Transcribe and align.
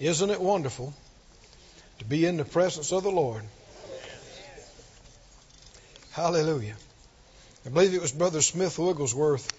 Isn't 0.00 0.30
it 0.30 0.40
wonderful 0.40 0.94
to 1.98 2.06
be 2.06 2.24
in 2.24 2.38
the 2.38 2.44
presence 2.46 2.90
of 2.90 3.02
the 3.02 3.10
Lord? 3.10 3.44
Hallelujah. 6.12 6.76
I 7.66 7.68
believe 7.68 7.92
it 7.92 8.00
was 8.00 8.10
Brother 8.10 8.40
Smith 8.40 8.78
Wigglesworth 8.78 9.52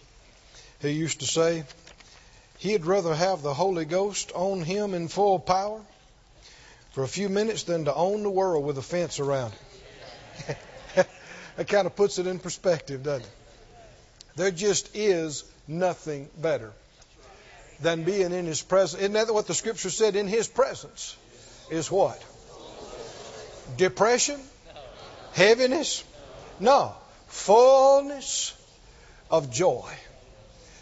who 0.82 0.88
used 0.88 1.20
to 1.20 1.28
say 1.28 1.64
he'd 2.58 2.86
rather 2.86 3.14
have 3.14 3.44
the 3.44 3.54
Holy 3.54 3.86
Ghost 3.86 4.32
on 4.34 4.64
him 4.64 4.96
in 4.96 5.10
full 5.10 5.38
power 5.38 5.80
for 6.94 7.04
a 7.04 7.08
few 7.08 7.30
minutes 7.30 7.64
than 7.64 7.86
to 7.86 7.94
own 7.94 8.24
the 8.24 8.30
world 8.32 8.66
with 8.66 8.80
a 8.80 8.82
fence 8.82 9.20
around 9.20 9.54
it. 10.48 10.58
that 11.56 11.68
kind 11.68 11.86
of 11.86 11.96
puts 11.96 12.18
it 12.18 12.26
in 12.26 12.40
perspective, 12.40 13.04
doesn't 13.04 13.26
it? 13.26 13.32
There 14.38 14.50
just 14.50 14.96
is 14.96 15.44
nothing 15.68 16.30
better 16.36 16.74
than 17.82 18.04
being 18.04 18.32
in 18.32 18.46
His 18.46 18.62
presence. 18.62 19.02
Isn't 19.02 19.14
that 19.14 19.34
what 19.34 19.48
the 19.48 19.54
Scripture 19.54 19.90
said? 19.90 20.16
In 20.16 20.28
His 20.28 20.48
presence 20.48 21.16
is 21.70 21.90
what? 21.90 22.22
Depression? 23.78 24.40
Heaviness? 25.34 26.04
No. 26.60 26.94
Fullness 27.28 28.54
of 29.30 29.52
joy. 29.52 29.90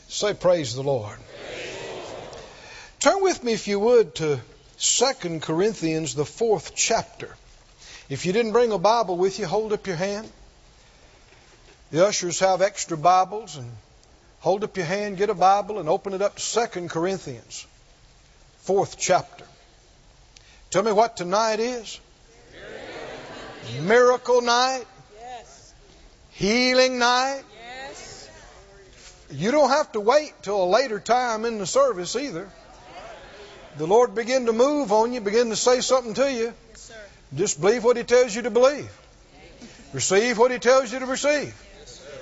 Say, 0.08 0.34
Praise 0.34 0.76
the 0.76 0.82
Lord. 0.84 1.18
Turn 3.00 3.22
with 3.22 3.44
me, 3.44 3.54
if 3.54 3.68
you 3.68 3.80
would, 3.80 4.16
to 4.16 4.40
2 4.80 5.40
Corinthians, 5.40 6.16
the 6.16 6.26
fourth 6.26 6.74
chapter. 6.76 7.36
If 8.10 8.26
you 8.26 8.34
didn't 8.34 8.54
bring 8.54 8.72
a 8.72 8.80
Bible 8.80 9.18
with 9.18 9.40
you, 9.40 9.46
hold 9.46 9.72
up 9.72 9.88
your 9.88 9.96
hand. 9.96 10.30
The 11.92 12.06
ushers 12.06 12.40
have 12.40 12.62
extra 12.62 12.98
Bibles 12.98 13.56
and 13.56 13.72
hold 14.40 14.64
up 14.64 14.78
your 14.78 14.86
hand, 14.86 15.18
get 15.18 15.30
a 15.30 15.34
Bible, 15.34 15.80
and 15.80 15.90
open 15.90 16.14
it 16.14 16.22
up 16.22 16.36
to 16.36 16.68
2 16.68 16.88
Corinthians, 16.88 17.66
fourth 18.60 18.98
chapter. 18.98 19.46
Tell 20.70 20.84
me 20.84 20.92
what 20.92 21.18
tonight 21.18 21.60
is. 21.60 22.00
Miracle, 23.64 23.88
Miracle 23.88 24.42
night. 24.42 24.86
Yes. 25.20 25.74
Healing 26.32 27.00
night. 27.00 27.42
Yes. 27.88 28.30
You 29.32 29.52
don't 29.52 29.70
have 29.70 29.92
to 29.94 30.00
wait 30.00 30.34
till 30.44 30.64
a 30.64 30.66
later 30.66 31.00
time 31.00 31.46
in 31.46 31.58
the 31.58 31.66
service 31.66 32.16
either. 32.16 32.50
The 33.78 33.88
Lord 33.88 34.14
begin 34.14 34.46
to 34.48 34.54
move 34.54 34.92
on 34.92 35.14
you, 35.14 35.22
begin 35.22 35.50
to 35.50 35.56
say 35.56 35.82
something 35.82 36.14
to 36.16 36.32
you. 36.32 36.54
Yes, 36.70 36.82
sir. 36.82 36.94
Just 37.36 37.62
believe 37.62 37.84
what 37.84 37.98
He 37.98 38.04
tells 38.04 38.36
you 38.36 38.44
to 38.44 38.52
believe. 38.52 38.92
Receive 39.94 40.38
what 40.38 40.52
He 40.52 40.60
tells 40.60 40.92
you 40.92 41.00
to 41.00 41.06
receive. 41.06 41.56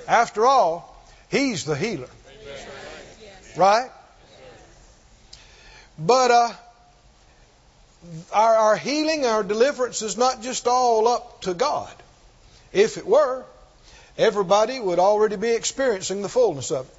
After 0.07 0.45
all, 0.45 0.96
He's 1.29 1.65
the 1.65 1.75
healer. 1.75 2.09
Right? 3.55 3.89
But 5.99 6.31
uh, 6.31 6.49
our, 8.31 8.55
our 8.55 8.77
healing, 8.77 9.25
our 9.25 9.43
deliverance 9.43 10.01
is 10.01 10.17
not 10.17 10.41
just 10.41 10.67
all 10.67 11.07
up 11.07 11.41
to 11.41 11.53
God. 11.53 11.91
If 12.71 12.97
it 12.97 13.05
were, 13.05 13.43
everybody 14.17 14.79
would 14.79 14.99
already 14.99 15.35
be 15.35 15.49
experiencing 15.49 16.21
the 16.21 16.29
fullness 16.29 16.71
of 16.71 16.85
it. 16.85 16.95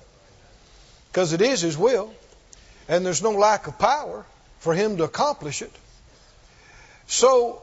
Because 1.10 1.32
it 1.32 1.40
is 1.40 1.60
His 1.60 1.78
will, 1.78 2.12
and 2.88 3.06
there's 3.06 3.22
no 3.22 3.30
lack 3.30 3.66
of 3.66 3.78
power 3.78 4.26
for 4.58 4.74
Him 4.74 4.96
to 4.98 5.04
accomplish 5.04 5.62
it. 5.62 5.72
So, 7.06 7.62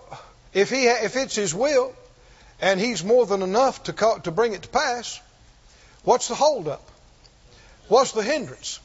if, 0.54 0.70
he, 0.70 0.88
if 0.88 1.16
it's 1.16 1.36
His 1.36 1.54
will, 1.54 1.94
and 2.62 2.80
He's 2.80 3.04
more 3.04 3.26
than 3.26 3.42
enough 3.42 3.84
to, 3.84 3.94
co- 3.94 4.20
to 4.20 4.32
bring 4.32 4.54
it 4.54 4.64
to 4.64 4.70
pass, 4.70 5.20
what's 6.06 6.30
the 6.30 6.36
holdup? 6.36 6.82
What's 7.88 8.14
the 8.14 8.24
hindrance? 8.24 8.80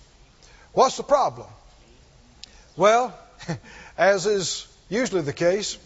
What's 0.73 0.97
the 0.97 1.03
problem? 1.03 1.47
Well, 2.77 3.17
as 3.99 4.27
is 4.27 4.67
usually 4.89 5.23
the 5.23 5.33
case, 5.33 5.79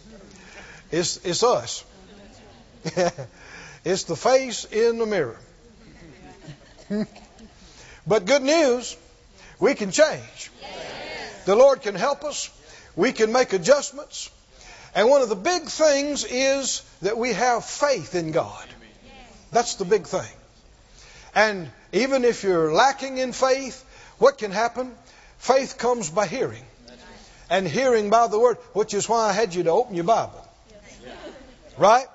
it's, 0.91 1.17
it's 1.25 1.43
us. 1.43 1.83
it's 3.85 4.03
the 4.03 4.15
face 4.15 4.65
in 4.65 4.97
the 4.97 5.05
mirror. 5.05 5.37
but 8.07 8.25
good 8.25 8.43
news, 8.43 8.95
we 9.59 9.75
can 9.75 9.91
change. 9.91 10.51
The 11.45 11.55
Lord 11.55 11.81
can 11.81 11.95
help 11.95 12.23
us. 12.23 12.49
We 12.95 13.11
can 13.11 13.31
make 13.31 13.53
adjustments. 13.53 14.29
And 14.93 15.09
one 15.09 15.21
of 15.21 15.29
the 15.29 15.35
big 15.35 15.63
things 15.63 16.23
is 16.23 16.81
that 17.01 17.17
we 17.17 17.33
have 17.33 17.65
faith 17.65 18.15
in 18.15 18.31
God. 18.31 18.65
That's 19.51 19.75
the 19.75 19.85
big 19.85 20.07
thing. 20.07 20.31
And 21.35 21.69
even 21.91 22.23
if 22.23 22.43
you're 22.43 22.73
lacking 22.73 23.17
in 23.17 23.33
faith, 23.33 23.83
what 24.17 24.37
can 24.37 24.51
happen? 24.51 24.95
Faith 25.37 25.77
comes 25.77 26.09
by 26.09 26.27
hearing. 26.27 26.63
And 27.49 27.67
hearing 27.67 28.09
by 28.09 28.27
the 28.27 28.39
Word, 28.39 28.57
which 28.73 28.93
is 28.93 29.07
why 29.07 29.29
I 29.29 29.33
had 29.33 29.53
you 29.53 29.63
to 29.63 29.71
open 29.71 29.95
your 29.95 30.05
Bible. 30.05 30.41
Right? 31.77 32.07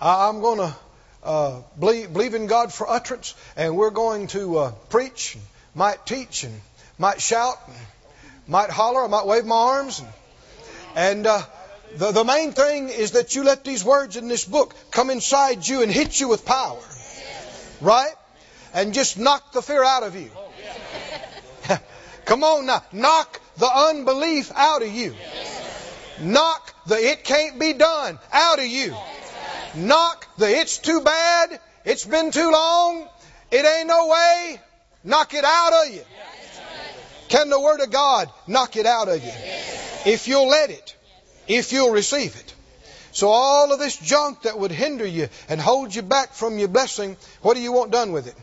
I'm 0.00 0.40
going 0.40 0.58
to 0.58 0.74
uh, 1.22 1.60
believe, 1.78 2.12
believe 2.12 2.34
in 2.34 2.46
God 2.46 2.72
for 2.72 2.88
utterance, 2.88 3.34
and 3.56 3.76
we're 3.76 3.90
going 3.90 4.26
to 4.28 4.58
uh, 4.58 4.70
preach, 4.88 5.34
and 5.34 5.44
might 5.74 6.04
teach, 6.04 6.44
and 6.44 6.60
might 6.98 7.20
shout, 7.20 7.56
and 7.66 7.76
might 8.48 8.70
holler, 8.70 9.04
I 9.04 9.06
might 9.06 9.26
wave 9.26 9.44
my 9.44 9.56
arms. 9.56 10.00
And, 10.00 10.08
and 10.96 11.26
uh, 11.26 11.42
the, 11.96 12.12
the 12.12 12.24
main 12.24 12.52
thing 12.52 12.88
is 12.88 13.12
that 13.12 13.36
you 13.36 13.44
let 13.44 13.64
these 13.64 13.84
words 13.84 14.16
in 14.16 14.28
this 14.28 14.44
book 14.44 14.74
come 14.90 15.10
inside 15.10 15.66
you 15.66 15.82
and 15.82 15.92
hit 15.92 16.18
you 16.18 16.28
with 16.28 16.44
power. 16.44 16.80
Right? 17.84 18.14
And 18.72 18.92
just 18.92 19.18
knock 19.18 19.52
the 19.52 19.62
fear 19.62 19.84
out 19.84 20.02
of 20.02 20.16
you. 20.16 20.30
Come 22.24 22.42
on 22.42 22.66
now. 22.66 22.82
Knock 22.92 23.40
the 23.58 23.70
unbelief 23.72 24.50
out 24.54 24.82
of 24.82 24.92
you. 24.92 25.14
Knock 26.20 26.74
the 26.86 26.96
it 26.96 27.24
can't 27.24 27.58
be 27.58 27.72
done 27.72 28.18
out 28.32 28.58
of 28.58 28.66
you. 28.66 28.94
Knock 29.74 30.26
the 30.38 30.48
it's 30.48 30.78
too 30.78 31.00
bad, 31.00 31.60
it's 31.84 32.04
been 32.04 32.30
too 32.30 32.50
long, 32.50 33.08
it 33.50 33.66
ain't 33.66 33.88
no 33.88 34.08
way. 34.08 34.60
Knock 35.02 35.34
it 35.34 35.44
out 35.44 35.86
of 35.86 35.94
you. 35.94 36.02
Can 37.28 37.50
the 37.50 37.60
Word 37.60 37.80
of 37.80 37.90
God 37.90 38.30
knock 38.46 38.76
it 38.76 38.86
out 38.86 39.08
of 39.08 39.22
you? 39.22 39.32
If 40.06 40.28
you'll 40.28 40.48
let 40.48 40.70
it, 40.70 40.96
if 41.48 41.72
you'll 41.72 41.90
receive 41.90 42.36
it. 42.36 42.53
So 43.14 43.28
all 43.28 43.72
of 43.72 43.78
this 43.78 43.96
junk 43.96 44.42
that 44.42 44.58
would 44.58 44.72
hinder 44.72 45.06
you 45.06 45.28
and 45.48 45.60
hold 45.60 45.94
you 45.94 46.02
back 46.02 46.34
from 46.34 46.58
your 46.58 46.66
blessing, 46.66 47.16
what 47.42 47.54
do 47.54 47.62
you 47.62 47.70
want 47.70 47.92
done 47.92 48.10
with 48.10 48.26
it? 48.26 48.34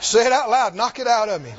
Say 0.00 0.24
it 0.24 0.30
out 0.30 0.48
loud. 0.48 0.76
Knock 0.76 1.00
it 1.00 1.08
out 1.08 1.28
of 1.28 1.42
me. 1.42 1.50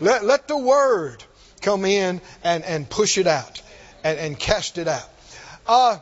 let, 0.00 0.24
let 0.24 0.48
the 0.48 0.56
Word 0.56 1.22
come 1.60 1.84
in 1.84 2.22
and, 2.42 2.64
and 2.64 2.88
push 2.88 3.18
it 3.18 3.26
out 3.26 3.60
and, 4.02 4.18
and 4.18 4.38
cast 4.38 4.78
it 4.78 4.88
out. 4.88 5.06
Uh, 5.66 5.98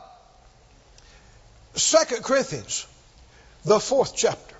2 1.75 1.97
Corinthians, 2.21 2.87
the 3.65 3.81
fourth 3.81 4.15
chapter. 4.15 4.55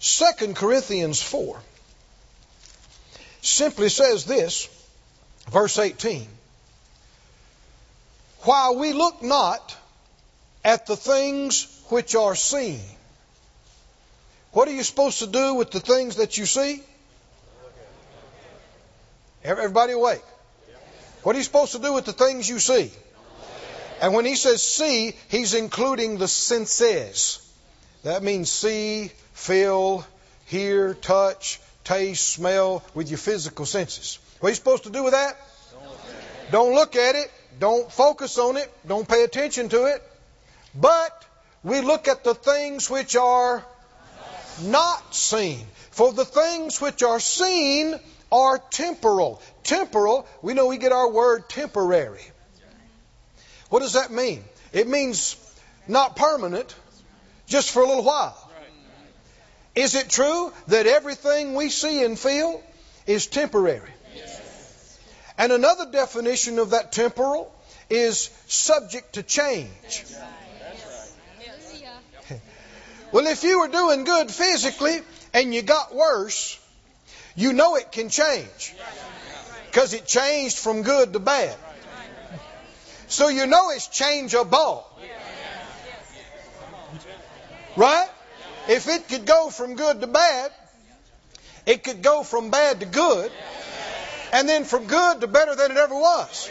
2 0.00 0.52
Corinthians 0.52 1.22
4 1.22 1.58
simply 3.40 3.88
says 3.88 4.26
this, 4.26 4.68
verse 5.50 5.78
18. 5.78 6.28
While 8.44 8.76
we 8.76 8.92
look 8.92 9.22
not 9.22 9.76
at 10.64 10.86
the 10.86 10.96
things 10.96 11.66
which 11.88 12.14
are 12.14 12.34
seen. 12.34 12.80
What 14.52 14.68
are 14.68 14.72
you 14.72 14.82
supposed 14.82 15.18
to 15.18 15.26
do 15.26 15.54
with 15.54 15.70
the 15.70 15.80
things 15.80 16.16
that 16.16 16.38
you 16.38 16.46
see? 16.46 16.82
Everybody 19.42 19.92
awake. 19.92 20.22
What 21.22 21.34
are 21.34 21.38
you 21.38 21.44
supposed 21.44 21.72
to 21.72 21.78
do 21.78 21.92
with 21.92 22.04
the 22.04 22.12
things 22.12 22.48
you 22.48 22.58
see? 22.58 22.90
And 24.00 24.14
when 24.14 24.24
he 24.24 24.36
says 24.36 24.62
see, 24.62 25.14
he's 25.28 25.54
including 25.54 26.18
the 26.18 26.28
senses. 26.28 27.40
That 28.02 28.22
means 28.22 28.50
see, 28.50 29.10
feel, 29.32 30.06
hear, 30.46 30.94
touch, 30.94 31.60
taste, 31.84 32.28
smell 32.28 32.82
with 32.94 33.08
your 33.08 33.18
physical 33.18 33.66
senses. 33.66 34.18
What 34.40 34.48
are 34.48 34.50
you 34.50 34.56
supposed 34.56 34.84
to 34.84 34.90
do 34.90 35.02
with 35.02 35.12
that? 35.12 35.36
Don't 36.50 36.74
look 36.74 36.96
at 36.96 37.14
it. 37.14 37.30
Don't 37.58 37.90
focus 37.90 38.38
on 38.38 38.56
it. 38.56 38.72
Don't 38.86 39.08
pay 39.08 39.24
attention 39.24 39.68
to 39.70 39.86
it. 39.86 40.02
But 40.74 41.24
we 41.62 41.80
look 41.80 42.08
at 42.08 42.24
the 42.24 42.34
things 42.34 42.90
which 42.90 43.16
are 43.16 43.64
not 44.62 45.14
seen. 45.14 45.66
For 45.90 46.12
the 46.12 46.24
things 46.24 46.80
which 46.80 47.02
are 47.02 47.20
seen 47.20 47.98
are 48.32 48.58
temporal. 48.58 49.40
Temporal, 49.62 50.26
we 50.42 50.54
know 50.54 50.66
we 50.66 50.78
get 50.78 50.92
our 50.92 51.08
word 51.08 51.48
temporary. 51.48 52.22
What 53.70 53.80
does 53.80 53.94
that 53.94 54.10
mean? 54.10 54.44
It 54.72 54.88
means 54.88 55.36
not 55.86 56.16
permanent, 56.16 56.74
just 57.46 57.70
for 57.70 57.82
a 57.82 57.86
little 57.86 58.04
while. 58.04 58.36
Is 59.74 59.94
it 59.94 60.08
true 60.08 60.52
that 60.68 60.86
everything 60.86 61.54
we 61.54 61.68
see 61.68 62.04
and 62.04 62.18
feel 62.18 62.62
is 63.06 63.26
temporary? 63.26 63.93
And 65.36 65.52
another 65.52 65.90
definition 65.90 66.58
of 66.58 66.70
that 66.70 66.92
temporal 66.92 67.52
is 67.90 68.30
subject 68.46 69.14
to 69.14 69.22
change. 69.22 70.04
Well, 73.12 73.26
if 73.28 73.44
you 73.44 73.60
were 73.60 73.68
doing 73.68 74.04
good 74.04 74.30
physically 74.30 74.98
and 75.32 75.54
you 75.54 75.62
got 75.62 75.94
worse, 75.94 76.58
you 77.36 77.52
know 77.52 77.76
it 77.76 77.92
can 77.92 78.08
change 78.08 78.74
because 79.66 79.94
it 79.94 80.06
changed 80.06 80.58
from 80.58 80.82
good 80.82 81.12
to 81.12 81.20
bad. 81.20 81.56
So 83.06 83.28
you 83.28 83.46
know 83.46 83.70
it's 83.70 83.88
changeable. 83.88 84.84
Right? 87.76 88.08
If 88.68 88.88
it 88.88 89.08
could 89.08 89.26
go 89.26 89.50
from 89.50 89.74
good 89.74 90.00
to 90.00 90.06
bad, 90.06 90.50
it 91.66 91.84
could 91.84 92.02
go 92.02 92.22
from 92.22 92.50
bad 92.50 92.80
to 92.80 92.86
good, 92.86 93.30
and 94.34 94.48
then 94.48 94.64
from 94.64 94.86
good 94.86 95.20
to 95.20 95.28
better 95.28 95.54
than 95.54 95.70
it 95.70 95.76
ever 95.76 95.94
was. 95.94 96.50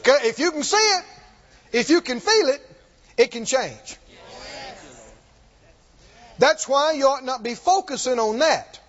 Okay, 0.00 0.26
If 0.26 0.38
you 0.38 0.50
can 0.52 0.62
see 0.62 0.76
it, 0.76 1.04
if 1.70 1.90
you 1.90 2.00
can 2.00 2.18
feel 2.18 2.48
it, 2.48 2.62
it 3.18 3.30
can 3.30 3.44
change. 3.44 3.96
That's 6.38 6.66
why 6.66 6.92
you 6.92 7.08
ought 7.08 7.24
not 7.24 7.42
be 7.42 7.54
focusing 7.54 8.18
on 8.18 8.38
that. 8.38 8.80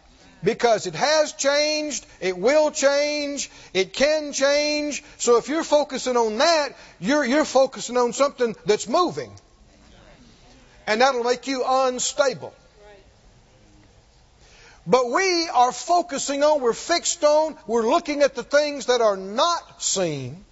Because 0.41 0.87
it 0.87 0.95
has 0.95 1.33
changed, 1.33 2.05
it 2.21 2.37
will 2.37 2.71
change, 2.71 3.51
it 3.73 3.91
can 3.91 4.31
change. 4.31 5.03
So 5.17 5.35
if 5.35 5.49
you're 5.49 5.65
focusing 5.65 6.15
on 6.15 6.37
that, 6.37 6.69
you're, 7.01 7.25
you're 7.25 7.43
focusing 7.43 7.97
on 7.97 8.13
something 8.13 8.55
that's 8.65 8.87
moving. 8.87 9.33
And 10.87 11.01
that'll 11.01 11.25
make 11.25 11.47
you 11.47 11.65
unstable. 11.67 12.53
But 14.89 15.11
we 15.11 15.47
are 15.49 15.71
focusing 15.71 16.43
on, 16.43 16.61
we're 16.61 16.73
fixed 16.73 17.23
on, 17.23 17.55
we're 17.67 17.87
looking 17.87 18.23
at 18.23 18.33
the 18.33 18.41
things 18.41 18.87
that 18.87 19.01
are 19.01 19.17
not 19.17 19.83
seen 19.83 20.43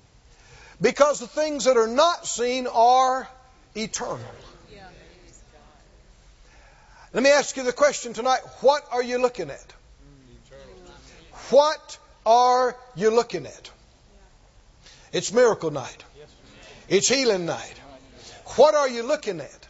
because 0.80 1.20
the 1.20 1.28
things 1.28 1.66
that 1.66 1.76
are 1.76 1.88
not 1.88 2.28
seen 2.28 2.68
are 2.68 3.28
eternal. 3.76 4.20
Let 7.14 7.24
me 7.24 7.32
ask 7.32 7.58
you 7.58 7.64
the 7.64 7.74
question 7.74 8.14
tonight 8.14 8.42
what 8.62 8.84
are 8.92 9.02
you 9.02 9.18
looking 9.18 9.50
at? 9.50 9.74
What 11.50 11.98
are 12.24 12.76
you 12.96 13.10
looking 13.10 13.48
at? 13.48 13.72
It's 15.12 15.34
miracle 15.34 15.72
night. 15.72 16.04
It's 16.88 17.08
healing 17.08 17.48
night. 17.48 17.82
What 18.56 18.76
are 18.76 18.88
you 18.88 19.02
looking 19.02 19.40
at? 19.40 19.68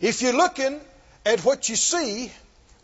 If 0.00 0.22
you're 0.22 0.36
looking 0.36 0.80
at 1.26 1.40
what 1.40 1.68
you 1.68 1.76
see 1.76 2.32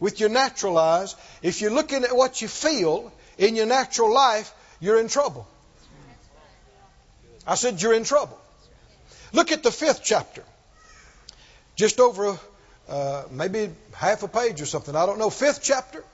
with 0.04 0.20
your 0.20 0.28
natural 0.28 0.76
eyes, 0.76 1.16
if 1.40 1.62
you're 1.62 1.70
looking 1.70 2.04
at 2.04 2.14
what 2.14 2.42
you 2.42 2.46
feel 2.46 3.10
in 3.38 3.56
your 3.56 3.64
natural 3.64 4.12
life, 4.12 4.52
you're 4.78 5.00
in 5.00 5.08
trouble. 5.08 5.48
I 7.46 7.54
said 7.54 7.80
you're 7.80 7.94
in 7.94 8.04
trouble. 8.04 8.38
Look 9.32 9.50
at 9.50 9.62
the 9.62 9.70
fifth 9.70 10.02
chapter. 10.04 10.42
Just 11.74 12.00
over 12.00 12.38
uh, 12.86 13.22
maybe 13.30 13.70
half 13.94 14.22
a 14.22 14.28
page 14.28 14.60
or 14.60 14.66
something. 14.66 14.94
I 14.94 15.06
don't 15.06 15.18
know. 15.18 15.30
Fifth 15.30 15.60
chapter 15.62 16.04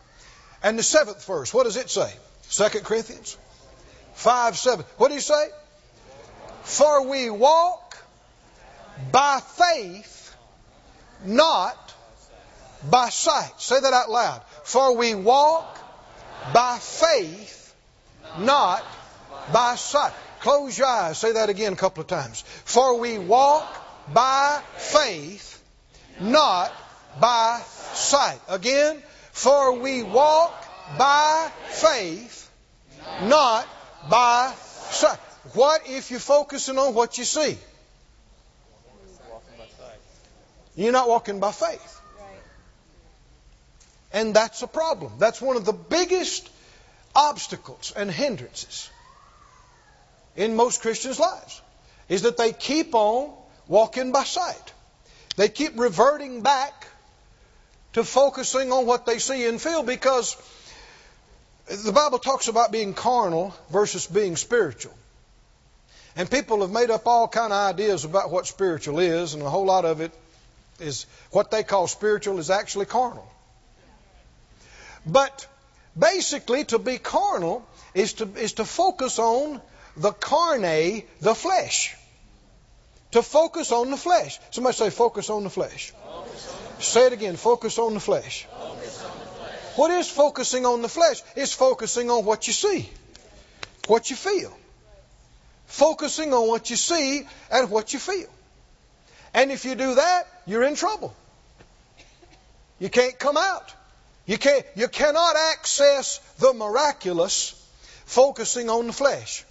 and 0.63 0.79
the 0.79 0.85
seventh 0.85 1.27
verse. 1.27 1.53
What 1.53 1.65
does 1.65 1.77
it 1.77 1.91
say? 1.91 2.13
Second 2.43 2.85
Corinthians 2.85 3.37
5 4.15 4.57
7. 4.57 4.85
What 4.99 5.09
do 5.09 5.15
you 5.15 5.21
say? 5.21 5.49
For 6.63 7.09
we 7.09 7.29
walk 7.29 7.97
by 9.11 9.41
faith, 9.41 10.37
not 11.25 11.90
by 12.89 13.09
sight. 13.11 13.53
Say 13.59 13.81
that 13.81 13.93
out 13.93 14.11
loud. 14.11 14.43
For 14.65 14.97
we 14.97 15.15
walk 15.15 15.79
by 16.55 16.79
faith, 16.81 17.75
not 18.39 18.85
by 19.53 19.75
sight. 19.77 20.13
Close 20.41 20.79
your 20.79 20.87
eyes. 20.87 21.19
Say 21.19 21.33
that 21.33 21.51
again 21.51 21.75
a 21.75 21.77
couple 21.77 22.01
of 22.01 22.07
times. 22.07 22.43
For 22.65 22.99
we 22.99 23.19
walk 23.19 23.67
by 24.13 24.63
faith, 24.77 25.63
not 26.21 26.73
by 27.21 27.61
sight. 27.93 28.41
Again, 28.49 29.03
for 29.33 29.79
we 29.79 30.03
walk 30.03 30.55
by 30.97 31.51
faith, 31.69 32.51
not 33.25 33.67
by 34.09 34.53
sight. 34.91 35.19
What 35.55 35.83
if 35.87 36.11
you're 36.11 36.21
focusing 36.21 36.79
on 36.79 36.95
what 36.95 37.19
you 37.19 37.25
see? 37.25 37.59
You're 40.77 40.93
not 40.93 41.09
walking 41.09 41.41
by 41.41 41.53
faith. 41.53 42.00
And 44.13 44.35
that's 44.35 44.63
a 44.63 44.67
problem. 44.67 45.13
That's 45.19 45.41
one 45.41 45.57
of 45.57 45.65
the 45.65 45.73
biggest 45.73 46.49
obstacles 47.15 47.93
and 47.97 48.11
hindrances 48.11 48.91
in 50.37 50.57
most 50.57 50.81
Christians' 50.83 51.19
lives 51.19 51.61
is 52.09 52.23
that 52.23 52.37
they 52.37 52.53
keep 52.53 52.95
on 52.95 53.33
walking 53.69 54.13
by 54.13 54.25
sight. 54.25 54.73
They 55.37 55.49
keep 55.49 55.79
reverting 55.79 56.43
back 56.43 56.87
to 57.93 58.05
focusing 58.05 58.73
on 58.73 58.87
what 58.87 59.07
they 59.07 59.19
see 59.19 59.47
and 59.47 59.61
feel 59.61 59.83
because 59.83 60.37
the 61.67 61.93
Bible 61.93 62.19
talks 62.19 62.49
about 62.49 62.73
being 62.73 62.95
carnal 62.95 63.55
versus 63.71 64.07
being 64.07 64.37
spiritual. 64.37 64.95
And 66.17 66.29
people 66.29 66.63
have 66.63 66.71
made 66.71 66.91
up 66.91 67.07
all 67.07 67.29
kind 67.29 67.53
of 67.53 67.75
ideas 67.75 68.05
about 68.05 68.31
what 68.31 68.47
spiritual 68.47 68.99
is, 68.99 69.35
and 69.35 69.43
a 69.43 69.49
whole 69.49 69.67
lot 69.67 69.85
of 69.85 70.01
it 70.01 70.13
is 70.81 71.07
what 71.31 71.51
they 71.53 71.63
call 71.63 71.87
spiritual 71.87 72.39
is 72.39 72.51
actually 72.51 72.87
carnal. 72.87 73.29
But 75.07 75.47
basically, 75.99 76.65
to 76.67 76.79
be 76.79 76.99
carnal 76.99 77.67
is 77.95 78.15
to, 78.15 78.29
is 78.37 78.55
to 78.55 78.65
focus 78.65 79.19
on 79.19 79.61
the 79.97 80.13
carne, 80.13 81.03
the 81.21 81.35
flesh. 81.35 81.97
To 83.13 83.23
focus 83.23 83.73
on 83.73 83.91
the 83.91 83.97
flesh. 83.97 84.39
Somebody 84.51 84.77
say, 84.77 84.91
focus 84.91 85.31
on 85.31 85.43
the 85.45 85.51
flesh. 85.51 85.93
Say 86.79 87.07
it 87.07 87.13
again, 87.13 87.37
focus 87.37 87.79
on 87.79 87.95
the 87.95 88.01
flesh. 88.01 88.47
What 89.77 89.91
is 89.91 90.09
focusing 90.09 90.67
on 90.67 90.83
the 90.83 90.89
flesh? 90.89 91.23
It's 91.37 91.53
focusing 91.53 92.11
on 92.11 92.25
what 92.25 92.47
you 92.47 92.53
see, 92.53 92.89
what 93.87 94.11
you 94.11 94.17
feel. 94.17 94.57
Focusing 95.67 96.33
on 96.35 96.49
what 96.49 96.71
you 96.71 96.77
see 96.77 97.23
and 97.51 97.71
what 97.71 97.93
you 97.93 97.99
feel. 97.99 98.29
And 99.33 99.53
if 99.53 99.65
you 99.65 99.75
do 99.75 99.95
that, 99.95 100.27
you're 100.47 100.65
in 100.65 100.75
trouble. 100.75 101.15
You 102.79 102.89
can't 102.89 103.19
come 103.19 103.37
out. 103.37 103.73
You, 104.31 104.39
can't, 104.39 104.65
you 104.77 104.87
cannot 104.87 105.35
access 105.35 106.19
the 106.39 106.53
miraculous 106.53 107.51
focusing 108.07 108.71
on 108.71 108.87
the 108.87 108.93
flesh. 108.93 109.45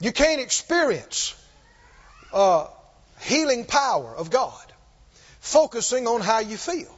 You 0.00 0.12
can't 0.12 0.40
experience 0.40 1.34
uh, 2.32 2.68
healing 3.20 3.66
power 3.66 4.16
of 4.16 4.30
God 4.30 4.64
focusing 5.40 6.06
on 6.06 6.22
how 6.22 6.38
you 6.38 6.56
feel 6.56 6.88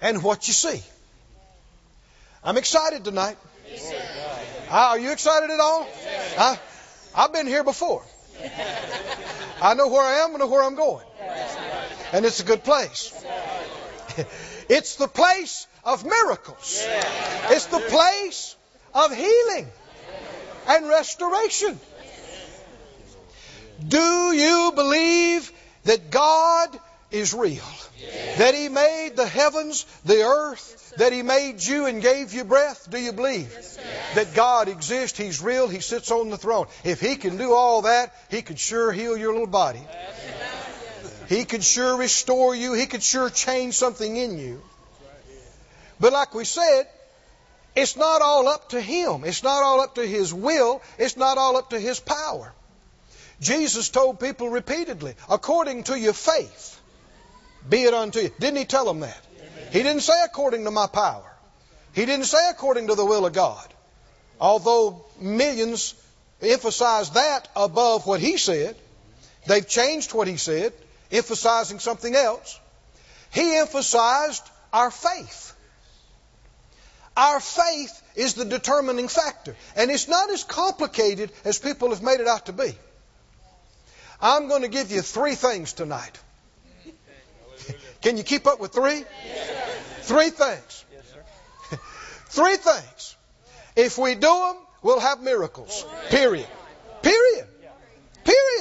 and 0.00 0.22
what 0.22 0.46
you 0.46 0.54
see. 0.54 0.84
I'm 2.44 2.58
excited 2.58 3.04
tonight. 3.04 3.38
Are 4.70 5.00
you 5.00 5.10
excited 5.10 5.50
at 5.50 5.58
all? 5.58 5.88
I, 6.38 6.60
I've 7.12 7.32
been 7.32 7.48
here 7.48 7.64
before. 7.64 8.04
I 9.60 9.74
know 9.74 9.88
where 9.88 10.02
I 10.02 10.18
am 10.18 10.30
and 10.30 10.38
know 10.38 10.46
where 10.46 10.62
I'm 10.62 10.76
going. 10.76 11.04
And 12.12 12.24
it's 12.24 12.38
a 12.38 12.44
good 12.44 12.62
place. 12.62 13.12
It's 14.68 14.96
the 14.96 15.08
place 15.08 15.66
of 15.84 16.04
miracles. 16.04 16.84
It's 17.50 17.66
the 17.66 17.80
place 17.80 18.56
of 18.94 19.14
healing 19.14 19.66
and 20.68 20.88
restoration. 20.88 21.78
Do 23.86 24.32
you 24.32 24.72
believe 24.74 25.50
that 25.84 26.10
God 26.10 26.78
is 27.10 27.32
real? 27.32 27.64
That 28.36 28.54
He 28.54 28.68
made 28.68 29.12
the 29.16 29.26
heavens, 29.26 29.86
the 30.04 30.22
earth, 30.22 30.94
that 30.98 31.12
He 31.12 31.22
made 31.22 31.62
you 31.62 31.86
and 31.86 32.02
gave 32.02 32.34
you 32.34 32.44
breath? 32.44 32.88
Do 32.90 32.98
you 32.98 33.12
believe 33.12 33.50
that 34.14 34.34
God 34.34 34.68
exists? 34.68 35.16
He's 35.16 35.40
real. 35.40 35.68
He 35.68 35.80
sits 35.80 36.10
on 36.10 36.30
the 36.30 36.36
throne. 36.36 36.66
If 36.84 37.00
He 37.00 37.16
can 37.16 37.36
do 37.36 37.54
all 37.54 37.82
that, 37.82 38.14
He 38.30 38.42
could 38.42 38.58
sure 38.58 38.92
heal 38.92 39.16
your 39.16 39.32
little 39.32 39.46
body. 39.46 39.82
He 41.28 41.44
could 41.44 41.62
sure 41.62 41.96
restore 41.96 42.54
you. 42.54 42.72
He 42.72 42.86
could 42.86 43.02
sure 43.02 43.28
change 43.28 43.74
something 43.74 44.16
in 44.16 44.38
you. 44.38 44.62
But 46.00 46.12
like 46.12 46.34
we 46.34 46.44
said, 46.44 46.86
it's 47.76 47.96
not 47.96 48.22
all 48.22 48.48
up 48.48 48.70
to 48.70 48.80
Him. 48.80 49.24
It's 49.24 49.42
not 49.42 49.62
all 49.62 49.80
up 49.80 49.96
to 49.96 50.06
His 50.06 50.32
will. 50.32 50.80
It's 50.98 51.16
not 51.16 51.36
all 51.36 51.56
up 51.56 51.70
to 51.70 51.78
His 51.78 52.00
power. 52.00 52.52
Jesus 53.40 53.90
told 53.90 54.18
people 54.18 54.48
repeatedly, 54.48 55.14
according 55.28 55.84
to 55.84 55.98
your 55.98 56.14
faith, 56.14 56.80
be 57.68 57.84
it 57.84 57.94
unto 57.94 58.20
you. 58.20 58.30
Didn't 58.40 58.56
he 58.56 58.64
tell 58.64 58.86
them 58.86 59.00
that? 59.00 59.20
He 59.70 59.82
didn't 59.82 60.00
say 60.00 60.24
according 60.24 60.64
to 60.64 60.70
my 60.70 60.86
power. 60.86 61.30
He 61.92 62.06
didn't 62.06 62.26
say 62.26 62.48
according 62.50 62.88
to 62.88 62.94
the 62.94 63.04
will 63.04 63.26
of 63.26 63.32
God. 63.32 63.66
Although 64.40 65.04
millions 65.20 65.94
emphasize 66.40 67.10
that 67.10 67.48
above 67.54 68.06
what 68.06 68.20
he 68.20 68.38
said, 68.38 68.76
they've 69.46 69.68
changed 69.68 70.14
what 70.14 70.26
he 70.26 70.36
said, 70.36 70.72
emphasizing 71.10 71.78
something 71.78 72.14
else. 72.14 72.58
He 73.30 73.56
emphasized 73.56 74.42
our 74.72 74.90
faith. 74.90 75.54
Our 77.16 77.40
faith 77.40 78.02
is 78.14 78.34
the 78.34 78.44
determining 78.44 79.08
factor. 79.08 79.56
And 79.76 79.90
it's 79.90 80.08
not 80.08 80.30
as 80.30 80.44
complicated 80.44 81.32
as 81.44 81.58
people 81.58 81.90
have 81.90 82.02
made 82.02 82.20
it 82.20 82.28
out 82.28 82.46
to 82.46 82.52
be. 82.52 82.74
I'm 84.20 84.48
going 84.48 84.62
to 84.62 84.68
give 84.68 84.90
you 84.90 85.02
three 85.02 85.34
things 85.34 85.72
tonight. 85.72 86.18
Can 88.02 88.16
you 88.16 88.22
keep 88.22 88.46
up 88.46 88.60
with 88.60 88.72
three? 88.72 89.04
Three 90.02 90.30
things. 90.30 90.84
Yes. 90.92 91.80
Three 92.26 92.56
things. 92.56 93.16
If 93.74 93.98
we 93.98 94.14
do 94.14 94.20
them, 94.20 94.56
we'll 94.82 95.00
have 95.00 95.20
miracles. 95.20 95.84
Period. 96.10 96.46
Period. 97.02 97.46
Period. 98.24 98.57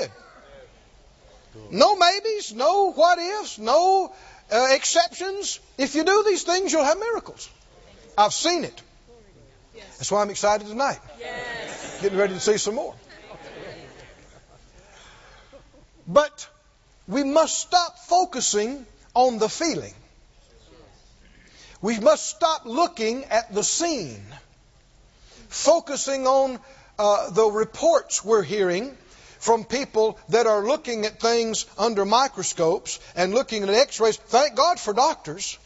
No 1.72 1.96
maybes, 1.96 2.54
no 2.54 2.92
what 2.92 3.20
ifs, 3.20 3.60
no 3.60 4.14
uh, 4.52 4.68
exceptions. 4.72 5.60
If 5.78 5.96
you 5.96 6.04
do 6.04 6.24
these 6.26 6.44
things, 6.44 6.72
you'll 6.72 6.84
have 6.84 7.00
miracles. 7.00 7.50
I've 8.18 8.34
seen 8.34 8.64
it. 8.64 8.82
That's 9.98 10.12
why 10.12 10.22
I'm 10.22 10.30
excited 10.30 10.68
tonight. 10.68 11.00
Yes. 11.20 12.02
Getting 12.02 12.18
ready 12.18 12.34
to 12.34 12.40
see 12.40 12.58
some 12.58 12.76
more. 12.76 12.96
But 16.08 16.48
we 17.08 17.24
must 17.24 17.58
stop 17.60 18.00
focusing 18.00 18.86
on 19.14 19.40
the 19.40 19.50
feeling. 19.50 19.94
We 21.82 22.00
must 22.00 22.28
stop 22.28 22.66
looking 22.66 23.26
at 23.26 23.54
the 23.54 23.64
scene, 23.64 24.24
focusing 25.50 26.26
on 26.26 26.60
uh, 26.98 27.30
the 27.30 27.46
reports 27.46 28.24
we're 28.24 28.44
hearing 28.44 28.98
from 29.40 29.66
people 29.66 30.20
that 30.30 30.48
are 30.48 30.66
looking 30.66 31.06
at 31.06 31.20
things 31.20 31.66
under 31.78 32.06
microscopes 32.06 33.00
and 33.16 33.34
looking 33.34 33.64
at 33.64 33.70
x 33.70 34.00
rays. 34.00 34.18
Thank 34.18 34.56
God 34.56 34.80
for 34.80 34.94
doctors. 34.94 35.58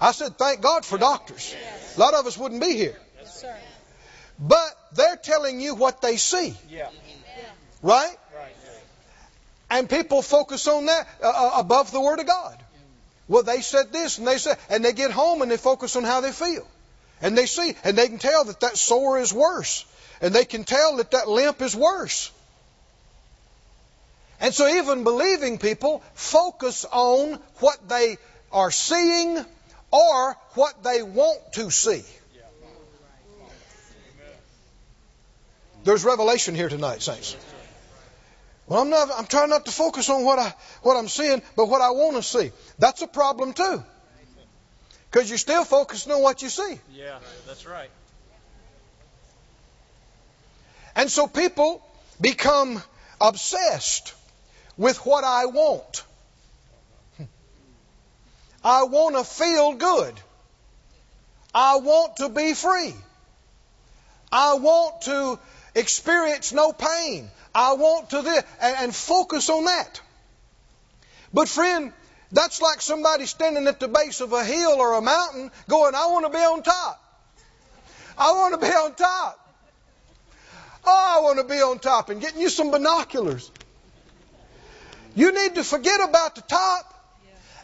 I 0.00 0.12
said, 0.12 0.36
thank 0.36 0.60
God 0.60 0.84
for 0.84 0.98
doctors. 0.98 1.54
A 1.96 2.00
lot 2.00 2.14
of 2.14 2.26
us 2.26 2.36
wouldn't 2.36 2.60
be 2.60 2.74
here. 2.74 2.96
But 4.38 4.76
they're 4.92 5.16
telling 5.16 5.60
you 5.60 5.74
what 5.74 6.02
they 6.02 6.18
see, 6.18 6.54
right? 7.82 8.16
Right. 8.34 8.56
And 9.70 9.88
people 9.88 10.20
focus 10.20 10.68
on 10.68 10.86
that 10.86 11.08
uh, 11.22 11.32
uh, 11.34 11.60
above 11.60 11.90
the 11.90 12.00
Word 12.00 12.20
of 12.20 12.26
God. 12.26 12.62
Well, 13.28 13.42
they 13.42 13.62
said 13.62 13.92
this 13.92 14.18
and 14.18 14.26
they 14.26 14.38
said, 14.38 14.58
and 14.68 14.84
they 14.84 14.92
get 14.92 15.10
home 15.10 15.42
and 15.42 15.50
they 15.50 15.56
focus 15.56 15.96
on 15.96 16.04
how 16.04 16.20
they 16.20 16.32
feel. 16.32 16.66
And 17.22 17.36
they 17.36 17.46
see, 17.46 17.74
and 17.82 17.96
they 17.96 18.08
can 18.08 18.18
tell 18.18 18.44
that 18.44 18.60
that 18.60 18.76
sore 18.76 19.18
is 19.18 19.32
worse. 19.32 19.86
And 20.20 20.34
they 20.34 20.44
can 20.44 20.64
tell 20.64 20.96
that 20.96 21.12
that 21.12 21.28
limp 21.28 21.62
is 21.62 21.74
worse. 21.74 22.30
And 24.40 24.52
so 24.52 24.68
even 24.68 25.04
believing 25.04 25.58
people 25.58 26.02
focus 26.14 26.84
on 26.90 27.40
what 27.60 27.88
they 27.88 28.18
are 28.52 28.70
seeing 28.70 29.44
or 29.90 30.36
what 30.54 30.82
they 30.82 31.02
want 31.02 31.52
to 31.54 31.70
see. 31.70 32.02
There's 35.84 36.04
revelation 36.04 36.54
here 36.54 36.68
tonight, 36.68 37.00
saints. 37.00 37.36
Well, 38.66 38.82
I'm 38.82 38.90
not. 38.90 39.08
I'm 39.16 39.26
trying 39.26 39.50
not 39.50 39.66
to 39.66 39.70
focus 39.70 40.10
on 40.10 40.24
what 40.24 40.40
I 40.40 40.52
what 40.82 40.96
I'm 40.96 41.08
seeing, 41.08 41.40
but 41.54 41.66
what 41.66 41.80
I 41.80 41.90
want 41.90 42.16
to 42.16 42.22
see. 42.22 42.50
That's 42.80 43.02
a 43.02 43.06
problem 43.06 43.52
too, 43.52 43.84
because 45.08 45.28
you're 45.28 45.38
still 45.38 45.64
focusing 45.64 46.10
on 46.10 46.22
what 46.22 46.42
you 46.42 46.48
see. 46.48 46.80
Yeah, 46.92 47.20
that's 47.46 47.64
right. 47.64 47.90
And 50.96 51.08
so 51.08 51.28
people 51.28 51.86
become 52.20 52.82
obsessed 53.20 54.12
with 54.76 54.98
what 55.06 55.24
I 55.24 55.46
want. 55.46 56.04
I 58.64 58.84
want 58.84 59.16
to 59.16 59.24
feel 59.24 59.74
good. 59.74 60.14
I 61.54 61.76
want 61.76 62.16
to 62.16 62.28
be 62.28 62.52
free. 62.52 62.94
I 64.32 64.54
want 64.54 65.02
to 65.02 65.38
experience 65.74 66.52
no 66.52 66.72
pain. 66.72 67.30
I 67.54 67.74
want 67.74 68.10
to 68.10 68.22
this, 68.22 68.44
and, 68.60 68.76
and 68.80 68.94
focus 68.94 69.48
on 69.48 69.64
that. 69.64 70.00
But 71.32 71.48
friend, 71.48 71.92
that's 72.32 72.60
like 72.60 72.80
somebody 72.82 73.26
standing 73.26 73.66
at 73.66 73.80
the 73.80 73.88
base 73.88 74.20
of 74.20 74.32
a 74.32 74.44
hill 74.44 74.72
or 74.72 74.94
a 74.94 75.00
mountain 75.00 75.50
going, 75.68 75.94
I 75.94 76.06
want 76.06 76.26
to 76.26 76.32
be 76.36 76.44
on 76.44 76.62
top. 76.62 77.02
I 78.18 78.32
want 78.32 78.54
to 78.54 78.66
be 78.66 78.72
on 78.72 78.94
top. 78.94 79.54
Oh, 80.84 81.18
I 81.18 81.22
want 81.22 81.38
to 81.38 81.44
be 81.44 81.60
on 81.60 81.78
top 81.78 82.10
and 82.10 82.20
getting 82.20 82.40
you 82.40 82.48
some 82.48 82.70
binoculars. 82.70 83.50
You 85.16 85.32
need 85.32 85.54
to 85.56 85.64
forget 85.64 86.00
about 86.06 86.34
the 86.34 86.42
top 86.42 86.92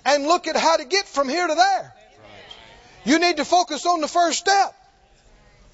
and 0.07 0.25
look 0.25 0.49
at 0.49 0.57
how 0.57 0.79
to 0.79 0.85
get 0.85 1.07
from 1.07 1.29
here 1.29 1.47
to 1.47 1.55
there. 1.55 1.95
You 3.05 3.19
need 3.19 3.37
to 3.37 3.45
focus 3.45 3.85
on 3.85 4.01
the 4.01 4.09
first 4.09 4.39
step. 4.39 4.75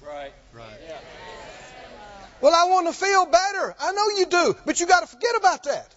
Right. 0.05 0.33
Right. 0.53 0.65
Well, 2.41 2.53
I 2.53 2.69
want 2.69 2.87
to 2.87 2.93
feel 2.93 3.25
better. 3.25 3.75
I 3.79 3.91
know 3.93 4.09
you 4.17 4.25
do, 4.25 4.57
but 4.65 4.79
you 4.79 4.87
got 4.87 5.01
to 5.01 5.07
forget 5.07 5.35
about 5.37 5.63
that. 5.63 5.95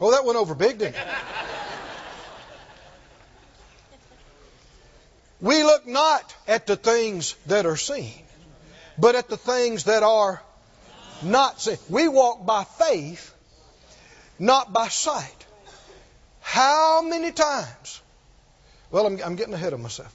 Oh, 0.00 0.10
that 0.12 0.24
went 0.24 0.38
over 0.38 0.54
big, 0.54 0.78
didn't 0.78 0.96
it? 0.96 1.06
We 5.40 5.64
look 5.64 5.86
not 5.86 6.34
at 6.46 6.66
the 6.66 6.76
things 6.76 7.34
that 7.46 7.66
are 7.66 7.76
seen, 7.76 8.22
but 8.96 9.16
at 9.16 9.28
the 9.28 9.36
things 9.36 9.84
that 9.84 10.02
are 10.02 10.42
not 11.22 11.60
seen. 11.60 11.78
We 11.88 12.08
walk 12.08 12.44
by 12.44 12.64
faith, 12.64 13.34
not 14.38 14.72
by 14.72 14.88
sight. 14.88 15.46
How 16.40 17.02
many 17.02 17.32
times? 17.32 18.00
Well, 18.90 19.06
I'm, 19.06 19.20
I'm 19.24 19.36
getting 19.36 19.54
ahead 19.54 19.72
of 19.72 19.80
myself. 19.80 20.14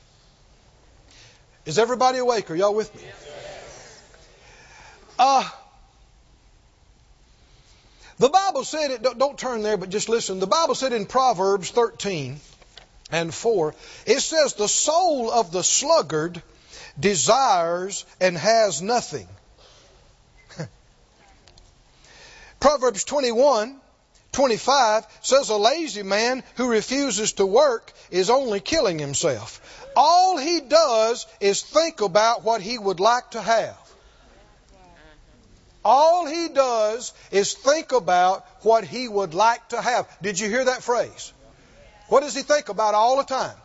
Is 1.65 1.79
everybody 1.79 2.19
awake? 2.19 2.49
Are 2.51 2.55
y'all 2.55 2.75
with 2.75 2.93
me? 2.95 3.01
Uh, 5.19 5.49
the 8.19 8.29
Bible 8.29 8.63
said 8.63 8.91
it, 8.91 9.01
don't, 9.01 9.17
don't 9.17 9.37
turn 9.37 9.61
there, 9.63 9.77
but 9.77 9.89
just 9.89 10.09
listen. 10.09 10.39
The 10.39 10.47
Bible 10.47 10.75
said 10.75 10.93
in 10.93 11.05
Proverbs 11.05 11.69
13 11.71 12.39
and 13.11 13.33
4, 13.33 13.75
it 14.05 14.19
says, 14.19 14.53
The 14.53 14.67
soul 14.67 15.31
of 15.31 15.51
the 15.51 15.63
sluggard 15.63 16.41
desires 16.99 18.05
and 18.19 18.37
has 18.37 18.81
nothing. 18.81 19.27
Proverbs 22.59 23.03
21 23.03 23.79
25 24.31 25.07
says, 25.21 25.49
A 25.49 25.57
lazy 25.57 26.03
man 26.03 26.43
who 26.57 26.69
refuses 26.69 27.33
to 27.33 27.45
work 27.45 27.91
is 28.11 28.29
only 28.29 28.59
killing 28.59 28.99
himself. 28.99 29.89
All 29.95 30.37
he 30.37 30.59
does 30.59 31.25
is 31.39 31.63
think 31.63 32.01
about 32.01 32.43
what 32.43 32.61
he 32.61 32.77
would 32.77 32.99
like 32.99 33.31
to 33.31 33.41
have. 33.41 33.77
All 35.83 36.27
he 36.27 36.49
does 36.49 37.13
is 37.31 37.53
think 37.53 37.93
about 37.93 38.45
what 38.61 38.83
he 38.83 39.07
would 39.07 39.33
like 39.33 39.69
to 39.69 39.81
have. 39.81 40.07
Did 40.21 40.39
you 40.39 40.49
hear 40.49 40.65
that 40.65 40.83
phrase? 40.83 41.33
What 42.09 42.21
does 42.21 42.35
he 42.35 42.41
think 42.41 42.69
about 42.69 42.93
all 42.93 43.17
the 43.17 43.23
time? 43.23 43.55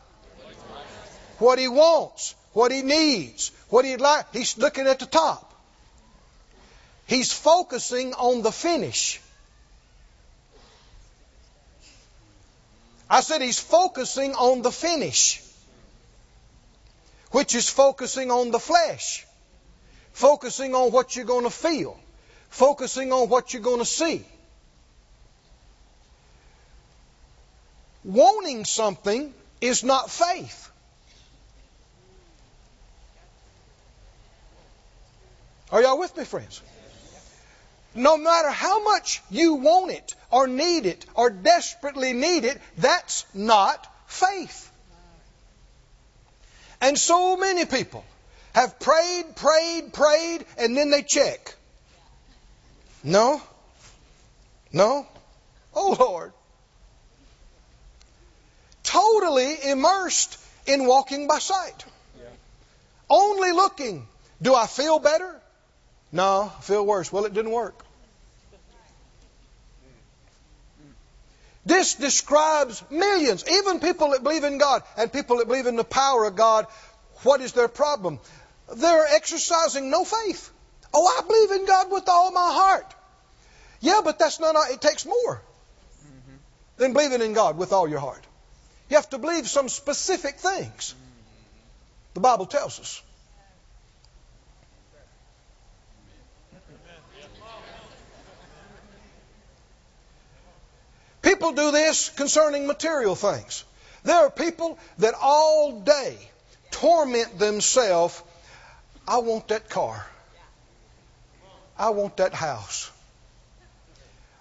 What 1.39 1.59
he 1.59 1.69
wants, 1.69 2.35
what 2.53 2.71
he 2.71 2.83
needs, 2.83 3.51
what 3.69 3.85
he'd 3.85 4.01
like. 4.01 4.33
He's 4.33 4.57
looking 4.57 4.87
at 4.87 5.01
the 5.01 5.07
top. 5.07 5.52
He's 7.13 7.31
focusing 7.31 8.15
on 8.15 8.41
the 8.41 8.51
finish. 8.51 9.21
I 13.11 13.21
said 13.21 13.43
he's 13.43 13.61
focusing 13.61 14.33
on 14.33 14.63
the 14.63 14.73
finish, 14.73 15.43
which 17.31 17.55
is 17.55 17.69
focusing 17.69 18.31
on 18.31 18.51
the 18.51 18.59
flesh, 18.59 19.27
focusing 20.15 20.75
on 20.75 20.91
what 20.91 21.15
you're 21.15 21.27
going 21.27 21.45
to 21.45 21.51
feel, 21.51 22.01
focusing 22.49 23.13
on 23.13 23.29
what 23.29 23.53
you're 23.53 23.61
going 23.61 23.81
to 23.81 23.85
see. 24.01 24.25
Wanting 28.05 28.65
something 28.65 29.35
is 29.61 29.85
not 29.85 30.11
faith. 30.11 30.71
Are 35.71 35.83
y'all 35.83 35.99
with 35.99 36.17
me, 36.17 36.25
friends? 36.25 36.63
No 37.95 38.17
matter 38.17 38.51
how 38.51 38.83
much 38.83 39.23
you 39.31 39.55
want 39.55 39.91
it 39.91 40.15
or 40.31 40.47
need 40.47 40.87
it 40.87 41.05
or 41.15 41.31
desperately 41.31 42.13
need 42.13 42.45
it, 42.45 42.61
that's 42.79 43.27
not 43.35 43.87
faith. 44.07 44.71
And 46.81 46.99
so 46.99 47.37
many 47.37 47.65
people 47.65 48.05
have 48.55 48.81
prayed, 48.81 49.37
prayed, 49.37 49.93
prayed, 49.93 50.45
and 50.59 50.77
then 50.77 50.91
they 50.91 51.03
check. 51.03 51.55
No? 53.05 53.43
No? 54.73 55.07
Oh 55.75 55.97
Lord. 55.99 56.33
Totally 58.83 59.71
immersed 59.71 60.39
in 60.67 60.87
walking 60.87 61.29
by 61.29 61.39
sight. 61.39 61.85
Only 63.09 63.53
looking. 63.53 64.07
Do 64.41 64.55
I 64.55 64.67
feel 64.67 64.99
better? 64.99 65.42
No, 66.13 66.53
I 66.57 66.61
feel 66.61 66.85
worse. 66.85 67.11
Well, 67.11 67.25
it 67.25 67.33
didn't 67.33 67.53
work. 67.53 67.85
This 71.65 71.95
describes 71.95 72.83
millions, 72.91 73.45
even 73.49 73.81
people 73.81 74.11
that 74.11 74.23
believe 74.23 74.45
in 74.45 74.59
God 74.59 74.83
and 74.97 75.13
people 75.13 75.39
that 75.39 75.47
believe 75.47 75.67
in 75.67 75.77
the 75.77 75.85
power 75.85 76.25
of 76.25 76.37
God. 76.37 76.67
What 77.23 77.41
is 77.41 77.53
their 77.53 77.69
problem? 77.69 78.19
They're 78.75 79.07
exercising 79.15 79.89
no 79.91 80.05
faith. 80.05 80.51
Oh, 80.93 81.07
I 81.07 81.27
believe 81.27 81.61
in 81.61 81.67
God 81.67 81.91
with 81.91 82.09
all 82.09 82.33
my 82.33 82.51
heart. 82.53 82.95
Yeah, 83.81 84.01
but 84.05 84.19
that's 84.19 84.41
not, 84.41 84.55
it 84.71 84.81
takes 84.81 85.07
more. 85.07 85.41
than 86.77 86.93
believing 86.93 87.23
in 87.23 87.33
God 87.33 87.57
with 87.57 87.73
all 87.73 87.89
your 87.89 88.01
heart. 88.01 88.27
You 88.91 88.97
have 88.97 89.09
to 89.11 89.19
believe 89.19 89.49
some 89.49 89.69
specific 89.69 90.37
things. 90.37 90.95
The 92.15 92.21
Bible 92.21 92.47
tells 92.47 92.81
us. 92.81 93.03
People 101.23 101.53
do 101.53 101.71
this 101.71 102.09
concerning 102.11 102.67
material 102.67 103.15
things. 103.15 103.65
There 104.05 104.17
are 104.17 104.31
people 104.31 104.79
that 104.99 105.15
all 105.21 105.81
day 105.81 106.19
torment 106.73 107.39
themselves. 107.39 108.21
I 109.07 109.19
want 109.19 109.49
that 109.49 109.71
car. 109.71 110.05
I 111.79 111.91
want 111.91 112.17
that 112.19 112.35
house. 112.35 112.91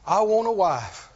I 0.06 0.22
want 0.22 0.48
a 0.48 0.52
wife. 0.52 1.10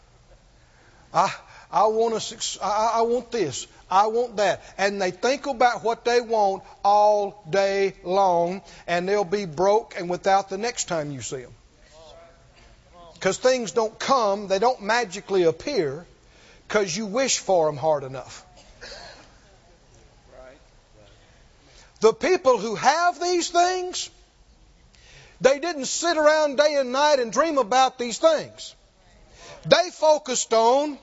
I, 1.14 1.34
I 1.72 1.88
want 1.88 2.14
a, 2.14 2.64
I, 2.64 2.92
I 2.96 3.02
want 3.02 3.32
this. 3.32 3.68
I 3.90 4.08
want 4.08 4.38
that. 4.38 4.64
And 4.78 5.02
they 5.02 5.12
think 5.12 5.48
about 5.48 5.84
what 5.84 6.06
they 6.06 6.22
want 6.22 6.64
all 6.84 7.44
day 7.50 7.96
long, 8.04 8.62
and 8.88 9.08
they'll 9.08 9.24
be 9.24 9.46
broke 9.46 9.96
and 9.98 10.10
without 10.10 10.50
the 10.50 10.58
next 10.58 10.86
time 10.86 11.12
you 11.12 11.22
see 11.22 11.42
them. 11.42 11.54
Because 13.26 13.40
things 13.40 13.72
don't 13.72 13.98
come, 13.98 14.50
they 14.50 14.60
don't 14.60 14.84
magically 14.84 15.42
appear 15.42 16.06
because 16.68 16.96
you 16.96 17.08
wish 17.08 17.40
for 17.40 17.66
them 17.66 17.76
hard 17.76 18.04
enough. 18.04 18.46
The 22.02 22.14
people 22.14 22.60
who 22.60 22.76
have 22.76 23.20
these 23.20 23.50
things, 23.50 24.12
they 25.42 25.58
didn't 25.58 25.86
sit 25.86 26.18
around 26.18 26.58
day 26.58 26.76
and 26.76 26.92
night 26.92 27.18
and 27.18 27.34
dream 27.34 27.58
about 27.58 27.98
these 27.98 28.20
things. 28.20 28.76
They 29.66 29.90
focused 29.90 30.54
on 30.54 31.00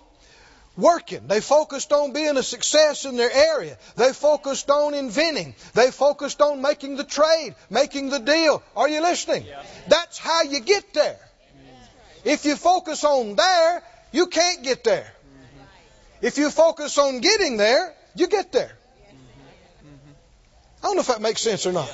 working. 0.77 1.27
They 1.27 1.41
focused 1.41 1.93
on 1.93 2.13
being 2.13 2.37
a 2.37 2.45
success 2.45 3.05
in 3.05 3.17
their 3.17 3.33
area. 3.33 3.77
They 3.97 4.13
focused 4.13 4.71
on 4.71 4.95
inventing. 4.95 5.57
They 5.75 5.91
focused 5.91 6.41
on 6.41 6.63
making 6.63 6.99
the 6.99 7.05
trade, 7.05 7.57
making 7.69 8.11
the 8.11 8.21
deal. 8.21 8.63
Are 8.77 8.89
you 8.89 9.03
listening? 9.03 9.45
Yeah. 9.45 9.61
That's 9.89 10.19
how 10.19 10.43
you 10.43 10.61
get 10.61 10.95
there. 10.95 11.19
If 12.25 12.45
you 12.45 12.57
focus 12.57 13.05
on 13.05 13.35
there, 13.37 13.83
you 14.13 14.27
can't 14.27 14.63
get 14.63 14.85
there. 14.85 15.13
If 16.21 16.39
you 16.39 16.51
focus 16.51 16.99
on 16.99 17.21
getting 17.21 17.57
there, 17.57 17.95
you 18.15 18.29
get 18.29 18.53
there. 18.53 18.73
I 20.83 20.87
don't 20.87 20.97
know 20.97 21.01
if 21.01 21.09
that 21.09 21.21
makes 21.21 21.41
sense 21.41 21.67
or 21.67 21.73
not. 21.73 21.91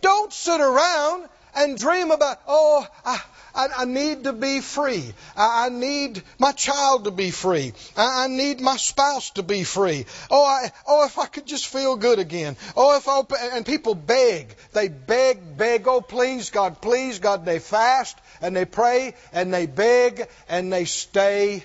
Don't 0.00 0.32
sit 0.32 0.60
around 0.60 1.28
and 1.54 1.76
dream 1.76 2.10
about, 2.10 2.40
oh, 2.46 2.86
I, 3.04 3.20
I, 3.54 3.68
I 3.78 3.84
need 3.84 4.24
to 4.24 4.32
be 4.32 4.60
free. 4.60 5.12
I, 5.36 5.66
I, 5.66 5.68
need 5.68 6.22
my 6.38 6.52
child 6.52 7.04
to 7.04 7.10
be 7.10 7.30
free. 7.30 7.72
I, 7.96 8.24
I, 8.24 8.26
need 8.28 8.60
my 8.60 8.76
spouse 8.76 9.30
to 9.30 9.42
be 9.42 9.64
free. 9.64 10.06
Oh, 10.30 10.44
I, 10.44 10.70
oh, 10.86 11.04
if 11.04 11.18
I 11.18 11.26
could 11.26 11.46
just 11.46 11.66
feel 11.66 11.96
good 11.96 12.18
again. 12.18 12.56
Oh, 12.76 12.96
if 12.96 13.08
I, 13.08 13.22
and 13.56 13.66
people 13.66 13.94
beg. 13.94 14.54
They 14.72 14.88
beg, 14.88 15.56
beg. 15.56 15.88
Oh, 15.88 16.00
please, 16.00 16.50
God, 16.50 16.80
please, 16.80 17.18
God. 17.18 17.44
They 17.44 17.58
fast 17.58 18.18
and 18.40 18.56
they 18.56 18.64
pray 18.64 19.14
and 19.32 19.52
they 19.52 19.66
beg 19.66 20.28
and 20.48 20.72
they 20.72 20.84
stay 20.84 21.64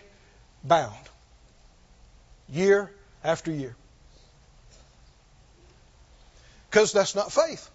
bound. 0.64 0.96
Year 2.50 2.92
after 3.24 3.52
year. 3.52 3.76
Because 6.70 6.92
that's 6.92 7.16
not 7.16 7.32
faith. 7.32 7.70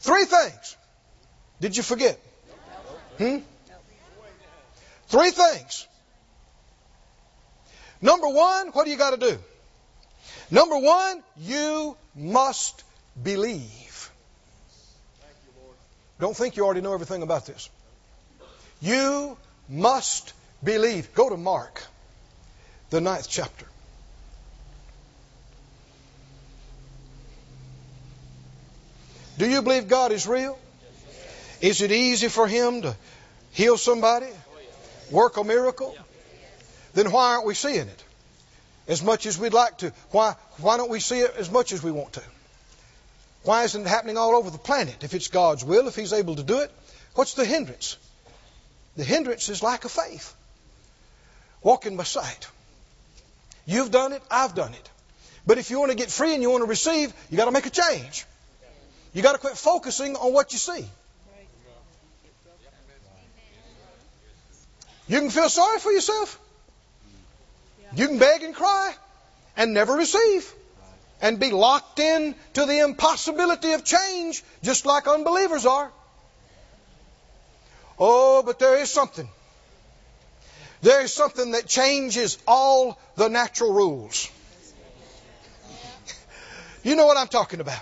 Three 0.00 0.24
things. 0.24 0.75
Did 1.60 1.76
you 1.76 1.82
forget? 1.82 2.18
Hmm? 3.18 3.38
Three 5.08 5.30
things. 5.30 5.86
Number 8.02 8.28
one, 8.28 8.68
what 8.68 8.84
do 8.84 8.90
you 8.90 8.98
got 8.98 9.18
to 9.18 9.30
do? 9.30 9.38
Number 10.50 10.78
one, 10.78 11.22
you 11.38 11.96
must 12.14 12.84
believe. 13.20 14.10
Don't 16.20 16.36
think 16.36 16.56
you 16.56 16.64
already 16.64 16.80
know 16.80 16.94
everything 16.94 17.22
about 17.22 17.46
this. 17.46 17.68
You 18.80 19.36
must 19.68 20.32
believe. 20.62 21.12
Go 21.14 21.30
to 21.30 21.36
Mark, 21.36 21.82
the 22.90 23.00
ninth 23.00 23.28
chapter. 23.28 23.66
Do 29.38 29.48
you 29.48 29.62
believe 29.62 29.88
God 29.88 30.12
is 30.12 30.26
real? 30.26 30.58
Is 31.60 31.80
it 31.82 31.92
easy 31.92 32.28
for 32.28 32.46
Him 32.46 32.82
to 32.82 32.96
heal 33.52 33.78
somebody? 33.78 34.28
Work 35.10 35.36
a 35.36 35.44
miracle? 35.44 35.96
Then 36.94 37.10
why 37.12 37.34
aren't 37.34 37.46
we 37.46 37.54
seeing 37.54 37.88
it 37.88 38.04
as 38.88 39.02
much 39.02 39.26
as 39.26 39.38
we'd 39.38 39.52
like 39.52 39.78
to? 39.78 39.92
Why, 40.10 40.34
why 40.58 40.76
don't 40.76 40.90
we 40.90 41.00
see 41.00 41.20
it 41.20 41.34
as 41.36 41.50
much 41.50 41.72
as 41.72 41.82
we 41.82 41.90
want 41.90 42.14
to? 42.14 42.22
Why 43.42 43.64
isn't 43.64 43.82
it 43.82 43.86
happening 43.86 44.16
all 44.16 44.34
over 44.34 44.50
the 44.50 44.58
planet? 44.58 45.04
If 45.04 45.14
it's 45.14 45.28
God's 45.28 45.64
will, 45.64 45.88
if 45.88 45.94
He's 45.94 46.12
able 46.12 46.36
to 46.36 46.42
do 46.42 46.60
it, 46.60 46.72
what's 47.14 47.34
the 47.34 47.44
hindrance? 47.44 47.96
The 48.96 49.04
hindrance 49.04 49.48
is 49.48 49.62
lack 49.62 49.84
of 49.84 49.92
faith. 49.92 50.34
Walking 51.62 51.96
by 51.96 52.04
sight. 52.04 52.48
You've 53.66 53.90
done 53.90 54.12
it, 54.12 54.22
I've 54.30 54.54
done 54.54 54.72
it. 54.72 54.90
But 55.46 55.58
if 55.58 55.70
you 55.70 55.78
want 55.78 55.92
to 55.92 55.96
get 55.96 56.10
free 56.10 56.34
and 56.34 56.42
you 56.42 56.50
want 56.50 56.62
to 56.62 56.68
receive, 56.68 57.12
you 57.30 57.36
got 57.36 57.44
to 57.44 57.52
make 57.52 57.66
a 57.66 57.70
change. 57.70 58.26
You 59.12 59.22
got 59.22 59.32
to 59.32 59.38
quit 59.38 59.56
focusing 59.56 60.16
on 60.16 60.32
what 60.32 60.52
you 60.52 60.58
see. 60.58 60.84
You 65.08 65.20
can 65.20 65.30
feel 65.30 65.48
sorry 65.48 65.78
for 65.78 65.92
yourself. 65.92 66.38
You 67.94 68.08
can 68.08 68.18
beg 68.18 68.42
and 68.42 68.54
cry 68.54 68.94
and 69.56 69.72
never 69.72 69.94
receive 69.94 70.52
and 71.20 71.38
be 71.38 71.50
locked 71.50 71.98
in 71.98 72.34
to 72.54 72.66
the 72.66 72.80
impossibility 72.80 73.72
of 73.72 73.84
change 73.84 74.42
just 74.62 74.84
like 74.84 75.06
unbelievers 75.06 75.64
are. 75.64 75.90
Oh, 77.98 78.42
but 78.42 78.58
there 78.58 78.78
is 78.78 78.90
something. 78.90 79.28
There 80.82 81.02
is 81.02 81.12
something 81.12 81.52
that 81.52 81.66
changes 81.66 82.36
all 82.46 82.98
the 83.16 83.28
natural 83.28 83.72
rules. 83.72 84.30
You 86.82 86.94
know 86.94 87.06
what 87.06 87.16
I'm 87.16 87.28
talking 87.28 87.60
about. 87.60 87.80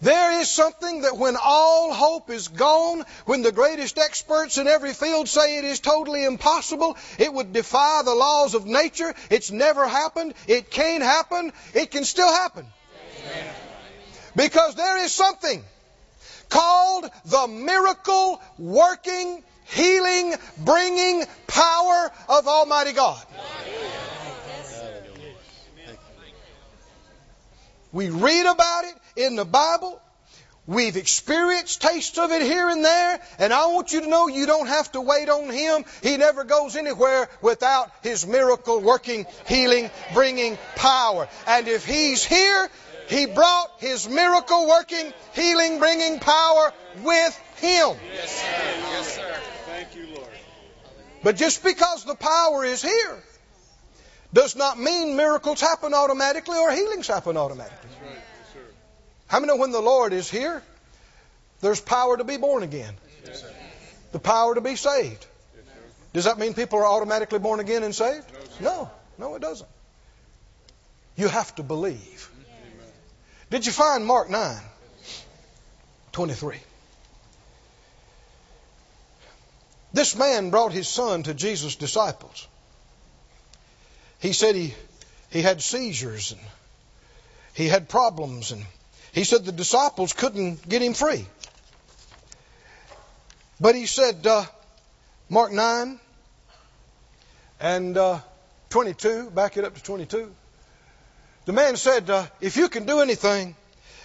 There 0.00 0.40
is 0.40 0.48
something 0.48 1.02
that 1.02 1.16
when 1.16 1.36
all 1.42 1.92
hope 1.92 2.30
is 2.30 2.48
gone, 2.48 3.04
when 3.24 3.42
the 3.42 3.50
greatest 3.50 3.98
experts 3.98 4.56
in 4.56 4.68
every 4.68 4.92
field 4.92 5.28
say 5.28 5.58
it 5.58 5.64
is 5.64 5.80
totally 5.80 6.24
impossible, 6.24 6.96
it 7.18 7.32
would 7.32 7.52
defy 7.52 8.02
the 8.04 8.14
laws 8.14 8.54
of 8.54 8.64
nature, 8.64 9.12
it's 9.28 9.50
never 9.50 9.88
happened, 9.88 10.34
it 10.46 10.70
can't 10.70 11.02
happen, 11.02 11.52
it 11.74 11.90
can 11.90 12.04
still 12.04 12.32
happen. 12.32 12.64
Amen. 13.24 13.54
Because 14.36 14.76
there 14.76 14.98
is 14.98 15.12
something 15.12 15.64
called 16.48 17.10
the 17.24 17.48
miracle 17.48 18.40
working, 18.56 19.42
healing, 19.64 20.34
bringing 20.58 21.24
power 21.48 22.12
of 22.28 22.46
Almighty 22.46 22.92
God. 22.92 23.20
We 27.90 28.10
read 28.10 28.46
about 28.46 28.84
it 28.84 28.94
in 29.18 29.36
the 29.36 29.44
Bible. 29.44 30.00
We've 30.66 30.96
experienced 30.96 31.80
tastes 31.80 32.18
of 32.18 32.30
it 32.30 32.42
here 32.42 32.68
and 32.68 32.84
there, 32.84 33.20
and 33.38 33.54
I 33.54 33.68
want 33.68 33.92
you 33.92 34.02
to 34.02 34.06
know 34.06 34.28
you 34.28 34.44
don't 34.44 34.66
have 34.66 34.92
to 34.92 35.00
wait 35.00 35.30
on 35.30 35.48
Him. 35.48 35.84
He 36.02 36.18
never 36.18 36.44
goes 36.44 36.76
anywhere 36.76 37.28
without 37.40 37.90
His 38.02 38.26
miracle 38.26 38.80
working, 38.80 39.24
healing, 39.46 39.90
bringing 40.12 40.58
power. 40.76 41.26
And 41.46 41.66
if 41.68 41.86
He's 41.86 42.22
here, 42.22 42.68
He 43.08 43.24
brought 43.24 43.70
His 43.78 44.06
miracle 44.10 44.68
working, 44.68 45.14
healing, 45.34 45.78
bringing 45.78 46.20
power 46.20 46.72
with 47.02 47.40
Him. 47.56 47.96
Yes, 48.14 48.30
sir. 48.30 48.46
Yes, 48.92 49.16
sir. 49.16 49.40
Thank 49.68 49.96
you, 49.96 50.14
Lord. 50.14 50.28
But 51.22 51.36
just 51.36 51.64
because 51.64 52.04
the 52.04 52.14
power 52.14 52.62
is 52.66 52.82
here 52.82 53.22
does 54.34 54.54
not 54.54 54.78
mean 54.78 55.16
miracles 55.16 55.62
happen 55.62 55.94
automatically 55.94 56.58
or 56.58 56.70
healings 56.72 57.06
happen 57.06 57.38
automatically. 57.38 57.88
How 59.28 59.40
many 59.40 59.52
know 59.52 59.56
when 59.56 59.72
the 59.72 59.80
Lord 59.80 60.12
is 60.12 60.30
here, 60.30 60.62
there's 61.60 61.80
power 61.80 62.16
to 62.16 62.24
be 62.24 62.38
born 62.38 62.62
again? 62.62 62.94
The 64.12 64.18
power 64.18 64.54
to 64.54 64.62
be 64.62 64.74
saved. 64.74 65.26
Does 66.14 66.24
that 66.24 66.38
mean 66.38 66.54
people 66.54 66.78
are 66.78 66.86
automatically 66.86 67.38
born 67.38 67.60
again 67.60 67.82
and 67.82 67.94
saved? 67.94 68.24
No, 68.60 68.90
no, 69.18 69.34
it 69.34 69.42
doesn't. 69.42 69.68
You 71.16 71.28
have 71.28 71.54
to 71.56 71.62
believe. 71.62 72.30
Did 73.50 73.66
you 73.66 73.72
find 73.72 74.04
Mark 74.04 74.30
9 74.30 74.56
23? 76.12 76.56
This 79.92 80.16
man 80.16 80.50
brought 80.50 80.72
his 80.72 80.88
son 80.88 81.22
to 81.24 81.34
Jesus' 81.34 81.76
disciples. 81.76 82.46
He 84.20 84.32
said 84.32 84.54
he, 84.54 84.74
he 85.30 85.42
had 85.42 85.62
seizures 85.62 86.32
and 86.32 86.40
he 87.54 87.68
had 87.68 87.88
problems 87.88 88.52
and 88.52 88.64
he 89.12 89.24
said 89.24 89.44
the 89.44 89.52
disciples 89.52 90.12
couldn't 90.12 90.68
get 90.68 90.82
him 90.82 90.94
free. 90.94 91.26
But 93.60 93.74
he 93.74 93.86
said, 93.86 94.26
uh, 94.26 94.44
Mark 95.28 95.52
9 95.52 95.98
and 97.60 97.96
uh, 97.96 98.20
22, 98.70 99.30
back 99.30 99.56
it 99.56 99.64
up 99.64 99.74
to 99.74 99.82
22. 99.82 100.32
The 101.46 101.52
man 101.52 101.76
said, 101.76 102.08
uh, 102.10 102.26
If 102.40 102.56
you 102.56 102.68
can 102.68 102.84
do 102.84 103.00
anything, 103.00 103.56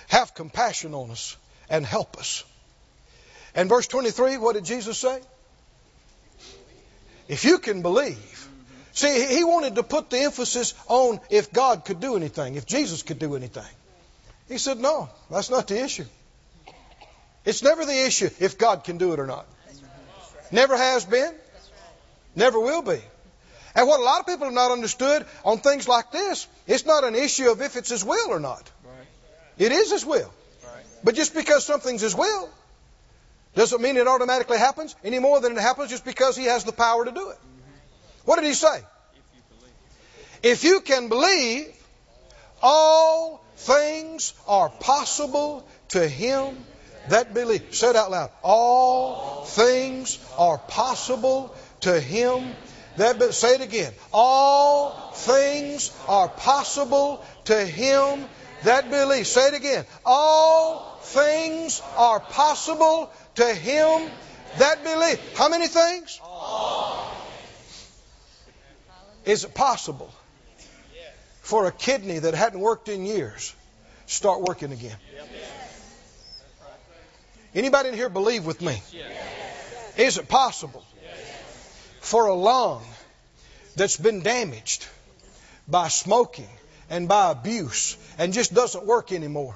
have 0.08 0.34
compassion 0.34 0.94
on 0.94 1.12
us 1.12 1.38
and 1.70 1.86
help 1.86 2.18
us. 2.18 2.44
And 3.56 3.70
verse 3.70 3.88
23, 3.88 4.38
what 4.38 4.56
did 4.56 4.66
Jesus 4.66 4.98
say? 4.98 5.20
If 7.28 7.46
you 7.46 7.60
can 7.60 7.82
believe. 7.82 8.50
See, 8.94 9.26
he 9.28 9.44
wanted 9.44 9.76
to 9.76 9.84
put 9.84 10.10
the 10.10 10.20
emphasis 10.20 10.74
on 10.88 11.20
if 11.30 11.52
God 11.52 11.86
could 11.86 12.00
do 12.00 12.16
anything, 12.16 12.56
if 12.56 12.66
Jesus 12.66 13.02
could 13.04 13.20
do 13.20 13.36
anything. 13.36 13.64
He 14.48 14.58
said, 14.58 14.80
No, 14.80 15.10
that's 15.30 15.50
not 15.50 15.68
the 15.68 15.84
issue. 15.84 16.06
It's 17.46 17.64
never 17.64 17.86
the 17.86 18.06
issue 18.06 18.30
if 18.40 18.58
God 18.58 18.84
can 18.84 18.98
do 18.98 19.14
it 19.14 19.20
or 19.20 19.28
not. 19.28 19.46
Never 20.52 20.78
has 20.78 21.04
been, 21.06 21.34
never 22.36 22.60
will 22.60 22.82
be. 22.82 23.02
And 23.76 23.88
what 23.88 24.00
a 24.00 24.04
lot 24.04 24.20
of 24.20 24.28
people 24.28 24.46
have 24.46 24.54
not 24.54 24.72
understood 24.72 25.26
on 25.44 25.58
things 25.58 25.88
like 25.88 26.12
this, 26.12 26.48
it's 26.68 26.86
not 26.86 27.04
an 27.04 27.16
issue 27.16 27.50
of 27.50 27.62
if 27.62 27.76
it's 27.76 27.90
His 27.90 28.06
will 28.06 28.30
or 28.30 28.40
not. 28.40 28.70
It 29.58 29.72
is 29.72 29.92
His 29.92 30.06
will. 30.06 30.32
But 31.04 31.16
just 31.16 31.34
because 31.34 31.66
something's 31.66 32.02
His 32.02 32.16
will 32.16 32.50
doesn't 33.56 33.82
mean 33.82 33.98
it 33.98 34.08
automatically 34.08 34.58
happens 34.58 34.96
any 35.04 35.20
more 35.20 35.40
than 35.42 35.58
it 35.58 35.60
happens 35.60 35.90
just 35.90 36.06
because 36.06 36.38
He 36.38 36.46
has 36.46 36.64
the 36.64 36.72
power 36.72 37.06
to 37.06 37.12
do 37.12 37.30
it. 37.30 37.38
What 38.26 38.36
did 38.36 38.46
He 38.46 38.54
say? 38.54 38.82
If 40.44 40.64
you 40.64 40.82
can 40.82 41.10
believe, 41.10 41.74
all 42.62 43.43
things 43.56 44.34
are 44.48 44.70
possible 44.70 45.66
to 45.90 46.08
him 46.08 46.66
that 47.10 47.34
believes. 47.34 47.78
Say 47.78 47.90
it 47.90 47.96
out 47.96 48.12
loud. 48.12 48.32
All 48.44 49.44
things 49.46 50.20
are 50.38 50.58
possible 50.58 51.54
to 51.82 52.00
him 52.00 52.56
that 52.98 53.20
be- 53.20 53.32
say 53.32 53.56
it 53.56 53.62
again. 53.62 53.94
All 54.14 55.12
things 55.14 55.92
are 56.08 56.30
possible 56.30 57.24
to 57.46 57.66
him 57.66 58.26
that 58.64 58.90
believes. 58.90 59.30
Say 59.30 59.48
it 59.48 59.54
again. 59.54 59.86
All 60.06 60.98
things 61.02 61.82
are 61.98 62.20
possible 62.20 63.12
to 63.36 63.46
him 63.46 64.10
that 64.58 64.84
believes. 64.84 65.20
How 65.36 65.50
many 65.50 65.68
things? 65.68 66.20
All. 66.24 67.12
Is 69.26 69.46
it 69.46 69.54
possible 69.54 70.14
for 71.44 71.68
a 71.68 71.72
kidney 71.72 72.20
that 72.20 72.34
hadn't 72.34 72.60
worked 72.60 72.88
in 72.90 73.06
years 73.06 73.54
start 74.08 74.42
working 74.42 74.72
again? 74.72 74.96
Anybody 77.54 77.90
in 77.90 77.96
here 77.96 78.10
believe 78.10 78.46
with 78.46 78.62
me? 78.62 78.82
Is 79.98 80.18
it 80.18 80.28
possible 80.28 80.84
for 82.00 82.28
a 82.28 82.34
lung 82.34 82.84
that's 83.76 83.98
been 83.98 84.22
damaged 84.22 84.88
by 85.68 85.90
smoking 85.90 86.50
and 86.90 87.08
by 87.08 87.32
abuse 87.32 87.98
and 88.18 88.34
just 88.34 88.54
doesn't 88.54 88.86
work 88.86 89.12
anymore? 89.12 89.56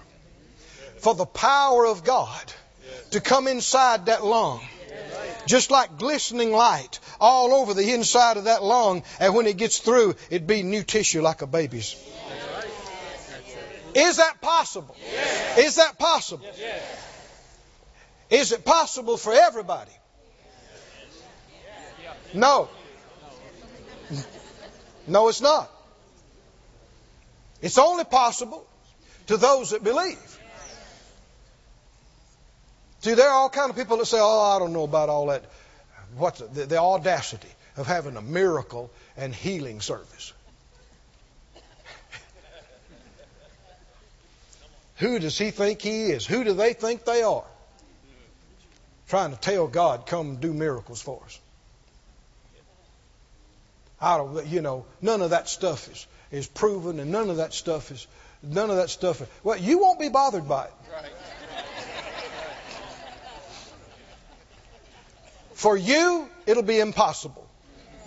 For 0.99 1.15
the 1.15 1.25
power 1.25 1.87
of 1.87 2.03
God 2.03 2.53
to 3.11 3.21
come 3.21 3.47
inside 3.47 4.07
that 4.07 4.25
lung 4.25 4.61
just 5.47 5.71
like 5.71 5.97
glistening 5.97 6.51
light 6.51 6.99
all 7.19 7.53
over 7.53 7.73
the 7.73 7.93
inside 7.93 8.37
of 8.37 8.43
that 8.43 8.63
lung, 8.63 9.03
and 9.19 9.33
when 9.33 9.47
it 9.47 9.57
gets 9.57 9.79
through, 9.79 10.15
it'd 10.29 10.47
be 10.47 10.61
new 10.61 10.83
tissue 10.83 11.21
like 11.21 11.41
a 11.41 11.47
baby's. 11.47 11.95
Is 13.95 14.17
that 14.17 14.41
possible? 14.41 14.95
Is 15.57 15.77
that 15.77 15.97
possible? 15.97 16.45
Is 18.29 18.51
it 18.51 18.63
possible 18.63 19.17
for 19.17 19.33
everybody? 19.33 19.91
No. 22.33 22.69
No, 25.07 25.29
it's 25.29 25.41
not. 25.41 25.71
It's 27.61 27.77
only 27.77 28.03
possible 28.03 28.67
to 29.27 29.37
those 29.37 29.71
that 29.71 29.83
believe. 29.83 30.36
See, 33.07 33.13
there 33.13 33.29
are 33.29 33.33
all 33.35 33.49
kind 33.49 33.69
of 33.69 33.77
people 33.77 33.95
that 33.97 34.05
say, 34.05 34.19
"Oh, 34.19 34.41
I 34.53 34.59
don't 34.59 34.73
know 34.73 34.83
about 34.83 35.07
all 35.07 35.27
that." 35.27 35.45
What's 36.17 36.39
the, 36.39 36.65
the 36.65 36.77
audacity 36.77 37.47
of 37.77 37.87
having 37.87 38.17
a 38.17 38.21
miracle 38.21 38.91
and 39.15 39.33
healing 39.33 39.79
service? 39.79 40.33
Who 44.97 45.19
does 45.19 45.37
he 45.37 45.51
think 45.51 45.81
he 45.81 46.11
is? 46.11 46.27
Who 46.27 46.43
do 46.43 46.51
they 46.51 46.73
think 46.73 47.05
they 47.05 47.23
are? 47.23 47.45
Trying 49.07 49.31
to 49.31 49.39
tell 49.39 49.67
God, 49.67 50.05
"Come 50.05 50.35
do 50.35 50.51
miracles 50.53 51.01
for 51.01 51.21
us." 51.23 51.39
I 54.01 54.17
don't, 54.17 54.45
you 54.47 54.61
know, 54.61 54.85
none 55.01 55.21
of 55.21 55.29
that 55.29 55.47
stuff 55.47 55.89
is 55.89 56.05
is 56.29 56.45
proven, 56.45 56.99
and 56.99 57.09
none 57.09 57.29
of 57.29 57.37
that 57.37 57.53
stuff 57.53 57.89
is 57.89 58.05
none 58.43 58.69
of 58.69 58.75
that 58.75 58.89
stuff. 58.89 59.21
Is, 59.21 59.29
well, 59.45 59.57
you 59.57 59.79
won't 59.79 59.97
be 59.97 60.09
bothered 60.09 60.49
by 60.49 60.65
it. 60.65 60.73
For 65.57 65.75
you, 65.75 66.29
it'll 66.45 66.61
be 66.61 66.79
impossible. 66.79 67.49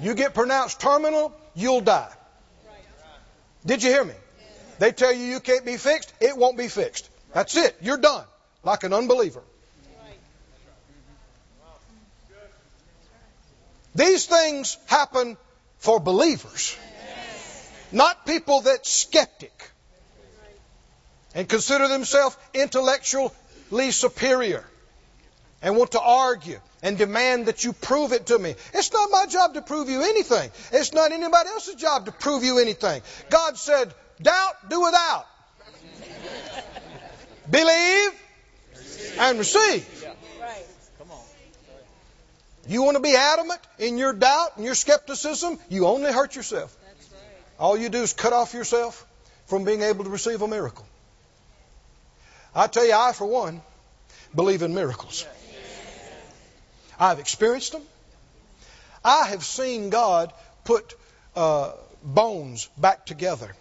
You 0.00 0.14
get 0.14 0.34
pronounced 0.34 0.80
terminal, 0.80 1.32
you'll 1.56 1.80
die. 1.80 2.12
Did 3.66 3.82
you 3.82 3.90
hear 3.90 4.04
me? 4.04 4.14
They 4.78 4.92
tell 4.92 5.12
you 5.12 5.24
you 5.24 5.40
can't 5.40 5.64
be 5.64 5.76
fixed, 5.76 6.12
it 6.20 6.36
won't 6.36 6.56
be 6.56 6.68
fixed. 6.68 7.10
That's 7.34 7.56
it. 7.56 7.76
You're 7.82 7.96
done. 7.96 8.24
Like 8.62 8.84
an 8.84 8.92
unbeliever. 8.92 9.42
These 13.96 14.26
things 14.26 14.78
happen 14.86 15.36
for 15.78 15.98
believers, 15.98 16.76
not 17.90 18.26
people 18.26 18.60
that 18.60 18.86
skeptic 18.86 19.72
and 21.34 21.48
consider 21.48 21.88
themselves 21.88 22.36
intellectually 22.54 23.90
superior 23.90 24.64
and 25.62 25.76
want 25.76 25.92
to 25.92 26.00
argue 26.00 26.58
and 26.82 26.96
demand 26.96 27.46
that 27.46 27.64
you 27.64 27.72
prove 27.72 28.12
it 28.12 28.26
to 28.26 28.38
me. 28.38 28.54
It's 28.72 28.92
not 28.92 29.10
my 29.10 29.26
job 29.26 29.54
to 29.54 29.62
prove 29.62 29.88
you 29.88 30.02
anything. 30.02 30.50
It's 30.72 30.92
not 30.92 31.12
anybody 31.12 31.48
else's 31.50 31.74
job 31.74 32.06
to 32.06 32.12
prove 32.12 32.44
you 32.44 32.58
anything. 32.58 33.02
God 33.28 33.56
said, 33.58 33.92
doubt, 34.20 34.68
do 34.68 34.80
without. 34.80 35.26
Believe 37.50 38.12
and 39.18 39.38
receive. 39.38 39.86
You 42.68 42.82
want 42.82 42.96
to 42.96 43.02
be 43.02 43.16
adamant 43.16 43.60
in 43.78 43.98
your 43.98 44.12
doubt 44.12 44.56
and 44.56 44.64
your 44.64 44.74
skepticism, 44.74 45.58
you 45.68 45.86
only 45.86 46.12
hurt 46.12 46.36
yourself. 46.36 46.76
All 47.58 47.76
you 47.76 47.88
do 47.88 48.02
is 48.02 48.12
cut 48.12 48.32
off 48.32 48.54
yourself 48.54 49.06
from 49.46 49.64
being 49.64 49.82
able 49.82 50.04
to 50.04 50.10
receive 50.10 50.40
a 50.40 50.48
miracle. 50.48 50.86
I 52.54 52.68
tell 52.68 52.86
you, 52.86 52.94
I, 52.94 53.12
for 53.12 53.26
one, 53.26 53.60
believe 54.34 54.62
in 54.62 54.74
miracles. 54.74 55.26
I've 57.00 57.18
experienced 57.18 57.72
them. 57.72 57.82
I 59.02 59.28
have 59.28 59.42
seen 59.42 59.88
God 59.88 60.32
put 60.64 60.94
uh, 61.34 61.72
bones 62.04 62.68
back 62.76 63.06
together. 63.06 63.56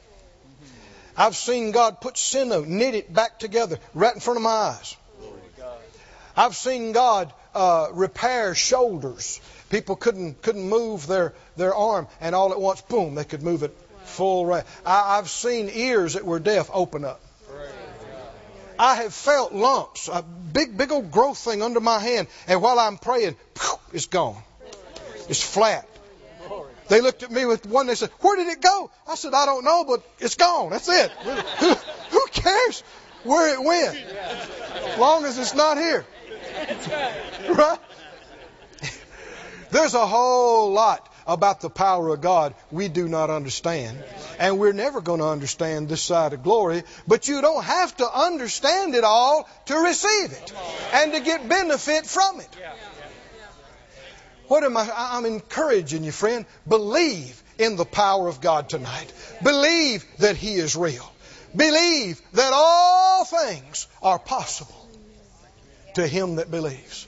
I've 1.16 1.36
seen 1.36 1.72
God 1.72 2.02
put 2.02 2.18
sinew, 2.18 2.66
knit 2.66 2.96
it 2.96 3.14
back 3.14 3.40
together 3.40 3.80
right 3.94 4.14
in 4.14 4.20
front 4.20 4.38
of 4.38 4.44
my 4.44 4.50
eyes. 4.50 4.96
I've 6.36 6.56
seen 6.56 6.92
God 6.92 7.34
uh, 7.56 7.88
repair 7.94 8.56
shoulders. 8.56 9.42
People 9.70 9.96
couldn't 9.96 10.42
couldn't 10.42 10.68
move 10.70 11.08
their, 11.08 11.34
their 11.58 11.74
arm, 11.74 12.08
and 12.22 12.36
all 12.36 12.52
at 12.52 12.60
once, 12.60 12.82
boom, 12.82 13.16
they 13.16 13.24
could 13.24 13.44
move 13.44 13.64
it 13.64 13.76
full 14.04 14.46
right. 14.46 14.64
I've 14.86 15.30
seen 15.30 15.70
ears 15.72 16.14
that 16.14 16.26
were 16.26 16.40
deaf 16.40 16.70
open 16.74 17.06
up. 17.06 17.22
I 18.80 18.96
have 18.96 19.14
felt 19.14 19.52
lumps, 19.52 20.08
a 20.08 20.24
big, 20.24 20.78
big 20.78 20.90
old 20.90 21.12
growth 21.12 21.38
thing 21.38 21.62
under 21.62 21.82
my 21.82 22.00
hand, 22.00 22.30
and 22.48 22.62
while 22.62 22.80
I'm 22.80 22.98
praying, 22.98 23.36
it's 23.92 24.06
gone. 24.06 24.42
It's 25.28 25.44
flat. 25.44 25.86
They 26.88 27.02
looked 27.02 27.22
at 27.22 27.30
me 27.30 27.46
with 27.46 27.66
one, 27.66 27.88
they 27.88 27.96
said, 27.96 28.10
Where 28.22 28.38
did 28.38 28.48
it 28.48 28.62
go? 28.62 28.90
I 29.06 29.16
said, 29.16 29.34
I 29.34 29.46
don't 29.46 29.66
know, 29.66 29.84
but 29.84 30.02
it's 30.20 30.36
gone. 30.36 30.72
That's 30.72 30.88
it. 30.88 31.12
Who, 32.10 32.28
cares 32.32 32.84
where 33.24 33.54
it 33.54 33.62
went? 33.62 33.98
As 33.98 34.98
long 34.98 35.26
as 35.26 35.38
it's 35.38 35.54
not 35.54 35.78
here. 35.78 36.06
Right? 37.50 37.80
There's 39.72 39.94
a 39.94 40.06
whole 40.06 40.72
lot 40.72 41.09
about 41.34 41.62
the 41.62 41.70
power 41.70 42.10
of 42.10 42.22
God 42.22 42.56
we 42.72 42.88
do 42.88 43.08
not 43.08 43.30
understand. 43.30 44.04
And 44.40 44.60
we're 44.60 44.74
never 44.74 45.00
going 45.02 45.20
to 45.20 45.28
understand 45.28 45.88
this 45.88 46.02
side 46.02 46.34
of 46.34 46.44
glory. 46.44 46.84
But 47.08 47.28
you 47.28 47.42
don't 47.42 47.64
have 47.64 47.96
to 47.98 48.12
understand 48.12 48.96
it 48.96 49.04
all 49.04 49.48
to 49.68 49.76
receive 49.76 50.32
it 50.32 50.54
and 50.94 51.14
to 51.14 51.20
get 51.20 51.48
benefit 51.48 52.06
from 52.06 52.40
it. 52.40 52.50
What 54.48 54.64
am 54.64 54.76
I? 54.76 54.90
I'm 54.94 55.26
encouraging 55.26 56.04
you, 56.04 56.12
friend. 56.12 56.46
Believe 56.68 57.42
in 57.60 57.76
the 57.76 57.86
power 57.86 58.28
of 58.28 58.42
God 58.42 58.68
tonight. 58.68 59.14
Believe 59.44 60.06
that 60.18 60.36
He 60.36 60.56
is 60.56 60.76
real. 60.76 61.10
Believe 61.56 62.22
that 62.34 62.52
all 62.54 63.26
things 63.26 63.88
are 64.02 64.20
possible 64.20 64.76
to 65.96 66.08
him 66.08 66.36
that 66.36 66.52
believes. 66.52 67.08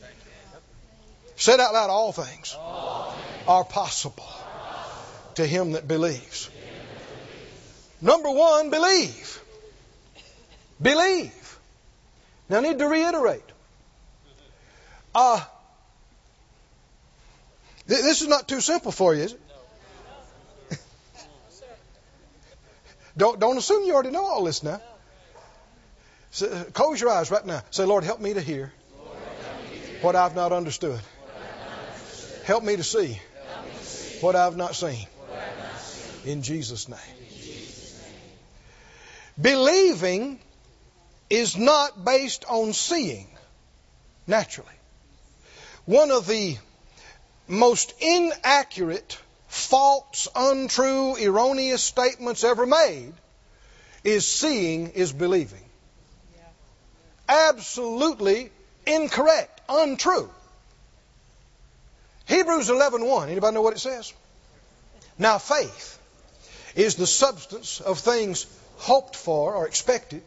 Said 1.42 1.60
out 1.60 1.74
loud, 1.74 1.90
all 1.90 2.12
things 2.12 2.56
are 3.48 3.64
possible 3.64 4.30
to 5.34 5.44
him 5.44 5.72
that 5.72 5.88
believes. 5.88 6.52
Number 8.00 8.30
one, 8.30 8.70
believe. 8.70 9.42
Believe. 10.80 11.60
Now 12.48 12.60
I 12.60 12.62
need 12.62 12.78
to 12.78 12.88
reiterate. 12.88 13.42
Uh, 15.16 15.44
th- 17.88 18.02
this 18.04 18.22
is 18.22 18.28
not 18.28 18.48
too 18.48 18.62
simple 18.62 18.92
for 18.92 19.16
you, 19.16 19.24
is 19.24 19.34
it? 19.34 19.42
don't, 23.18 23.40
don't 23.40 23.58
assume 23.58 23.88
you 23.88 23.96
already 23.96 24.12
know 24.12 24.26
all 24.26 24.44
this 24.44 24.62
now. 24.62 24.80
So, 26.30 26.66
close 26.66 27.02
your 27.02 27.10
eyes 27.10 27.32
right 27.32 27.44
now. 27.48 27.64
Say, 27.72 27.86
Lord, 27.86 28.04
help 28.04 28.22
me 28.22 28.36
to 28.36 28.42
hear 28.42 28.72
what 30.04 30.16
I've 30.16 30.36
not 30.36 30.52
understood. 30.52 31.02
Help 32.44 32.64
me 32.64 32.76
to 32.76 32.84
see 32.84 33.20
what 34.22 34.36
I've 34.36 34.58
not 34.58 34.76
seen. 34.76 35.08
In 36.26 36.42
Jesus' 36.42 36.88
name. 36.88 37.00
Believing 39.40 40.40
is 41.30 41.56
not 41.56 42.04
based 42.04 42.46
on 42.48 42.74
seeing 42.74 43.28
naturally. 44.28 44.70
One 45.86 46.12
of 46.12 46.28
the 46.28 46.58
most 47.48 47.94
inaccurate, 48.00 49.18
false, 49.48 50.28
untrue, 50.36 51.16
erroneous 51.18 51.82
statements 51.82 52.44
ever 52.44 52.66
made 52.66 53.14
is 54.04 54.28
seeing 54.28 54.90
is 54.90 55.14
believing. 55.14 55.64
Absolutely 57.30 58.52
incorrect, 58.86 59.62
untrue. 59.70 60.30
Hebrews 62.32 62.70
11:1. 62.70 63.30
Anybody 63.30 63.56
know 63.56 63.62
what 63.62 63.74
it 63.74 63.80
says? 63.80 64.14
Now 65.18 65.38
faith 65.38 66.00
is 66.76 66.96
the 66.96 67.06
substance 67.06 67.82
of 67.82 68.00
things 68.00 68.46
hoped 68.78 69.18
for 69.18 69.54
or 69.54 69.68
expected, 69.68 70.24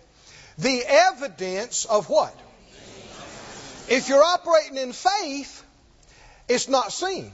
the 0.59 0.85
evidence 0.87 1.87
of 1.87 2.11
what? 2.11 2.35
If 3.89 4.11
you're 4.11 4.23
operating 4.23 4.77
in 4.77 4.93
faith, 4.93 5.63
it's 6.47 6.69
not 6.69 6.93
seen. 6.93 7.33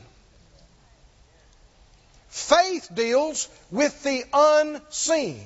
Faith 2.29 2.89
deals 2.95 3.49
with 3.73 4.05
the 4.05 4.23
unseen. 4.33 5.45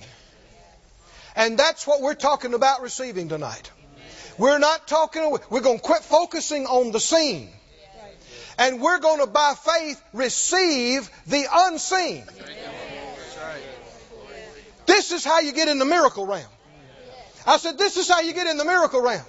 And 1.35 1.59
that's 1.59 1.87
what 1.87 2.03
we're 2.03 2.15
talking 2.15 2.53
about 2.53 2.83
receiving 2.83 3.31
tonight. 3.31 3.71
We're 4.37 4.59
not 4.59 4.87
talking, 4.87 5.39
we're 5.49 5.61
going 5.61 5.79
to 5.79 5.83
quit 5.83 6.03
focusing 6.03 6.67
on 6.67 6.93
the 6.93 7.01
seen. 7.01 7.49
And 8.59 8.81
we're 8.81 9.01
going 9.01 9.21
to, 9.21 9.27
by 9.27 9.55
faith, 9.55 10.03
receive 10.13 11.11
the 11.27 11.47
unseen. 11.53 12.25
This 14.87 15.13
is 15.13 15.25
how 15.25 15.41
you 15.41 15.53
get 15.53 15.69
in 15.69 15.79
the 15.79 15.85
miracle 15.85 16.27
realm. 16.27 16.45
I 17.47 17.57
said, 17.59 17.79
this 17.79 17.97
is 17.97 18.09
how 18.09 18.21
you 18.21 18.33
get 18.33 18.47
in 18.47 18.57
the 18.57 18.65
miracle 18.65 19.03
realm. 19.03 19.25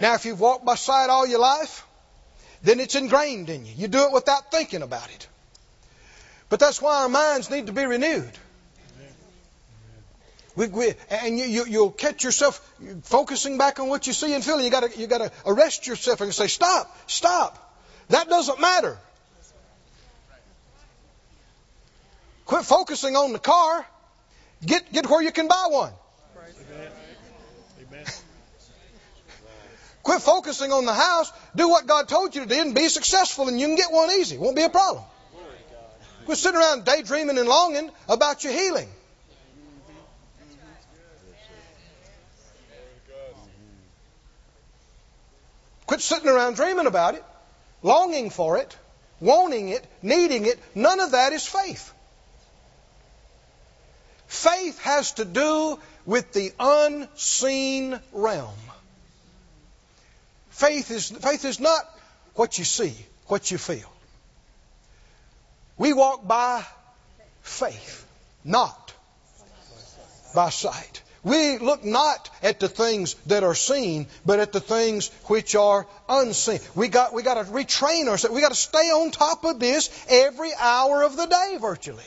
Now, 0.00 0.14
if 0.14 0.24
you've 0.24 0.40
walked 0.40 0.64
by 0.64 0.74
sight 0.74 1.08
all 1.08 1.26
your 1.26 1.38
life, 1.38 1.86
then 2.62 2.80
it's 2.80 2.94
ingrained 2.94 3.48
in 3.48 3.64
you. 3.64 3.72
You 3.76 3.88
do 3.88 4.04
it 4.04 4.12
without 4.12 4.50
thinking 4.50 4.82
about 4.82 5.08
it. 5.10 5.28
But 6.48 6.60
that's 6.60 6.80
why 6.82 7.02
our 7.02 7.08
minds 7.08 7.50
need 7.50 7.66
to 7.66 7.72
be 7.72 7.84
renewed. 7.84 8.30
We, 10.56 10.68
we, 10.68 10.94
and 11.10 11.36
you, 11.36 11.46
you, 11.46 11.64
you'll 11.66 11.90
catch 11.90 12.22
yourself 12.22 12.60
focusing 13.02 13.58
back 13.58 13.80
on 13.80 13.88
what 13.88 14.06
you 14.06 14.12
see 14.12 14.32
and 14.34 14.44
feeling. 14.44 14.64
You 14.64 14.70
got 14.70 14.96
you 14.96 15.06
to 15.08 15.32
arrest 15.46 15.86
yourself 15.86 16.20
and 16.20 16.32
say, 16.32 16.46
"Stop! 16.46 16.96
Stop! 17.08 17.58
That 18.08 18.28
doesn't 18.28 18.60
matter." 18.60 18.96
Quit 22.44 22.64
focusing 22.64 23.16
on 23.16 23.32
the 23.32 23.38
car. 23.38 23.84
Get 24.64 24.92
get 24.92 25.10
where 25.10 25.22
you 25.22 25.32
can 25.32 25.48
buy 25.48 25.66
one. 25.70 25.92
Quit 30.04 30.20
focusing 30.20 30.70
on 30.70 30.84
the 30.84 30.92
house. 30.92 31.32
Do 31.56 31.68
what 31.68 31.86
God 31.86 32.08
told 32.08 32.34
you 32.34 32.42
to 32.42 32.48
do 32.48 32.60
and 32.60 32.74
be 32.74 32.88
successful, 32.88 33.48
and 33.48 33.58
you 33.58 33.66
can 33.66 33.76
get 33.76 33.90
one 33.90 34.10
easy. 34.10 34.36
Won't 34.36 34.54
be 34.54 34.62
a 34.62 34.68
problem. 34.68 35.02
Quit 36.26 36.38
sitting 36.38 36.60
around 36.60 36.84
daydreaming 36.84 37.38
and 37.38 37.48
longing 37.48 37.90
about 38.08 38.44
your 38.44 38.52
healing. 38.52 38.88
Quit 45.86 46.00
sitting 46.00 46.28
around 46.28 46.56
dreaming 46.56 46.86
about 46.86 47.14
it, 47.14 47.24
longing 47.82 48.30
for 48.30 48.58
it, 48.58 48.76
wanting 49.20 49.68
it, 49.68 49.86
needing 50.02 50.46
it. 50.46 50.58
None 50.74 51.00
of 51.00 51.12
that 51.12 51.32
is 51.32 51.46
faith. 51.46 51.92
Faith 54.26 54.80
has 54.80 55.12
to 55.12 55.24
do 55.24 55.78
with 56.06 56.32
the 56.32 56.52
unseen 56.58 58.00
realm. 58.12 58.54
Faith 60.50 60.90
is, 60.90 61.10
faith 61.10 61.44
is 61.44 61.60
not 61.60 61.84
what 62.34 62.58
you 62.58 62.64
see, 62.64 62.94
what 63.26 63.50
you 63.50 63.58
feel. 63.58 63.90
We 65.76 65.92
walk 65.92 66.26
by 66.26 66.64
faith, 67.42 68.06
not 68.44 68.92
by 70.34 70.50
sight. 70.50 71.02
We 71.24 71.56
look 71.56 71.82
not 71.84 72.28
at 72.42 72.60
the 72.60 72.68
things 72.68 73.14
that 73.26 73.42
are 73.42 73.54
seen, 73.54 74.06
but 74.26 74.40
at 74.40 74.52
the 74.52 74.60
things 74.60 75.10
which 75.24 75.54
are 75.56 75.86
unseen. 76.06 76.60
We 76.74 76.88
got, 76.88 77.14
we 77.14 77.22
got 77.22 77.34
to 77.34 77.50
retrain 77.50 78.08
ourselves. 78.08 78.34
We 78.34 78.42
got 78.42 78.50
to 78.50 78.54
stay 78.54 78.90
on 78.90 79.10
top 79.10 79.44
of 79.44 79.58
this 79.58 79.90
every 80.08 80.50
hour 80.58 81.02
of 81.02 81.16
the 81.16 81.24
day, 81.24 81.56
virtually. 81.58 82.04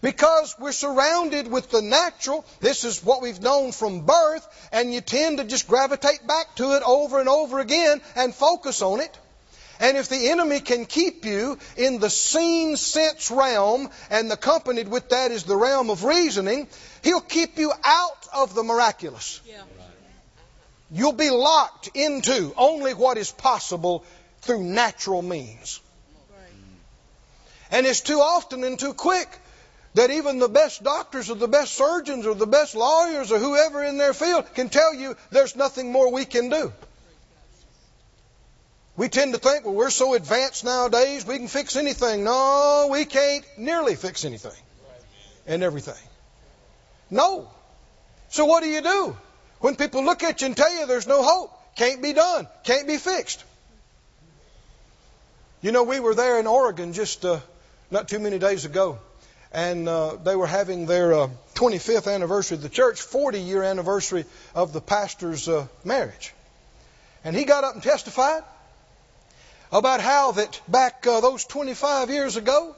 Because 0.00 0.54
we're 0.60 0.72
surrounded 0.72 1.50
with 1.50 1.70
the 1.70 1.82
natural. 1.82 2.44
This 2.60 2.84
is 2.84 3.02
what 3.02 3.22
we've 3.22 3.40
known 3.40 3.72
from 3.72 4.06
birth, 4.06 4.46
and 4.70 4.94
you 4.94 5.00
tend 5.00 5.38
to 5.38 5.44
just 5.44 5.66
gravitate 5.66 6.24
back 6.24 6.54
to 6.56 6.76
it 6.76 6.82
over 6.86 7.18
and 7.18 7.28
over 7.28 7.58
again 7.58 8.00
and 8.14 8.32
focus 8.32 8.82
on 8.82 9.00
it. 9.00 9.18
And 9.80 9.96
if 9.96 10.08
the 10.08 10.30
enemy 10.30 10.60
can 10.60 10.86
keep 10.86 11.24
you 11.24 11.58
in 11.76 11.98
the 11.98 12.10
seen 12.10 12.76
sense 12.76 13.30
realm, 13.30 13.90
and 14.10 14.30
accompanied 14.32 14.88
with 14.88 15.10
that 15.10 15.30
is 15.30 15.44
the 15.44 15.56
realm 15.56 15.90
of 15.90 16.04
reasoning, 16.04 16.68
he'll 17.02 17.20
keep 17.20 17.58
you 17.58 17.72
out 17.84 18.28
of 18.34 18.54
the 18.54 18.62
miraculous. 18.62 19.40
Yeah. 19.46 19.62
You'll 20.90 21.12
be 21.12 21.30
locked 21.30 21.90
into 21.94 22.54
only 22.56 22.94
what 22.94 23.18
is 23.18 23.32
possible 23.32 24.04
through 24.42 24.62
natural 24.62 25.20
means. 25.20 25.80
Right. 26.30 26.48
And 27.72 27.86
it's 27.86 28.00
too 28.00 28.20
often 28.20 28.62
and 28.62 28.78
too 28.78 28.94
quick 28.94 29.28
that 29.94 30.10
even 30.10 30.38
the 30.38 30.48
best 30.48 30.84
doctors 30.84 31.30
or 31.30 31.34
the 31.34 31.48
best 31.48 31.74
surgeons 31.74 32.26
or 32.26 32.34
the 32.34 32.46
best 32.46 32.74
lawyers 32.74 33.32
or 33.32 33.38
whoever 33.38 33.82
in 33.82 33.96
their 33.96 34.14
field 34.14 34.44
can 34.54 34.68
tell 34.68 34.94
you 34.94 35.16
there's 35.30 35.56
nothing 35.56 35.90
more 35.90 36.12
we 36.12 36.24
can 36.24 36.50
do. 36.50 36.72
We 38.96 39.08
tend 39.08 39.34
to 39.34 39.38
think, 39.38 39.64
well, 39.64 39.74
we're 39.74 39.90
so 39.90 40.14
advanced 40.14 40.64
nowadays, 40.64 41.26
we 41.26 41.36
can 41.36 41.48
fix 41.48 41.76
anything. 41.76 42.24
No, 42.24 42.88
we 42.90 43.04
can't 43.04 43.44
nearly 43.58 43.94
fix 43.94 44.24
anything 44.24 44.52
and 45.46 45.62
everything. 45.62 45.94
No. 47.10 47.50
So 48.30 48.46
what 48.46 48.62
do 48.62 48.68
you 48.68 48.80
do? 48.80 49.16
When 49.60 49.76
people 49.76 50.04
look 50.04 50.22
at 50.22 50.40
you 50.40 50.46
and 50.46 50.56
tell 50.56 50.72
you 50.72 50.86
there's 50.86 51.06
no 51.06 51.22
hope, 51.22 51.52
can't 51.76 52.02
be 52.02 52.14
done, 52.14 52.48
can't 52.64 52.86
be 52.86 52.96
fixed. 52.96 53.44
You 55.60 55.72
know, 55.72 55.82
we 55.82 56.00
were 56.00 56.14
there 56.14 56.38
in 56.40 56.46
Oregon 56.46 56.92
just 56.92 57.24
uh, 57.24 57.40
not 57.90 58.08
too 58.08 58.18
many 58.18 58.38
days 58.38 58.64
ago, 58.64 58.98
and 59.52 59.88
uh, 59.88 60.16
they 60.16 60.36
were 60.36 60.46
having 60.46 60.86
their 60.86 61.12
uh, 61.12 61.28
25th 61.54 62.12
anniversary 62.12 62.56
of 62.56 62.62
the 62.62 62.68
church, 62.68 63.00
40 63.00 63.40
year 63.40 63.62
anniversary 63.62 64.24
of 64.54 64.72
the 64.72 64.80
pastor's 64.80 65.48
uh, 65.48 65.66
marriage. 65.84 66.32
And 67.24 67.36
he 67.36 67.44
got 67.44 67.64
up 67.64 67.74
and 67.74 67.82
testified 67.82 68.42
about 69.72 70.00
how 70.00 70.32
that 70.32 70.60
back 70.68 71.06
uh, 71.06 71.20
those 71.20 71.44
25 71.44 72.10
years 72.10 72.36
ago, 72.36 72.74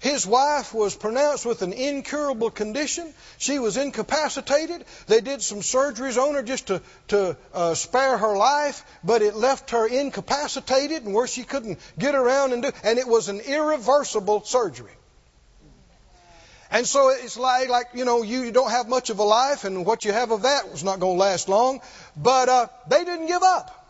his 0.00 0.26
wife 0.26 0.74
was 0.74 0.94
pronounced 0.94 1.46
with 1.46 1.62
an 1.62 1.72
incurable 1.72 2.50
condition. 2.50 3.10
She 3.38 3.58
was 3.58 3.78
incapacitated. 3.78 4.84
They 5.06 5.22
did 5.22 5.40
some 5.40 5.60
surgeries 5.60 6.22
on 6.22 6.34
her 6.34 6.42
just 6.42 6.66
to, 6.66 6.82
to 7.08 7.36
uh, 7.54 7.74
spare 7.74 8.18
her 8.18 8.36
life, 8.36 8.84
but 9.02 9.22
it 9.22 9.34
left 9.34 9.70
her 9.70 9.86
incapacitated 9.86 11.04
and 11.04 11.14
where 11.14 11.26
she 11.26 11.42
couldn't 11.42 11.78
get 11.98 12.14
around 12.14 12.52
and 12.52 12.64
do, 12.64 12.72
and 12.82 12.98
it 12.98 13.08
was 13.08 13.28
an 13.28 13.40
irreversible 13.40 14.44
surgery. 14.44 14.92
And 16.70 16.86
so 16.86 17.10
it's 17.10 17.36
like, 17.36 17.68
like 17.68 17.86
you 17.94 18.04
know, 18.04 18.22
you 18.22 18.42
you 18.42 18.50
don't 18.50 18.70
have 18.70 18.88
much 18.88 19.08
of 19.08 19.20
a 19.20 19.22
life, 19.22 19.64
and 19.64 19.86
what 19.86 20.04
you 20.04 20.12
have 20.12 20.32
of 20.32 20.42
that 20.42 20.70
was 20.70 20.82
not 20.82 20.98
going 20.98 21.16
to 21.16 21.20
last 21.20 21.48
long. 21.48 21.80
But 22.16 22.48
uh, 22.48 22.66
they 22.88 23.04
didn't 23.04 23.28
give 23.28 23.42
up. 23.42 23.83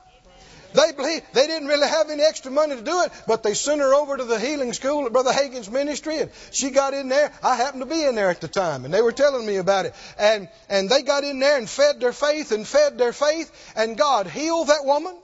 They 0.74 0.92
believe, 0.92 1.22
they 1.32 1.46
didn't 1.46 1.68
really 1.68 1.86
have 1.86 2.10
any 2.10 2.22
extra 2.22 2.50
money 2.50 2.74
to 2.74 2.82
do 2.82 3.02
it, 3.02 3.12
but 3.28 3.42
they 3.44 3.54
sent 3.54 3.80
her 3.80 3.94
over 3.94 4.16
to 4.16 4.24
the 4.24 4.40
healing 4.40 4.72
school 4.72 5.06
at 5.06 5.12
Brother 5.12 5.32
Hagin's 5.32 5.70
ministry, 5.70 6.18
and 6.18 6.30
she 6.50 6.70
got 6.70 6.94
in 6.94 7.08
there. 7.08 7.32
I 7.42 7.54
happened 7.54 7.82
to 7.82 7.88
be 7.88 8.04
in 8.04 8.16
there 8.16 8.28
at 8.28 8.40
the 8.40 8.48
time, 8.48 8.84
and 8.84 8.92
they 8.92 9.00
were 9.00 9.12
telling 9.12 9.46
me 9.46 9.56
about 9.56 9.86
it. 9.86 9.94
And 10.18 10.48
and 10.68 10.90
they 10.90 11.02
got 11.02 11.22
in 11.22 11.38
there 11.38 11.56
and 11.58 11.70
fed 11.70 12.00
their 12.00 12.12
faith 12.12 12.50
and 12.50 12.66
fed 12.66 12.98
their 12.98 13.12
faith, 13.12 13.72
and 13.76 13.96
God 13.96 14.26
healed 14.26 14.68
that 14.68 14.84
woman. 14.84 15.16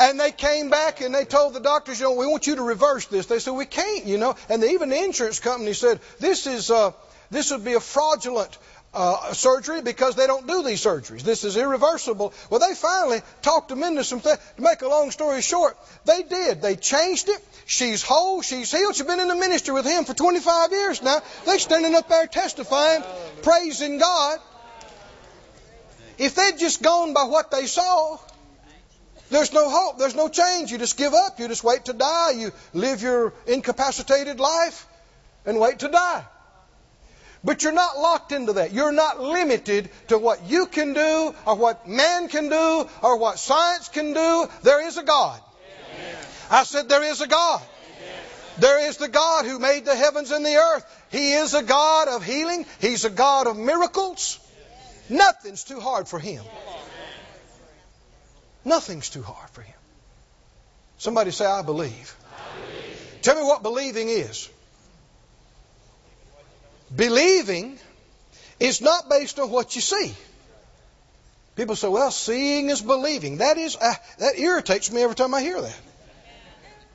And 0.00 0.18
they 0.20 0.30
came 0.30 0.70
back 0.70 1.00
and 1.00 1.12
they 1.12 1.24
told 1.24 1.54
the 1.54 1.60
doctors, 1.60 1.98
you 1.98 2.06
know, 2.06 2.12
we 2.12 2.26
want 2.26 2.46
you 2.46 2.54
to 2.54 2.62
reverse 2.62 3.06
this. 3.06 3.26
They 3.26 3.40
said, 3.40 3.54
we 3.54 3.66
can't, 3.66 4.06
you 4.06 4.16
know. 4.16 4.36
And 4.48 4.62
even 4.62 4.90
the 4.90 5.02
insurance 5.02 5.40
company 5.40 5.72
said, 5.72 5.98
this 6.20 6.46
is, 6.46 6.70
uh, 6.70 6.92
this 7.30 7.50
would 7.50 7.64
be 7.64 7.74
a 7.74 7.80
fraudulent 7.80 8.56
uh, 8.98 9.32
surgery 9.32 9.80
because 9.80 10.16
they 10.16 10.26
don't 10.26 10.48
do 10.48 10.64
these 10.64 10.82
surgeries. 10.84 11.22
This 11.22 11.44
is 11.44 11.56
irreversible. 11.56 12.34
Well, 12.50 12.58
they 12.58 12.74
finally 12.74 13.22
talked 13.42 13.68
them 13.68 13.84
into 13.84 14.02
some 14.02 14.18
things. 14.18 14.38
To 14.56 14.62
make 14.62 14.82
a 14.82 14.88
long 14.88 15.12
story 15.12 15.40
short, 15.40 15.78
they 16.04 16.24
did. 16.24 16.60
They 16.60 16.74
changed 16.74 17.28
it. 17.28 17.38
She's 17.64 18.02
whole. 18.02 18.42
She's 18.42 18.72
healed. 18.72 18.96
She's 18.96 19.06
been 19.06 19.20
in 19.20 19.28
the 19.28 19.36
ministry 19.36 19.72
with 19.72 19.86
him 19.86 20.04
for 20.04 20.14
25 20.14 20.72
years 20.72 21.00
now. 21.00 21.20
They're 21.46 21.60
standing 21.60 21.94
up 21.94 22.08
there 22.08 22.26
testifying, 22.26 23.04
praising 23.42 23.98
God. 23.98 24.40
If 26.18 26.34
they'd 26.34 26.58
just 26.58 26.82
gone 26.82 27.14
by 27.14 27.22
what 27.22 27.52
they 27.52 27.66
saw, 27.66 28.18
there's 29.30 29.52
no 29.52 29.70
hope. 29.70 29.98
There's 29.98 30.16
no 30.16 30.28
change. 30.28 30.72
You 30.72 30.78
just 30.78 30.96
give 30.96 31.14
up. 31.14 31.38
You 31.38 31.46
just 31.46 31.62
wait 31.62 31.84
to 31.84 31.92
die. 31.92 32.32
You 32.32 32.50
live 32.74 33.00
your 33.00 33.32
incapacitated 33.46 34.40
life 34.40 34.88
and 35.46 35.60
wait 35.60 35.78
to 35.80 35.88
die. 35.88 36.24
But 37.44 37.62
you're 37.62 37.72
not 37.72 37.98
locked 37.98 38.32
into 38.32 38.54
that. 38.54 38.72
You're 38.72 38.92
not 38.92 39.20
limited 39.20 39.90
to 40.08 40.18
what 40.18 40.44
you 40.48 40.66
can 40.66 40.92
do 40.92 41.34
or 41.46 41.54
what 41.54 41.88
man 41.88 42.28
can 42.28 42.48
do 42.48 42.88
or 43.02 43.16
what 43.18 43.38
science 43.38 43.88
can 43.88 44.12
do. 44.12 44.48
There 44.62 44.86
is 44.86 44.96
a 44.96 45.04
God. 45.04 45.40
Amen. 45.94 46.16
I 46.50 46.64
said 46.64 46.88
there 46.88 47.04
is 47.04 47.20
a 47.20 47.28
God. 47.28 47.60
Amen. 47.60 48.20
There 48.58 48.88
is 48.88 48.96
the 48.96 49.08
God 49.08 49.46
who 49.46 49.58
made 49.58 49.84
the 49.84 49.94
heavens 49.94 50.32
and 50.32 50.44
the 50.44 50.56
earth. 50.56 51.06
He 51.10 51.32
is 51.32 51.54
a 51.54 51.62
God 51.62 52.08
of 52.08 52.24
healing. 52.24 52.66
He's 52.80 53.04
a 53.04 53.10
God 53.10 53.46
of 53.46 53.56
miracles. 53.56 54.40
Nothing's 55.08 55.64
too 55.64 55.80
hard 55.80 56.08
for 56.08 56.18
him. 56.18 56.44
Nothing's 58.64 59.08
too 59.08 59.22
hard 59.22 59.48
for 59.50 59.62
him. 59.62 59.74
Somebody 60.98 61.30
say, 61.30 61.46
I 61.46 61.62
believe. 61.62 62.16
I 62.34 62.60
believe. 62.60 63.18
Tell 63.22 63.36
me 63.36 63.42
what 63.42 63.62
believing 63.62 64.08
is. 64.08 64.50
Believing 66.94 67.78
is 68.60 68.80
not 68.80 69.08
based 69.08 69.38
on 69.38 69.50
what 69.50 69.74
you 69.74 69.80
see. 69.80 70.14
People 71.56 71.76
say, 71.76 71.88
well, 71.88 72.10
seeing 72.10 72.70
is 72.70 72.80
believing. 72.80 73.38
That 73.38 73.58
is, 73.58 73.76
uh, 73.76 73.94
that 74.18 74.38
irritates 74.38 74.92
me 74.92 75.02
every 75.02 75.16
time 75.16 75.34
I 75.34 75.40
hear 75.40 75.60
that. 75.60 75.80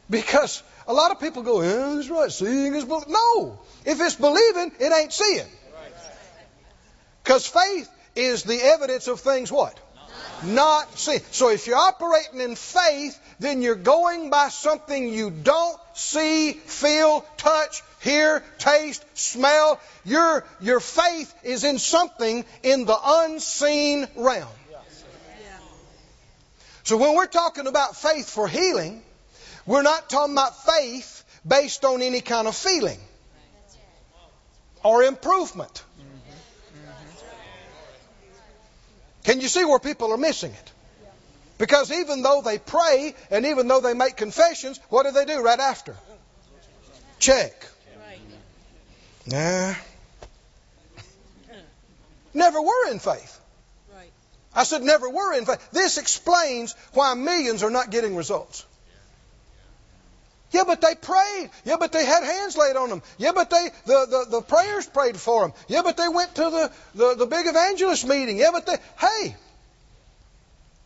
Because 0.09 0.63
a 0.87 0.93
lot 0.93 1.11
of 1.11 1.19
people 1.19 1.43
go, 1.43 1.61
yeah, 1.61 1.95
that's 1.95 2.09
right, 2.09 2.31
seeing 2.31 2.73
is 2.73 2.85
believing. 2.85 3.11
No. 3.13 3.59
If 3.85 3.99
it's 3.99 4.15
believing, 4.15 4.71
it 4.79 4.93
ain't 4.93 5.13
seeing. 5.13 5.47
Because 7.23 7.47
faith 7.47 7.89
is 8.15 8.43
the 8.43 8.59
evidence 8.61 9.07
of 9.07 9.19
things 9.19 9.51
what? 9.51 9.77
Not 10.43 10.97
seen. 10.97 11.19
So 11.31 11.49
if 11.49 11.67
you're 11.67 11.77
operating 11.77 12.41
in 12.41 12.55
faith, 12.55 13.19
then 13.39 13.61
you're 13.61 13.75
going 13.75 14.29
by 14.29 14.49
something 14.49 15.09
you 15.09 15.29
don't 15.29 15.79
see, 15.93 16.53
feel, 16.53 17.25
touch, 17.37 17.81
hear, 18.03 18.43
taste, 18.57 19.03
smell. 19.13 19.79
Your, 20.05 20.45
your 20.61 20.79
faith 20.79 21.33
is 21.43 21.63
in 21.63 21.79
something 21.79 22.45
in 22.61 22.85
the 22.85 22.97
unseen 23.03 24.07
realm. 24.15 24.47
So 26.83 26.97
when 26.97 27.15
we're 27.15 27.27
talking 27.27 27.67
about 27.67 27.95
faith 27.95 28.29
for 28.29 28.47
healing, 28.47 29.01
we're 29.65 29.83
not 29.83 30.09
talking 30.09 30.33
about 30.33 30.65
faith 30.65 31.23
based 31.47 31.85
on 31.85 32.01
any 32.01 32.19
kind 32.19 32.47
of 32.47 32.55
feeling 32.55 32.99
or 34.83 35.03
improvement. 35.03 35.83
Can 39.23 39.39
you 39.39 39.47
see 39.47 39.63
where 39.63 39.79
people 39.79 40.11
are 40.11 40.17
missing 40.17 40.51
it? 40.51 40.71
Because 41.57 41.91
even 41.91 42.23
though 42.23 42.41
they 42.41 42.57
pray 42.57 43.15
and 43.31 43.45
even 43.45 43.69
though 43.69 43.79
they 43.79 43.93
make 43.93 44.17
confessions, 44.17 44.81
what 44.89 45.05
do 45.05 45.11
they 45.11 45.23
do 45.23 45.41
right 45.41 45.59
after? 45.59 45.95
Check. 47.19 47.53
Nah. 49.25 49.73
Never 52.33 52.61
were 52.61 52.91
in 52.91 52.99
faith. 52.99 53.39
I 54.55 54.63
said 54.63 54.83
never 54.83 55.09
were 55.09 55.33
in 55.33 55.45
faith. 55.45 55.71
This 55.71 55.97
explains 55.97 56.75
why 56.93 57.13
millions 57.15 57.63
are 57.63 57.71
not 57.71 57.89
getting 57.89 58.15
results. 58.15 58.65
Yeah, 60.51 60.63
but 60.67 60.81
they 60.81 60.93
prayed. 60.93 61.49
Yeah, 61.65 61.77
but 61.79 61.91
they 61.91 62.05
had 62.05 62.23
hands 62.23 62.55
laid 62.55 62.75
on 62.75 62.89
them. 62.89 63.01
Yeah, 63.17 63.31
but 63.33 63.49
they 63.49 63.69
the, 63.85 64.05
the, 64.05 64.25
the 64.29 64.41
prayers 64.41 64.85
prayed 64.85 65.17
for 65.17 65.41
them. 65.41 65.53
Yeah, 65.67 65.81
but 65.81 65.97
they 65.97 66.07
went 66.07 66.35
to 66.35 66.43
the, 66.43 66.71
the, 66.93 67.15
the 67.15 67.25
big 67.25 67.47
evangelist 67.47 68.07
meeting. 68.07 68.37
Yeah, 68.37 68.51
but 68.51 68.67
they 68.67 68.75
hey, 68.99 69.35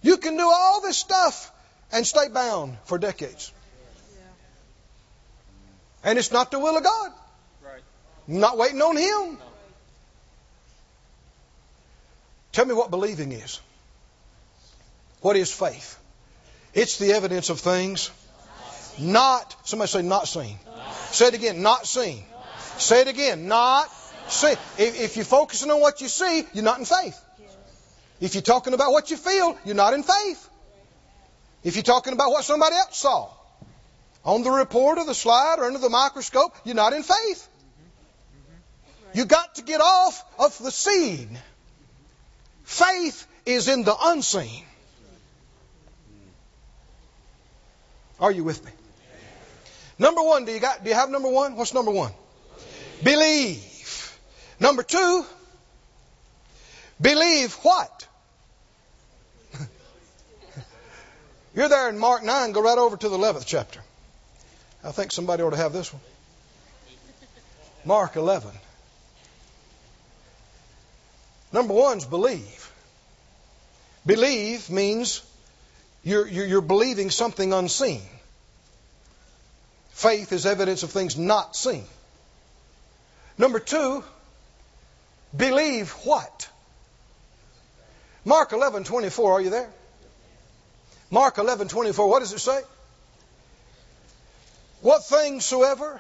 you 0.02 0.16
can 0.18 0.38
do 0.38 0.50
all 0.50 0.82
this 0.82 0.98
stuff 0.98 1.52
and 1.92 2.08
stay 2.08 2.30
bound 2.30 2.78
for 2.86 2.98
decades. 2.98 3.52
And 6.06 6.18
it's 6.18 6.32
not 6.32 6.52
the 6.52 6.60
will 6.60 6.78
of 6.78 6.84
God. 6.84 7.12
Not 8.28 8.58
waiting 8.58 8.82
on 8.82 8.98
Him. 8.98 9.38
Tell 12.52 12.66
me 12.66 12.74
what 12.74 12.92
believing 12.92 13.32
is. 13.32 13.60
What 15.22 15.36
is 15.36 15.52
faith? 15.52 15.98
It's 16.74 16.98
the 16.98 17.14
evidence 17.14 17.50
of 17.50 17.60
things 17.60 18.12
not, 19.00 19.56
somebody 19.64 19.90
say 19.90 20.02
not 20.02 20.28
seen. 20.28 20.58
Say 21.12 21.28
it 21.28 21.34
again, 21.34 21.62
not 21.62 21.86
seen. 21.86 22.24
Say 22.78 23.02
it 23.02 23.08
again, 23.08 23.48
not 23.48 23.90
seen. 24.28 24.56
If, 24.78 25.00
if 25.00 25.16
you're 25.16 25.26
focusing 25.26 25.72
on 25.72 25.80
what 25.80 26.02
you 26.02 26.08
see, 26.08 26.46
you're 26.54 26.64
not 26.64 26.80
in 26.80 26.86
faith. 26.86 27.20
If 28.20 28.34
you're 28.34 28.42
talking 28.42 28.74
about 28.74 28.92
what 28.92 29.12
you 29.12 29.18
feel, 29.18 29.58
you're 29.66 29.76
not 29.76 29.94
in 29.94 30.04
faith. 30.04 30.50
If 31.64 31.76
you're 31.76 31.84
talking 31.84 32.14
about 32.14 32.32
what 32.32 32.44
somebody 32.44 32.76
else 32.76 32.98
saw 32.98 33.30
on 34.24 34.44
the 34.44 34.52
report 34.52 34.98
or 34.98 35.06
the 35.06 35.14
slide 35.14 35.56
or 35.60 35.66
under 35.66 35.80
the 35.80 35.90
microscope, 35.90 36.56
you're 36.64 36.76
not 36.76 36.94
in 36.94 37.04
faith. 37.04 37.48
You 39.18 39.26
got 39.26 39.56
to 39.56 39.64
get 39.64 39.82
off 39.82 40.24
of 40.38 40.56
the 40.60 40.70
seed. 40.70 41.28
Faith 42.66 43.26
is 43.48 43.68
in 43.68 43.84
the 43.84 43.96
unseen. 44.00 44.64
Are 48.20 48.32
you 48.32 48.44
with 48.44 48.64
me? 48.64 48.70
Number 49.98 50.22
one, 50.22 50.46
do 50.46 50.52
you 50.52 50.60
got 50.60 50.84
do 50.84 50.90
you 50.92 50.96
have 50.96 51.10
number 51.10 51.30
one? 51.30 51.56
What's 51.56 51.74
number 51.74 51.90
one? 51.90 52.12
Believe. 53.04 54.20
Number 54.60 54.84
two, 54.84 55.26
believe 57.02 57.54
what? 57.64 58.08
You're 61.56 61.70
there 61.70 61.90
in 61.90 61.98
Mark 61.98 62.24
9, 62.24 62.52
go 62.52 62.62
right 62.62 62.78
over 62.78 62.98
to 62.98 63.10
the 63.10 63.18
11th 63.18 63.48
chapter. 63.48 63.80
I 64.84 64.92
think 64.92 65.12
somebody 65.12 65.42
ought 65.42 65.50
to 65.50 65.58
have 65.58 65.74
this 65.74 65.92
one. 65.92 66.04
Mark 67.84 68.16
11. 68.16 68.52
Number 71.58 71.74
one 71.74 71.98
is 71.98 72.06
believe. 72.06 72.72
Believe 74.06 74.70
means 74.70 75.24
you're, 76.04 76.28
you're, 76.28 76.46
you're 76.46 76.62
believing 76.62 77.10
something 77.10 77.52
unseen. 77.52 78.04
Faith 79.90 80.34
is 80.34 80.46
evidence 80.46 80.84
of 80.84 80.92
things 80.92 81.18
not 81.18 81.56
seen. 81.56 81.84
Number 83.40 83.58
two, 83.58 84.04
believe 85.36 85.90
what? 86.04 86.48
Mark 88.24 88.52
11, 88.52 88.84
24, 88.84 89.32
are 89.32 89.42
you 89.42 89.50
there? 89.50 89.70
Mark 91.10 91.40
11, 91.40 91.70
24, 91.70 92.08
what 92.08 92.20
does 92.20 92.34
it 92.34 92.40
say? 92.40 92.62
What 94.82 95.04
things 95.06 95.44
soever 95.44 96.00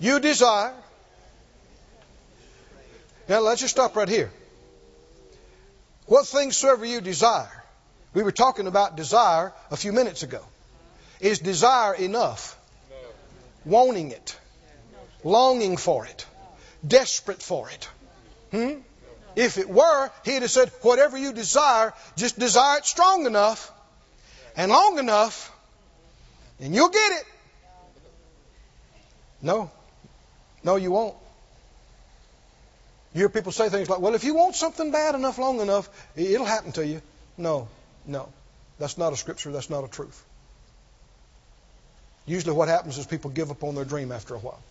you 0.00 0.18
desire. 0.18 0.74
Now 3.32 3.40
let's 3.40 3.62
just 3.62 3.70
stop 3.70 3.96
right 3.96 4.10
here. 4.10 4.30
What 6.04 6.26
things 6.26 6.54
soever 6.54 6.84
you 6.84 7.00
desire. 7.00 7.64
We 8.12 8.22
were 8.22 8.30
talking 8.30 8.66
about 8.66 8.94
desire 8.94 9.54
a 9.70 9.76
few 9.78 9.90
minutes 9.90 10.22
ago. 10.22 10.42
Is 11.18 11.38
desire 11.38 11.94
enough? 11.94 12.58
wanting 13.64 14.10
it, 14.10 14.36
longing 15.24 15.78
for 15.78 16.04
it, 16.04 16.26
desperate 16.86 17.40
for 17.40 17.70
it. 17.70 17.88
Hmm? 18.50 18.80
If 19.34 19.56
it 19.56 19.70
were, 19.70 20.10
he'd 20.26 20.42
have 20.42 20.50
said, 20.50 20.70
whatever 20.82 21.16
you 21.16 21.32
desire, 21.32 21.94
just 22.16 22.38
desire 22.38 22.78
it 22.78 22.84
strong 22.86 23.24
enough 23.24 23.72
and 24.56 24.70
long 24.70 24.98
enough, 24.98 25.50
and 26.60 26.74
you'll 26.74 26.90
get 26.90 27.12
it. 27.12 27.24
No. 29.40 29.70
No, 30.62 30.76
you 30.76 30.90
won't. 30.90 31.21
You 33.14 33.20
hear 33.20 33.28
people 33.28 33.52
say 33.52 33.68
things 33.68 33.90
like, 33.90 34.00
well, 34.00 34.14
if 34.14 34.24
you 34.24 34.34
want 34.34 34.54
something 34.54 34.90
bad 34.90 35.14
enough, 35.14 35.38
long 35.38 35.60
enough, 35.60 35.88
it'll 36.16 36.46
happen 36.46 36.72
to 36.72 36.86
you. 36.86 37.02
No, 37.36 37.68
no. 38.06 38.28
That's 38.78 38.96
not 38.96 39.12
a 39.12 39.16
scripture. 39.16 39.52
That's 39.52 39.70
not 39.70 39.84
a 39.84 39.88
truth. 39.88 40.24
Usually, 42.24 42.54
what 42.54 42.68
happens 42.68 42.98
is 42.98 43.06
people 43.06 43.30
give 43.30 43.50
up 43.50 43.62
on 43.64 43.74
their 43.74 43.84
dream 43.84 44.12
after 44.12 44.34
a 44.34 44.38
while, 44.38 44.62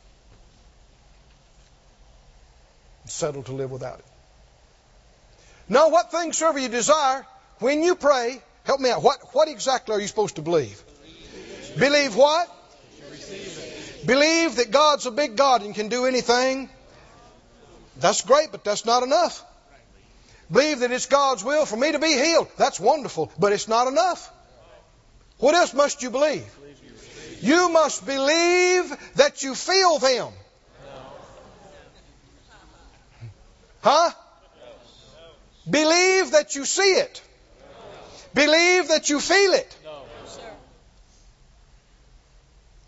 and 3.03 3.11
settle 3.11 3.43
to 3.43 3.51
live 3.51 3.71
without 3.71 3.99
it. 3.99 4.05
Know 5.69 5.89
what 5.89 6.11
things 6.11 6.37
soever 6.37 6.59
you 6.59 6.69
desire, 6.69 7.25
when 7.59 7.83
you 7.83 7.95
pray, 7.95 8.41
Help 8.63 8.79
me 8.79 8.91
out. 8.91 9.01
What, 9.01 9.19
what 9.33 9.47
exactly 9.47 9.95
are 9.95 9.99
you 9.99 10.07
supposed 10.07 10.35
to 10.35 10.41
believe? 10.41 10.81
Believe 11.77 12.15
what? 12.15 12.47
Believe 14.05 14.55
that 14.57 14.71
God's 14.71 15.05
a 15.05 15.11
big 15.11 15.35
God 15.35 15.63
and 15.63 15.73
can 15.73 15.87
do 15.87 16.05
anything. 16.05 16.69
That's 17.99 18.21
great, 18.21 18.51
but 18.51 18.63
that's 18.63 18.85
not 18.85 19.03
enough. 19.03 19.43
Believe 20.51 20.79
that 20.79 20.91
it's 20.91 21.05
God's 21.05 21.43
will 21.43 21.65
for 21.65 21.77
me 21.77 21.91
to 21.91 21.99
be 21.99 22.13
healed. 22.13 22.47
That's 22.57 22.79
wonderful, 22.79 23.31
but 23.39 23.53
it's 23.53 23.67
not 23.67 23.87
enough. 23.87 24.31
What 25.37 25.55
else 25.55 25.73
must 25.73 26.03
you 26.03 26.09
believe? 26.09 26.45
You 27.41 27.69
must 27.69 28.05
believe 28.05 28.95
that 29.15 29.43
you 29.43 29.55
feel 29.55 29.97
them. 29.97 30.31
Huh? 33.81 34.11
Believe 35.69 36.31
that 36.31 36.55
you 36.55 36.65
see 36.65 36.93
it. 36.99 37.21
Believe 38.33 38.89
that 38.89 39.09
you 39.09 39.19
feel 39.19 39.53
it. 39.53 39.77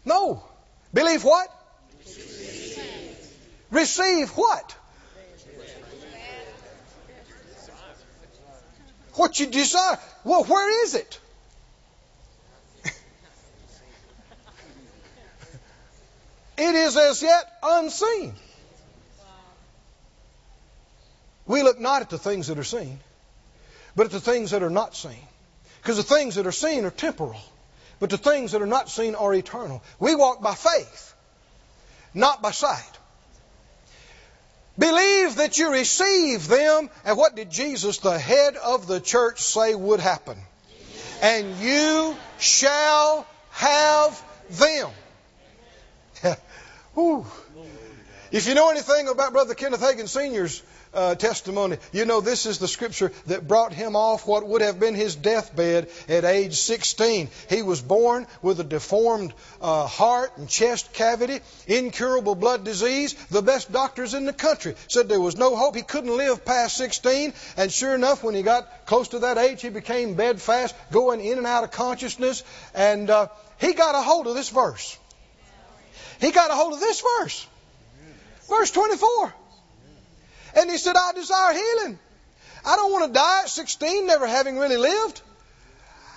No. 0.06 0.44
Believe 0.94 1.24
what? 1.24 1.48
Receive 3.72 4.30
what? 4.32 4.76
What 9.16 9.40
you 9.40 9.48
desire. 9.48 10.00
Well, 10.24 10.44
where 10.44 10.86
is 10.86 10.96
it? 10.96 11.20
it 16.58 16.76
is 16.76 16.98
as 16.98 17.22
yet 17.22 17.46
unseen. 17.62 18.34
We 21.46 21.62
look 21.62 21.80
not 21.80 22.02
at 22.02 22.10
the 22.10 22.18
things 22.18 22.48
that 22.48 22.58
are 22.58 22.64
seen, 22.64 23.00
but 23.96 24.06
at 24.06 24.12
the 24.12 24.22
things 24.22 24.52
that 24.52 24.64
are 24.64 24.70
not 24.70 24.96
seen. 24.96 25.28
Because 25.82 25.98
the 25.98 26.04
things 26.04 26.36
that 26.36 26.48
are 26.48 26.54
seen 26.54 26.86
are 26.86 26.92
temporal, 26.92 27.42
but 28.00 28.10
the 28.10 28.18
things 28.18 28.54
that 28.54 28.62
are 28.62 28.68
not 28.68 28.90
seen 28.90 29.16
are 29.16 29.34
eternal. 29.34 29.84
We 30.00 30.16
walk 30.16 30.42
by 30.42 30.56
faith, 30.56 31.14
not 32.14 32.42
by 32.42 32.52
sight. 32.52 32.90
Believe 34.78 35.36
that 35.36 35.58
you 35.58 35.72
receive 35.72 36.48
them. 36.48 36.90
And 37.06 37.18
what 37.18 37.36
did 37.36 37.52
Jesus, 37.52 38.00
the 38.00 38.18
head 38.18 38.56
of 38.56 38.88
the 38.88 39.00
church, 39.00 39.42
say 39.42 39.76
would 39.76 40.00
happen? 40.00 40.38
And 41.22 41.58
you 41.60 42.18
shall 42.40 43.28
have 43.52 44.24
them. 44.50 44.90
if 48.32 48.48
you 48.48 48.56
know 48.56 48.72
anything 48.72 49.08
about 49.08 49.34
Brother 49.34 49.54
Kenneth 49.54 49.82
Hagin 49.82 50.08
Sr.'s 50.08 50.64
uh, 50.94 51.16
testimony. 51.16 51.78
You 51.92 52.06
know, 52.06 52.22
this 52.22 52.46
is 52.46 52.60
the 52.60 52.68
scripture 52.68 53.12
that 53.28 53.48
brought 53.48 53.74
him 53.74 53.96
off 53.96 54.28
what 54.28 54.48
would 54.48 54.62
have 54.62 54.80
been 54.80 54.96
his 54.96 55.16
deathbed 55.16 55.90
at 56.08 56.26
age 56.26 56.56
16. 56.56 57.30
He 57.50 57.62
was 57.62 57.82
born 57.82 58.28
with 58.42 58.60
a 58.60 58.64
deformed 58.64 59.34
uh, 59.62 59.88
heart 59.88 60.38
and 60.38 60.50
chest 60.50 60.94
cavity, 60.94 61.40
incurable 61.68 62.36
blood 62.36 62.64
disease. 62.64 63.14
The 63.30 63.42
best 63.42 63.72
doctors 63.72 64.14
in 64.14 64.26
the 64.26 64.34
country 64.34 64.76
said 64.88 65.10
there 65.10 65.20
was 65.20 65.38
no 65.38 65.56
hope. 65.56 65.76
He 65.76 65.82
couldn't 65.82 66.16
live 66.16 66.46
past 66.46 66.78
16. 66.78 67.34
And 67.58 67.72
sure 67.72 67.96
enough, 67.96 68.24
when 68.24 68.36
he 68.36 68.44
got 68.44 68.86
close 68.86 69.10
to 69.10 69.20
that 69.20 69.38
age, 69.38 69.62
he 69.62 69.70
became 69.70 70.16
bedfast, 70.16 70.76
going 70.92 71.22
in 71.22 71.38
and 71.38 71.48
out 71.48 71.64
of 71.64 71.72
consciousness. 71.72 72.44
And 72.74 73.10
uh, 73.10 73.28
he 73.60 73.74
got 73.74 73.96
a 73.96 74.02
hold 74.02 74.28
of 74.28 74.36
this 74.36 74.50
verse. 74.50 74.98
He 76.20 76.32
got 76.32 76.52
a 76.52 76.54
hold 76.54 76.74
of 76.74 76.80
this 76.80 77.04
verse. 77.20 77.48
Verse 78.50 78.72
24. 78.72 79.34
And 80.56 80.70
he 80.70 80.78
said, 80.78 80.96
I 80.96 81.14
desire 81.14 81.54
healing. 81.54 82.00
I 82.66 82.76
don't 82.76 82.92
want 82.92 83.08
to 83.08 83.14
die 83.14 83.42
at 83.44 83.50
16, 83.50 84.08
never 84.08 84.28
having 84.28 84.58
really 84.58 84.78
lived. 84.78 85.22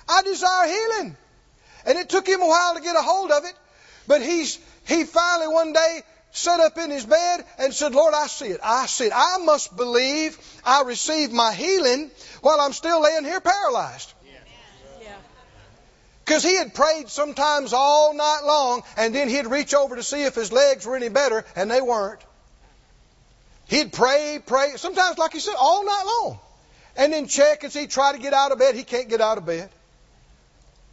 I 0.08 0.22
desire 0.22 0.68
healing. 0.68 1.16
And 1.86 1.98
it 1.98 2.08
took 2.08 2.26
him 2.26 2.42
a 2.42 2.46
while 2.46 2.74
to 2.74 2.80
get 2.80 2.96
a 2.96 3.02
hold 3.02 3.30
of 3.30 3.44
it, 3.44 3.54
but 4.06 4.22
he's, 4.22 4.58
he 4.86 5.04
finally 5.04 5.48
one 5.48 5.72
day 5.72 6.02
sat 6.32 6.60
up 6.60 6.76
in 6.78 6.90
his 6.90 7.06
bed 7.06 7.44
and 7.58 7.72
said, 7.72 7.94
Lord, 7.94 8.12
I 8.14 8.26
see 8.26 8.46
it. 8.46 8.60
I 8.62 8.86
see 8.86 9.06
it. 9.06 9.12
I 9.14 9.38
must 9.38 9.76
believe 9.76 10.38
I 10.64 10.82
receive 10.82 11.32
my 11.32 11.52
healing 11.52 12.10
while 12.42 12.60
I'm 12.60 12.72
still 12.72 13.02
laying 13.02 13.24
here 13.24 13.40
paralyzed. 13.40 14.12
Because 16.24 16.42
he 16.42 16.56
had 16.56 16.74
prayed 16.74 17.08
sometimes 17.08 17.72
all 17.72 18.12
night 18.12 18.40
long, 18.44 18.82
and 18.96 19.14
then 19.14 19.28
he'd 19.28 19.46
reach 19.46 19.74
over 19.74 19.94
to 19.94 20.02
see 20.02 20.24
if 20.24 20.34
his 20.34 20.50
legs 20.50 20.84
were 20.84 20.96
any 20.96 21.08
better, 21.08 21.44
and 21.54 21.70
they 21.70 21.80
weren't. 21.80 22.20
He'd 23.68 23.92
pray, 23.92 24.40
pray, 24.44 24.72
sometimes, 24.76 25.18
like 25.18 25.32
he 25.32 25.40
said, 25.40 25.54
all 25.58 25.84
night 25.84 26.04
long. 26.06 26.38
And 26.96 27.12
then 27.12 27.26
check 27.26 27.64
and 27.64 27.72
see, 27.72 27.86
try 27.86 28.12
to 28.12 28.18
get 28.18 28.32
out 28.32 28.52
of 28.52 28.58
bed. 28.58 28.74
He 28.74 28.84
can't 28.84 29.08
get 29.08 29.20
out 29.20 29.38
of 29.38 29.46
bed. 29.46 29.68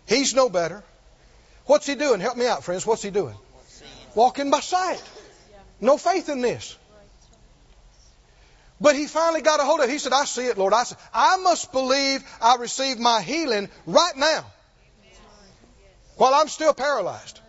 He's 0.06 0.34
no 0.34 0.50
better. 0.50 0.84
What's 1.66 1.86
he 1.86 1.96
doing? 1.96 2.20
Help 2.20 2.36
me 2.36 2.48
out, 2.48 2.64
friends. 2.64 2.86
What's 2.86 3.04
he 3.04 3.10
doing? 3.10 3.36
Walking 4.16 4.50
by 4.50 4.60
sight. 4.60 5.02
No 5.80 5.98
faith 5.98 6.30
in 6.30 6.42
this. 6.42 6.78
But 8.82 8.96
he 8.96 9.08
finally 9.08 9.42
got 9.42 9.62
a 9.62 9.64
hold 9.64 9.80
of 9.80 9.88
it. 9.88 9.92
He 9.92 10.00
said, 10.00 10.12
I 10.12 10.26
see 10.26 10.46
it, 10.46 10.58
Lord. 10.58 10.74
I, 10.74 10.84
see. 10.84 10.96
I 11.14 11.38
must 11.38 11.72
believe 11.72 12.24
I 12.42 12.56
receive 12.58 13.00
my 13.00 13.22
healing 13.22 13.70
right 13.86 14.18
now 14.18 14.46
while 16.18 16.34
I'm 16.34 16.48
still 16.48 16.74
paralyzed. 16.74 17.40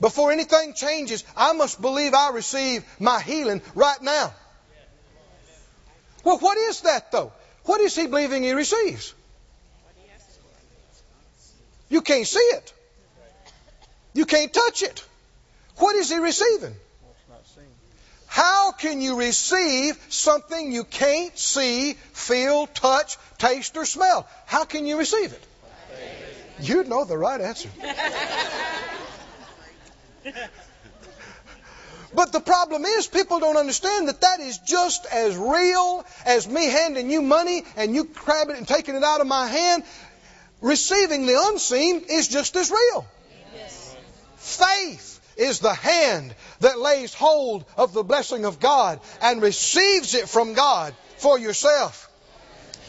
Before 0.00 0.32
anything 0.32 0.74
changes, 0.74 1.24
I 1.36 1.52
must 1.52 1.80
believe 1.80 2.14
I 2.14 2.30
receive 2.30 2.84
my 2.98 3.20
healing 3.20 3.60
right 3.74 4.00
now. 4.00 4.32
Well, 6.24 6.38
what 6.38 6.58
is 6.58 6.82
that, 6.82 7.12
though? 7.12 7.32
What 7.64 7.80
is 7.80 7.94
he 7.94 8.06
believing 8.06 8.42
he 8.42 8.52
receives? 8.52 9.14
You 11.88 12.02
can't 12.02 12.26
see 12.26 12.38
it. 12.38 12.72
You 14.14 14.26
can't 14.26 14.52
touch 14.52 14.82
it. 14.82 15.04
What 15.76 15.94
is 15.96 16.10
he 16.10 16.16
receiving? 16.18 16.74
How 18.26 18.72
can 18.72 19.00
you 19.00 19.18
receive 19.18 19.98
something 20.10 20.70
you 20.70 20.84
can't 20.84 21.36
see, 21.38 21.94
feel, 22.12 22.66
touch, 22.66 23.16
taste, 23.38 23.76
or 23.76 23.86
smell? 23.86 24.28
How 24.46 24.64
can 24.64 24.86
you 24.86 24.98
receive 24.98 25.32
it? 25.32 25.42
You 26.60 26.84
know 26.84 27.04
the 27.04 27.16
right 27.16 27.40
answer. 27.40 27.70
But 32.14 32.32
the 32.32 32.40
problem 32.40 32.84
is, 32.84 33.06
people 33.06 33.40
don't 33.40 33.56
understand 33.56 34.08
that 34.08 34.22
that 34.22 34.40
is 34.40 34.58
just 34.58 35.06
as 35.06 35.36
real 35.36 36.04
as 36.24 36.48
me 36.48 36.66
handing 36.66 37.10
you 37.10 37.20
money 37.20 37.64
and 37.76 37.94
you 37.94 38.04
grabbing 38.04 38.56
it 38.56 38.58
and 38.58 38.68
taking 38.68 38.94
it 38.94 39.04
out 39.04 39.20
of 39.20 39.26
my 39.26 39.46
hand. 39.46 39.82
Receiving 40.60 41.26
the 41.26 41.38
unseen 41.50 42.02
is 42.08 42.28
just 42.28 42.56
as 42.56 42.70
real. 42.70 43.06
Faith 44.36 45.20
is 45.36 45.60
the 45.60 45.74
hand 45.74 46.34
that 46.60 46.78
lays 46.78 47.14
hold 47.14 47.64
of 47.76 47.92
the 47.92 48.02
blessing 48.02 48.44
of 48.44 48.58
God 48.58 49.00
and 49.20 49.42
receives 49.42 50.14
it 50.14 50.28
from 50.28 50.54
God 50.54 50.94
for 51.18 51.38
yourself. 51.38 52.10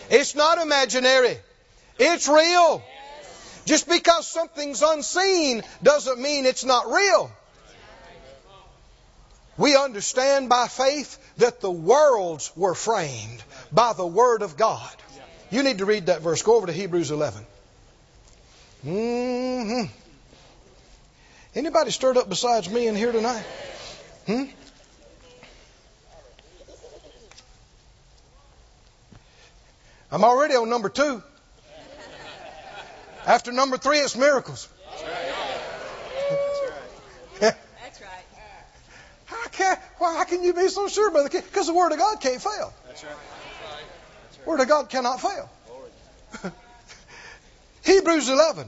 It's 0.09 0.34
not 0.34 0.57
imaginary. 0.57 1.38
It's 1.99 2.28
real. 2.28 2.82
Just 3.65 3.88
because 3.88 4.26
something's 4.28 4.82
unseen 4.82 5.61
doesn't 5.84 6.20
mean 6.20 6.45
it's 6.45 6.65
not 6.65 6.91
real. 6.91 7.32
We 9.60 9.76
understand 9.76 10.47
by 10.47 10.70
faith 10.70 11.20
that 11.38 11.60
the 11.60 11.70
worlds 11.70 12.49
were 12.55 12.74
framed 12.74 13.43
by 13.74 13.91
the 13.91 14.07
Word 14.07 14.41
of 14.41 14.55
God. 14.55 14.95
You 15.51 15.64
need 15.64 15.80
to 15.80 15.86
read 15.86 16.05
that 16.05 16.22
verse. 16.22 16.41
Go 16.41 16.55
over 16.55 16.68
to 16.68 16.72
Hebrews 16.72 17.12
11. 17.12 17.45
Mm-hmm. 18.86 19.91
Anybody 21.55 21.91
stirred 21.91 22.16
up 22.16 22.30
besides 22.30 22.70
me 22.70 22.88
in 22.88 22.95
here 22.95 23.12
tonight? 23.12 23.43
Hmm? 24.28 24.43
I'm 30.10 30.24
already 30.24 30.55
on 30.55 30.70
number 30.70 30.88
two. 30.88 31.22
After 33.28 33.51
number 33.51 33.78
three, 33.78 33.99
it's 33.99 34.16
miracles. 34.16 34.70
can't, 39.60 39.80
how 39.99 40.24
can 40.24 40.43
you 40.43 40.53
be 40.53 40.68
so 40.70 40.88
sure, 40.88 41.12
Brother 41.12 41.30
Because 41.30 41.68
the 41.68 41.74
Word 41.74 41.91
of 41.91 41.99
God 41.99 42.20
can't 42.20 42.41
fail. 42.41 42.74
That's 42.88 43.03
right. 43.03 43.14
That's 44.24 44.38
right. 44.38 44.47
Word 44.47 44.60
of 44.62 44.68
God 44.68 44.89
cannot 44.89 45.22
fail. 45.22 45.49
Hebrews 47.84 48.30
11. 48.30 48.68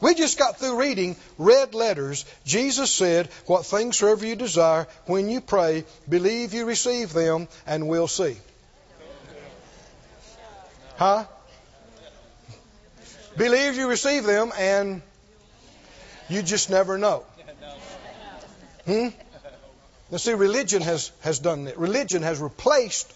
We 0.00 0.14
just 0.14 0.38
got 0.38 0.58
through 0.58 0.80
reading 0.80 1.16
red 1.36 1.74
letters. 1.74 2.24
Jesus 2.46 2.90
said, 2.90 3.26
What 3.44 3.66
things 3.66 3.98
soever 3.98 4.24
you 4.24 4.34
desire, 4.34 4.86
when 5.04 5.28
you 5.28 5.42
pray, 5.42 5.84
believe 6.08 6.54
you 6.54 6.64
receive 6.64 7.12
them, 7.12 7.48
and 7.66 7.86
we'll 7.86 8.08
see. 8.08 8.38
Huh? 10.96 11.24
Believe 13.36 13.76
you 13.76 13.88
receive 13.88 14.24
them, 14.24 14.52
and 14.58 15.02
you 16.30 16.42
just 16.42 16.70
never 16.70 16.96
know. 16.96 17.24
Hmm? 18.90 19.08
Now, 20.10 20.16
see, 20.16 20.32
religion 20.32 20.82
has, 20.82 21.12
has 21.20 21.38
done 21.38 21.64
that. 21.66 21.78
Religion 21.78 22.22
has 22.22 22.40
replaced 22.40 23.12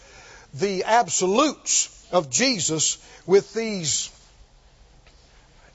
the 0.54 0.84
absolutes 0.84 1.90
of 2.12 2.30
Jesus 2.30 3.04
with 3.26 3.52
these 3.54 4.12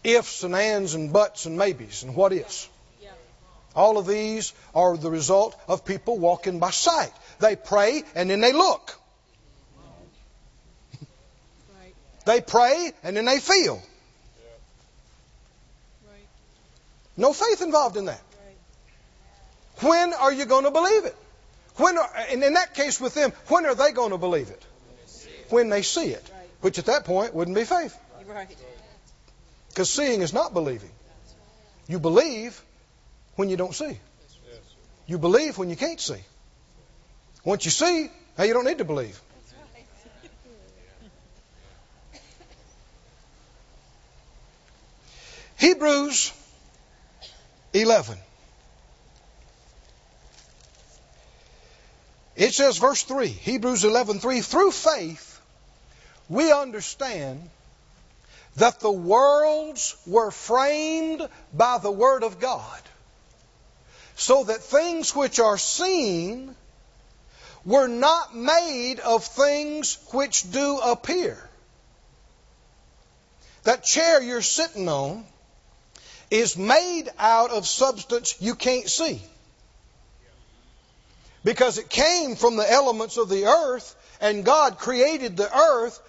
ifs 0.05 0.43
and 0.43 0.55
ands 0.55 0.93
and 0.93 1.11
buts 1.11 1.45
and 1.45 1.57
maybes 1.57 2.03
and 2.03 2.15
what 2.15 2.31
ifs. 2.31 2.69
All 3.75 3.97
of 3.97 4.07
these 4.07 4.53
are 4.73 4.95
the 4.95 5.11
result 5.11 5.59
of 5.67 5.83
people 5.83 6.17
walking 6.17 6.59
by 6.59 6.71
sight. 6.71 7.11
They 7.39 7.57
pray 7.57 8.03
and 8.15 8.29
then 8.29 8.39
they 8.39 8.53
look. 8.53 8.97
They 12.25 12.39
pray 12.39 12.93
and 13.03 13.17
then 13.17 13.25
they 13.25 13.39
feel. 13.39 13.81
No 17.17 17.33
faith 17.33 17.61
involved 17.61 17.97
in 17.97 18.05
that. 18.05 18.21
When 19.82 20.13
are 20.13 20.32
you 20.32 20.45
going 20.45 20.65
to 20.65 20.71
believe 20.71 21.05
it? 21.05 21.15
When 21.75 21.97
are, 21.97 22.09
and 22.30 22.43
in 22.43 22.53
that 22.53 22.73
case 22.73 22.99
with 22.99 23.13
them, 23.13 23.32
when 23.47 23.65
are 23.65 23.75
they 23.75 23.91
going 23.91 24.11
to 24.11 24.17
believe 24.17 24.49
it? 24.49 24.65
When 25.49 25.69
they 25.69 25.82
see 25.82 26.09
it, 26.09 26.32
which 26.61 26.77
at 26.77 26.86
that 26.86 27.05
point 27.05 27.34
wouldn't 27.34 27.55
be 27.55 27.63
faith. 27.63 27.97
Because 29.69 29.89
seeing 29.89 30.21
is 30.21 30.34
not 30.34 30.53
believing. 30.53 30.91
You 31.88 31.99
believe 31.99 32.61
when 33.36 33.49
you 33.49 33.57
don't 33.57 33.73
see. 33.73 33.97
You 35.07 35.17
believe 35.17 35.57
when 35.57 35.69
you 35.69 35.75
can't 35.75 35.99
see. 35.99 36.21
Once 37.43 37.65
you 37.65 37.71
see, 37.71 38.11
now 38.38 38.43
you 38.43 38.53
don't 38.53 38.65
need 38.65 38.77
to 38.80 38.86
believe. 38.86 39.19
Hebrews 45.57 46.32
11. 47.73 48.17
It 52.39 52.53
says, 52.53 52.77
verse 52.77 53.03
3, 53.03 53.27
Hebrews 53.27 53.83
11, 53.83 54.21
3, 54.21 54.39
through 54.39 54.71
faith 54.71 55.41
we 56.29 56.53
understand 56.53 57.49
that 58.55 58.79
the 58.79 58.89
worlds 58.89 59.97
were 60.07 60.31
framed 60.31 61.27
by 61.53 61.79
the 61.79 61.91
Word 61.91 62.23
of 62.23 62.39
God, 62.39 62.81
so 64.15 64.45
that 64.45 64.63
things 64.63 65.13
which 65.13 65.41
are 65.41 65.57
seen 65.57 66.55
were 67.65 67.89
not 67.89 68.33
made 68.33 69.01
of 69.01 69.25
things 69.25 69.97
which 70.13 70.49
do 70.49 70.79
appear. 70.79 71.37
That 73.63 73.83
chair 73.83 74.21
you're 74.21 74.41
sitting 74.41 74.87
on 74.87 75.25
is 76.31 76.55
made 76.55 77.09
out 77.17 77.51
of 77.51 77.67
substance 77.67 78.37
you 78.39 78.55
can't 78.55 78.89
see. 78.89 79.21
Because 81.43 81.77
it 81.77 81.89
came 81.89 82.35
from 82.35 82.57
the 82.57 82.69
elements 82.69 83.17
of 83.17 83.29
the 83.29 83.45
earth, 83.45 83.95
and 84.19 84.43
God 84.43 84.77
created 84.77 85.37
the 85.37 85.53
earth 85.55 85.99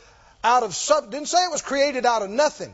out 0.42 0.62
of 0.62 0.74
sub 0.74 1.10
didn't 1.10 1.28
say 1.28 1.44
it 1.44 1.50
was 1.50 1.62
created 1.62 2.06
out 2.06 2.22
of 2.22 2.30
nothing. 2.30 2.72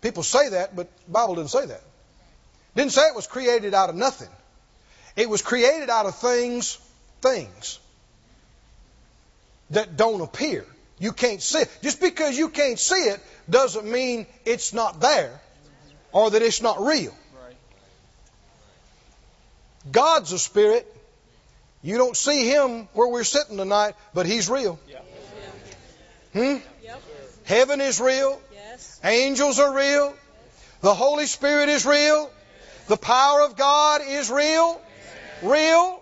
People 0.00 0.22
say 0.22 0.50
that, 0.50 0.74
but 0.74 0.88
the 1.06 1.12
Bible 1.12 1.34
didn't 1.34 1.50
say 1.50 1.66
that. 1.66 1.82
Didn't 2.74 2.92
say 2.92 3.02
it 3.02 3.14
was 3.14 3.26
created 3.26 3.74
out 3.74 3.90
of 3.90 3.96
nothing. 3.96 4.28
It 5.16 5.28
was 5.28 5.42
created 5.42 5.90
out 5.90 6.06
of 6.06 6.16
things, 6.16 6.78
things 7.20 7.78
that 9.70 9.96
don't 9.96 10.20
appear. 10.20 10.64
You 10.98 11.12
can't 11.12 11.42
see 11.42 11.60
it. 11.60 11.78
Just 11.82 12.00
because 12.00 12.38
you 12.38 12.48
can't 12.48 12.78
see 12.78 13.08
it 13.08 13.20
doesn't 13.48 13.90
mean 13.90 14.26
it's 14.44 14.72
not 14.72 15.00
there 15.00 15.40
or 16.12 16.30
that 16.30 16.42
it's 16.42 16.62
not 16.62 16.80
real. 16.80 17.14
God's 19.90 20.32
a 20.32 20.38
spirit. 20.38 20.86
You 21.82 21.96
don't 21.96 22.16
see 22.16 22.46
him 22.48 22.88
where 22.92 23.08
we're 23.08 23.24
sitting 23.24 23.56
tonight, 23.56 23.94
but 24.12 24.26
he's 24.26 24.50
real. 24.50 24.78
Hmm? 26.32 26.56
Heaven 27.44 27.80
is 27.80 28.00
real. 28.00 28.40
Angels 29.02 29.58
are 29.58 29.74
real. 29.74 30.14
The 30.82 30.94
Holy 30.94 31.26
Spirit 31.26 31.68
is 31.68 31.86
real. 31.86 32.30
The 32.86 32.96
power 32.96 33.42
of 33.42 33.56
God 33.56 34.02
is 34.06 34.30
real. 34.30 34.80
Real. 35.42 36.00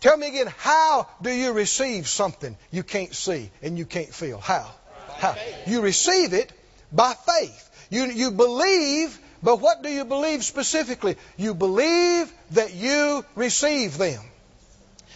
Tell 0.00 0.16
me 0.16 0.28
again, 0.28 0.52
how 0.58 1.08
do 1.22 1.30
you 1.30 1.52
receive 1.52 2.06
something 2.06 2.56
you 2.70 2.82
can't 2.82 3.14
see 3.14 3.50
and 3.62 3.78
you 3.78 3.86
can't 3.86 4.12
feel? 4.14 4.38
How? 4.38 4.70
How? 5.16 5.34
You 5.66 5.80
receive 5.80 6.32
it 6.32 6.52
by 6.92 7.14
faith. 7.14 7.88
You, 7.90 8.04
you 8.04 8.30
believe, 8.30 9.18
but 9.46 9.60
what 9.60 9.80
do 9.80 9.88
you 9.88 10.04
believe 10.04 10.42
specifically? 10.42 11.16
You 11.36 11.54
believe 11.54 12.32
that 12.50 12.74
you 12.74 13.24
receive 13.36 13.96
them. 13.96 14.20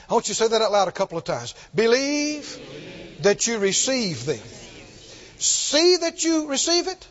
I 0.09 0.13
want 0.15 0.29
you 0.29 0.35
to 0.35 0.39
say 0.41 0.47
that 0.47 0.63
out 0.63 0.71
loud 0.71 0.87
a 0.87 0.93
couple 0.93 1.19
of 1.19 1.25
times. 1.25 1.57
Believe 1.75 2.47
that 3.23 3.49
you 3.49 3.59
receive 3.59 4.25
them. 4.27 4.39
See 5.39 5.97
that 5.97 6.23
you 6.23 6.47
receive 6.47 6.87
it? 6.87 7.09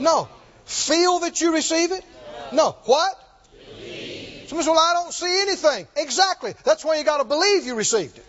No. 0.00 0.28
Feel 0.66 1.20
that 1.20 1.40
you 1.40 1.54
receive 1.54 1.92
it? 1.92 2.04
No. 2.52 2.76
What? 2.84 3.14
Somebody 3.70 4.46
says, 4.48 4.66
well, 4.66 4.78
I 4.78 4.92
don't 5.02 5.14
see 5.14 5.40
anything. 5.40 5.88
Exactly. 5.96 6.52
That's 6.64 6.84
why 6.84 6.98
you 6.98 7.04
got 7.04 7.18
to 7.18 7.24
believe 7.24 7.64
you 7.64 7.74
received 7.74 8.18
it. 8.18 8.26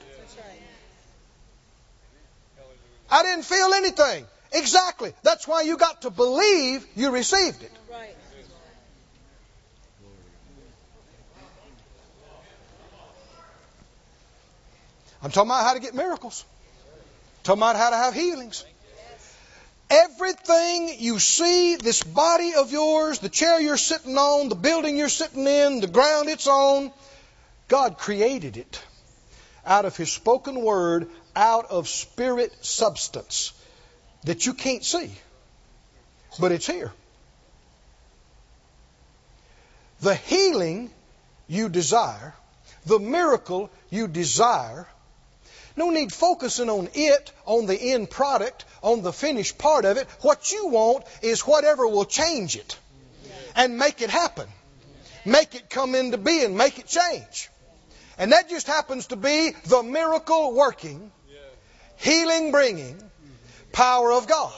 I 3.10 3.24
didn't 3.24 3.44
feel 3.44 3.74
anything. 3.74 4.26
Exactly. 4.54 5.12
That's 5.22 5.46
why 5.46 5.64
you 5.64 5.76
got 5.76 6.04
to 6.04 6.10
believe 6.10 6.88
you 6.96 7.12
received 7.12 7.62
it. 7.62 7.72
Right. 7.92 8.16
I'm 15.24 15.32
talking 15.32 15.50
about 15.50 15.64
how 15.66 15.74
to 15.74 15.80
get 15.80 15.94
miracles. 15.94 16.46
I'm 16.90 17.44
talking 17.44 17.60
about 17.62 17.76
how 17.76 17.90
to 17.92 17.96
have 17.96 18.14
healings. 18.14 18.66
Everything 19.90 20.96
you 21.00 21.20
see, 21.20 21.76
this 21.76 22.02
body 22.02 22.54
of 22.56 22.72
yours, 22.72 23.20
the 23.20 23.30
chair 23.30 23.60
you're 23.60 23.78
sitting 23.78 24.18
on, 24.18 24.50
the 24.50 24.56
building 24.56 24.98
you're 24.98 25.10
sitting 25.10 25.46
in, 25.46 25.82
the 25.82 25.88
ground 25.88 26.30
it's 26.30 26.48
on, 26.48 26.92
God 27.68 27.98
created 27.98 28.58
it 28.58 28.82
out 29.66 29.86
of 29.86 29.96
His 29.98 30.12
spoken 30.12 30.62
word, 30.62 31.10
out 31.36 31.70
of 31.72 31.88
spirit 31.88 32.54
substance 32.62 33.54
that 34.24 34.46
you 34.46 34.54
can't 34.54 34.84
see, 34.84 35.12
but 36.40 36.52
it's 36.52 36.68
here. 36.68 36.92
The 40.00 40.16
healing 40.16 40.90
you 41.48 41.70
desire, 41.70 42.34
the 42.86 43.00
miracle 43.00 43.70
you 43.90 44.08
desire, 44.08 44.88
no 45.76 45.90
need 45.90 46.12
focusing 46.14 46.70
on 46.70 46.90
it, 46.94 47.32
on 47.46 47.66
the 47.66 47.76
end 47.76 48.10
product, 48.10 48.66
on 48.82 49.02
the 49.02 49.14
finished 49.14 49.58
part 49.58 49.86
of 49.86 49.98
it. 49.98 50.08
What 50.22 50.52
you 50.52 50.68
want 50.68 51.06
is 51.22 51.42
whatever 51.42 51.88
will 51.88 52.06
change 52.06 52.56
it 52.56 52.78
and 53.56 53.78
make 53.78 54.02
it 54.02 54.10
happen. 54.10 54.48
Make 55.26 55.56
it 55.56 55.70
come 55.70 55.96
into 55.96 56.18
being, 56.18 56.58
make 56.58 56.80
it 56.80 56.88
change. 56.88 57.50
And 58.18 58.32
that 58.32 58.50
just 58.50 58.68
happens 58.68 59.08
to 59.08 59.16
be 59.16 59.52
the 59.66 59.84
miracle 59.84 60.54
working, 60.54 61.12
healing 61.98 62.52
bringing 62.52 63.02
power 63.72 64.12
of 64.12 64.28
God. 64.28 64.54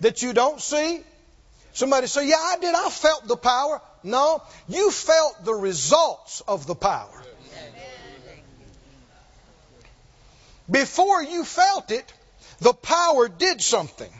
That 0.00 0.22
you 0.22 0.32
don't 0.32 0.60
see. 0.60 1.02
Somebody 1.74 2.06
say, 2.06 2.26
Yeah, 2.26 2.36
I 2.36 2.56
did. 2.58 2.74
I 2.74 2.88
felt 2.88 3.28
the 3.28 3.36
power. 3.36 3.82
No, 4.02 4.42
you 4.68 4.90
felt 4.90 5.44
the 5.44 5.54
results 5.54 6.40
of 6.48 6.66
the 6.66 6.74
power. 6.74 7.22
Before 10.70 11.22
you 11.22 11.44
felt 11.44 11.90
it, 11.90 12.12
the 12.60 12.72
power 12.72 13.28
did 13.28 13.60
something. 13.60 14.10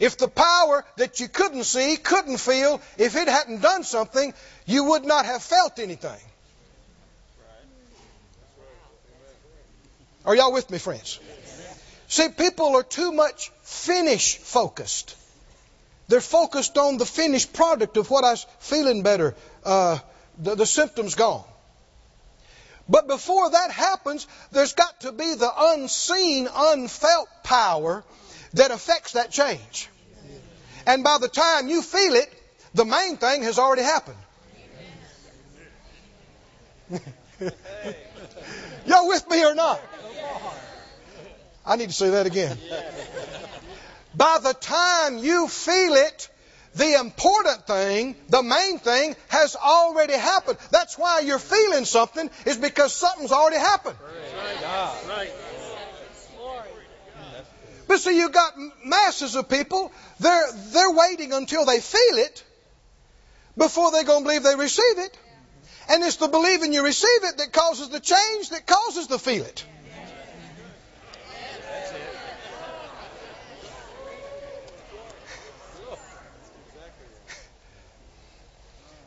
If 0.00 0.16
the 0.16 0.28
power 0.28 0.84
that 0.96 1.20
you 1.20 1.28
couldn't 1.28 1.64
see, 1.64 1.96
couldn't 1.96 2.38
feel, 2.38 2.80
if 2.98 3.16
it 3.16 3.28
hadn't 3.28 3.62
done 3.62 3.84
something, 3.84 4.32
you 4.66 4.84
would 4.84 5.04
not 5.04 5.26
have 5.26 5.42
felt 5.42 5.78
anything. 5.78 6.20
Are 10.24 10.36
y'all 10.36 10.52
with 10.52 10.70
me, 10.70 10.78
friends? 10.78 11.18
See, 12.08 12.28
people 12.28 12.76
are 12.76 12.82
too 12.82 13.12
much 13.12 13.50
finish 13.62 14.36
focused. 14.36 15.16
They're 16.08 16.20
focused 16.22 16.76
on 16.78 16.96
the 16.96 17.06
finished 17.06 17.52
product 17.52 17.96
of 17.98 18.10
what 18.10 18.24
I 18.24 18.30
was 18.30 18.46
feeling 18.60 19.02
better, 19.02 19.34
uh, 19.64 19.98
the, 20.38 20.54
the 20.54 20.66
symptoms 20.66 21.14
gone. 21.14 21.44
But 22.88 23.06
before 23.06 23.50
that 23.50 23.70
happens, 23.70 24.26
there's 24.50 24.72
got 24.72 25.02
to 25.02 25.12
be 25.12 25.34
the 25.34 25.50
unseen, 25.56 26.48
unfelt 26.52 27.28
power 27.44 28.02
that 28.54 28.70
affects 28.70 29.12
that 29.12 29.30
change. 29.30 29.90
And 30.86 31.04
by 31.04 31.18
the 31.18 31.28
time 31.28 31.68
you 31.68 31.82
feel 31.82 32.14
it, 32.14 32.32
the 32.72 32.86
main 32.86 33.18
thing 33.18 33.42
has 33.42 33.58
already 33.58 33.82
happened. 33.82 34.16
Y'all 38.86 39.08
with 39.08 39.28
me 39.28 39.44
or 39.44 39.54
not? 39.54 39.80
I 41.66 41.76
need 41.76 41.90
to 41.90 41.94
say 41.94 42.08
that 42.10 42.24
again. 42.24 42.56
By 44.18 44.40
the 44.42 44.52
time 44.52 45.18
you 45.18 45.46
feel 45.46 45.94
it, 45.94 46.28
the 46.74 46.98
important 46.98 47.68
thing, 47.68 48.16
the 48.28 48.42
main 48.42 48.80
thing, 48.80 49.14
has 49.28 49.54
already 49.54 50.14
happened. 50.14 50.58
That's 50.72 50.98
why 50.98 51.20
you're 51.20 51.38
feeling 51.38 51.84
something, 51.84 52.28
is 52.44 52.56
because 52.56 52.92
something's 52.92 53.30
already 53.30 53.58
happened. 53.58 53.96
But 57.86 58.00
see, 58.00 58.18
you've 58.18 58.32
got 58.32 58.54
masses 58.84 59.36
of 59.36 59.48
people, 59.48 59.92
they're, 60.18 60.52
they're 60.72 60.92
waiting 60.92 61.32
until 61.32 61.64
they 61.64 61.78
feel 61.78 62.18
it 62.18 62.44
before 63.56 63.92
they're 63.92 64.02
going 64.02 64.24
to 64.24 64.24
believe 64.24 64.42
they 64.42 64.56
receive 64.56 64.98
it. 64.98 65.16
And 65.90 66.02
it's 66.02 66.16
the 66.16 66.26
believing 66.26 66.72
you 66.72 66.84
receive 66.84 67.22
it 67.22 67.38
that 67.38 67.52
causes 67.52 67.88
the 67.88 68.00
change 68.00 68.50
that 68.50 68.66
causes 68.66 69.06
the 69.06 69.18
feel 69.18 69.44
it. 69.44 69.64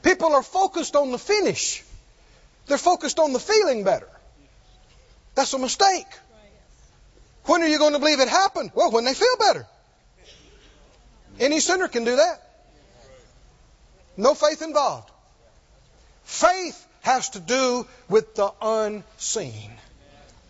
People 0.04 0.34
are 0.34 0.44
focused 0.44 0.96
on 0.96 1.12
the 1.12 1.18
finish. 1.18 1.84
They're 2.68 2.78
focused 2.78 3.20
on 3.20 3.34
the 3.34 3.40
feeling 3.40 3.84
better. 3.84 4.10
That's 5.36 5.54
a 5.54 5.60
mistake. 5.60 6.08
When 7.46 7.62
are 7.62 7.68
you 7.68 7.80
going 7.80 7.94
to 7.94 8.00
believe 8.00 8.20
it 8.20 8.28
happened? 8.28 8.72
Well, 8.76 8.92
when 8.92 9.06
they 9.06 9.14
feel 9.14 9.38
better. 9.40 9.66
Any 11.40 11.60
sinner 11.60 11.88
can 11.88 12.04
do 12.04 12.16
that. 12.18 12.42
No 14.18 14.36
faith 14.36 14.62
involved. 14.62 15.10
Faith 16.24 16.88
has 17.02 17.30
to 17.32 17.40
do 17.40 17.88
with 18.10 18.36
the 18.36 18.52
unseen. 18.62 19.72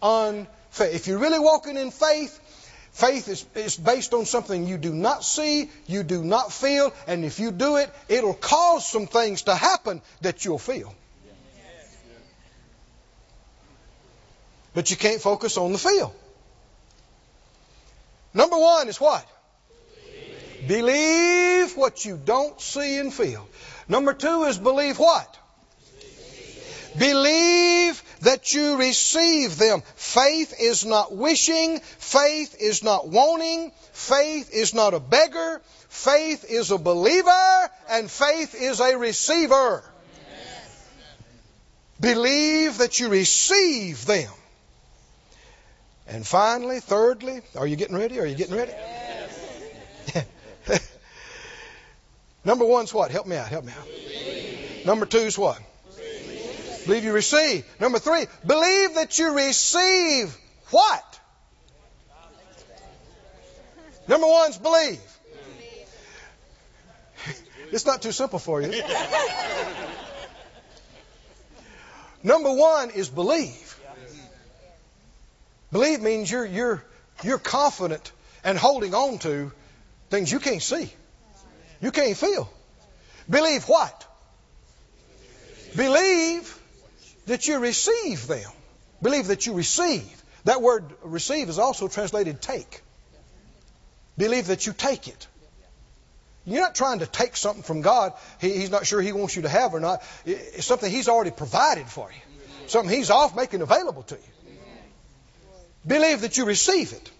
Unfaith. 0.01 0.93
If 0.93 1.07
you're 1.07 1.19
really 1.19 1.39
walking 1.39 1.77
in 1.77 1.91
faith, 1.91 2.39
faith 2.91 3.27
is, 3.27 3.45
is 3.55 3.77
based 3.77 4.13
on 4.13 4.25
something 4.25 4.67
you 4.67 4.77
do 4.77 4.93
not 4.93 5.23
see, 5.23 5.69
you 5.87 6.03
do 6.03 6.23
not 6.23 6.51
feel, 6.51 6.93
and 7.07 7.25
if 7.25 7.39
you 7.39 7.51
do 7.51 7.77
it, 7.77 7.89
it'll 8.09 8.33
cause 8.33 8.87
some 8.87 9.07
things 9.07 9.43
to 9.43 9.55
happen 9.55 10.01
that 10.21 10.45
you'll 10.45 10.59
feel. 10.59 10.93
But 14.73 14.89
you 14.89 14.97
can't 14.97 15.21
focus 15.21 15.57
on 15.57 15.73
the 15.73 15.77
feel. 15.77 16.15
Number 18.33 18.57
one 18.57 18.87
is 18.87 19.01
what? 19.01 19.25
Believe. 20.65 20.67
believe 20.67 21.75
what 21.75 22.05
you 22.05 22.17
don't 22.23 22.59
see 22.61 22.97
and 22.97 23.13
feel. 23.13 23.47
Number 23.89 24.13
two 24.13 24.43
is 24.43 24.57
believe 24.57 24.97
what? 24.97 25.37
Believe 26.97 28.01
that 28.21 28.53
you 28.53 28.77
receive 28.77 29.57
them. 29.57 29.81
Faith 29.95 30.53
is 30.59 30.85
not 30.85 31.15
wishing. 31.15 31.79
Faith 31.79 32.55
is 32.59 32.83
not 32.83 33.07
wanting. 33.07 33.71
Faith 33.93 34.53
is 34.53 34.73
not 34.73 34.93
a 34.93 34.99
beggar. 34.99 35.61
Faith 35.89 36.45
is 36.49 36.71
a 36.71 36.77
believer. 36.77 37.69
And 37.89 38.09
faith 38.09 38.55
is 38.55 38.79
a 38.79 38.97
receiver. 38.97 39.83
Believe 41.99 42.79
that 42.79 42.99
you 42.99 43.09
receive 43.09 44.05
them. 44.05 44.31
And 46.07 46.27
finally, 46.27 46.79
thirdly, 46.79 47.41
are 47.55 47.67
you 47.67 47.75
getting 47.75 47.95
ready? 47.95 48.19
Are 48.19 48.25
you 48.25 48.35
getting 48.35 48.55
ready? 48.55 48.73
Number 52.43 52.65
one's 52.65 52.93
what? 52.93 53.11
Help 53.11 53.27
me 53.27 53.37
out. 53.37 53.47
Help 53.47 53.65
me 53.65 53.71
out. 53.71 54.85
Number 54.85 55.05
two's 55.05 55.37
what? 55.37 55.61
Believe 56.85 57.03
you 57.03 57.13
receive. 57.13 57.65
Number 57.79 57.99
three, 57.99 58.25
believe 58.45 58.95
that 58.95 59.17
you 59.19 59.35
receive 59.35 60.35
what? 60.69 61.19
Number 64.07 64.27
one's 64.27 64.57
believe. 64.57 65.01
It's 67.71 67.85
not 67.85 68.01
too 68.01 68.11
simple 68.11 68.37
for 68.37 68.61
you. 68.61 68.67
Number 72.23 72.51
one 72.51 72.89
is 72.89 73.07
believe. 73.07 73.79
Believe 75.71 76.01
means 76.01 76.29
you're, 76.29 76.45
you're, 76.45 76.83
you're 77.23 77.39
confident 77.39 78.11
and 78.43 78.57
holding 78.57 78.93
on 78.93 79.19
to 79.19 79.53
things 80.09 80.29
you 80.29 80.39
can't 80.39 80.61
see, 80.61 80.91
you 81.79 81.91
can't 81.91 82.17
feel. 82.17 82.51
Believe 83.29 83.63
what? 83.69 84.05
Believe 85.75 86.60
that 87.25 87.47
you 87.47 87.59
receive 87.59 88.27
them. 88.27 88.49
Believe 89.01 89.27
that 89.27 89.45
you 89.45 89.53
receive. 89.53 90.23
That 90.45 90.61
word 90.61 90.85
receive 91.03 91.49
is 91.49 91.59
also 91.59 91.87
translated 91.87 92.41
take. 92.41 92.81
Believe 94.17 94.47
that 94.47 94.65
you 94.65 94.73
take 94.73 95.07
it. 95.07 95.27
You're 96.45 96.61
not 96.61 96.73
trying 96.73 96.99
to 96.99 97.05
take 97.05 97.37
something 97.37 97.63
from 97.63 97.81
God 97.81 98.13
he, 98.39 98.57
He's 98.57 98.71
not 98.71 98.85
sure 98.85 99.01
He 99.01 99.13
wants 99.13 99.35
you 99.35 99.43
to 99.43 99.49
have 99.49 99.73
or 99.73 99.79
not. 99.79 100.03
It's 100.25 100.65
something 100.65 100.89
He's 100.89 101.07
already 101.07 101.31
provided 101.31 101.87
for 101.87 102.09
you, 102.11 102.67
something 102.67 102.95
He's 102.95 103.09
off 103.11 103.35
making 103.35 103.61
available 103.61 104.03
to 104.03 104.15
you. 104.15 104.53
Believe 105.85 106.21
that 106.21 106.37
you 106.37 106.45
receive 106.45 106.93
it. 106.93 107.11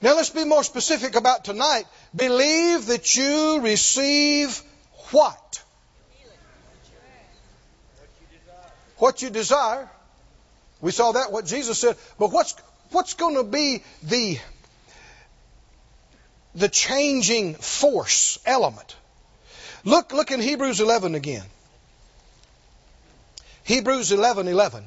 Now 0.00 0.16
let's 0.16 0.30
be 0.30 0.44
more 0.44 0.62
specific 0.62 1.14
about 1.16 1.44
tonight. 1.44 1.84
Believe 2.14 2.86
that 2.86 3.16
you 3.16 3.60
receive 3.60 4.60
what? 5.10 5.63
What 8.98 9.22
you 9.22 9.30
desire. 9.30 9.88
We 10.80 10.90
saw 10.90 11.12
that 11.12 11.32
what 11.32 11.46
Jesus 11.46 11.78
said. 11.78 11.96
But 12.18 12.32
what's 12.32 12.54
what's 12.90 13.14
going 13.14 13.36
to 13.36 13.44
be 13.44 13.82
the 14.02 14.38
the 16.54 16.68
changing 16.68 17.54
force 17.54 18.38
element? 18.44 18.96
Look 19.84 20.12
look 20.12 20.30
in 20.30 20.40
Hebrews 20.40 20.80
11 20.80 21.14
again. 21.14 21.44
Hebrews 23.64 24.12
11 24.12 24.48
11. 24.48 24.84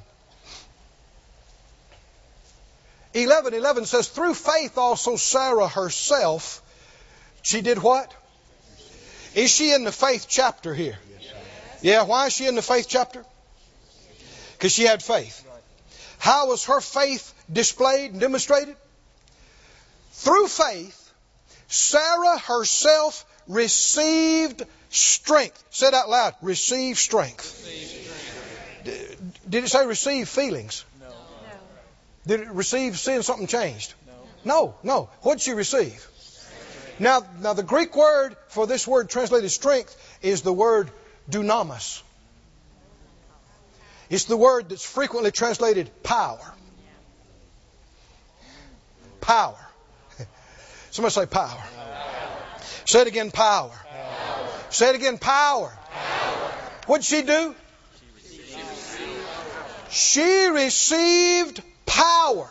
11 3.13 3.53
11 3.53 3.85
says, 3.85 4.07
Through 4.07 4.33
faith 4.35 4.77
also 4.77 5.15
Sarah 5.15 5.67
herself, 5.67 6.61
she 7.41 7.61
did 7.61 7.81
what? 7.81 8.13
Is 9.33 9.51
she 9.51 9.73
in 9.73 9.83
the 9.83 9.91
faith 9.91 10.27
chapter 10.29 10.73
here? 10.73 10.97
Yeah, 11.81 12.03
why 12.03 12.27
is 12.27 12.33
she 12.33 12.47
in 12.47 12.55
the 12.55 12.61
faith 12.61 12.87
chapter? 12.87 13.23
Because 14.57 14.71
she 14.71 14.83
had 14.83 15.03
faith. 15.03 15.43
How 16.17 16.47
was 16.47 16.65
her 16.65 16.81
faith 16.81 17.33
displayed 17.51 18.11
and 18.11 18.19
demonstrated? 18.19 18.75
Through 20.13 20.47
faith, 20.47 21.13
Sarah 21.67 22.39
herself 22.39 23.23
received 23.47 24.63
strength. 24.89 25.63
Say 25.69 25.87
it 25.87 25.93
out 25.93 26.09
loud. 26.09 26.33
Receive 26.41 26.97
strength. 26.97 27.65
Did 29.47 29.63
it 29.65 29.69
say 29.69 29.85
receive 29.85 30.27
feelings? 30.27 30.85
No. 30.99 31.07
Did 32.25 32.39
it 32.41 32.47
receive 32.49 32.97
seeing 32.97 33.21
something 33.21 33.47
changed? 33.47 33.93
No. 34.07 34.13
No, 34.43 34.75
no. 34.81 35.09
What 35.21 35.35
did 35.35 35.41
she 35.41 35.51
receive? 35.51 36.07
Now, 36.99 37.23
now 37.41 37.53
the 37.53 37.63
Greek 37.63 37.95
word 37.95 38.35
for 38.47 38.65
this 38.65 38.87
word 38.87 39.09
translated 39.09 39.51
strength 39.51 39.95
is 40.23 40.41
the 40.41 40.53
word 40.53 40.89
dunamis. 41.29 42.01
It's 44.09 44.25
the 44.25 44.37
word 44.37 44.69
that's 44.69 44.85
frequently 44.85 45.31
translated 45.31 45.91
power. 46.03 46.53
Power. 49.19 49.57
Somebody 50.91 51.13
say 51.13 51.25
power. 51.25 51.47
power. 51.49 52.51
Say 52.85 53.01
it 53.01 53.07
again, 53.07 53.31
power. 53.31 53.69
power. 53.69 54.49
Say 54.69 54.89
it 54.89 54.95
again, 54.95 55.17
power. 55.17 55.77
power. 55.91 56.51
What'd 56.85 57.05
she 57.05 57.21
do? 57.21 57.53
She 59.89 60.47
received 60.47 61.61
power. 61.85 62.49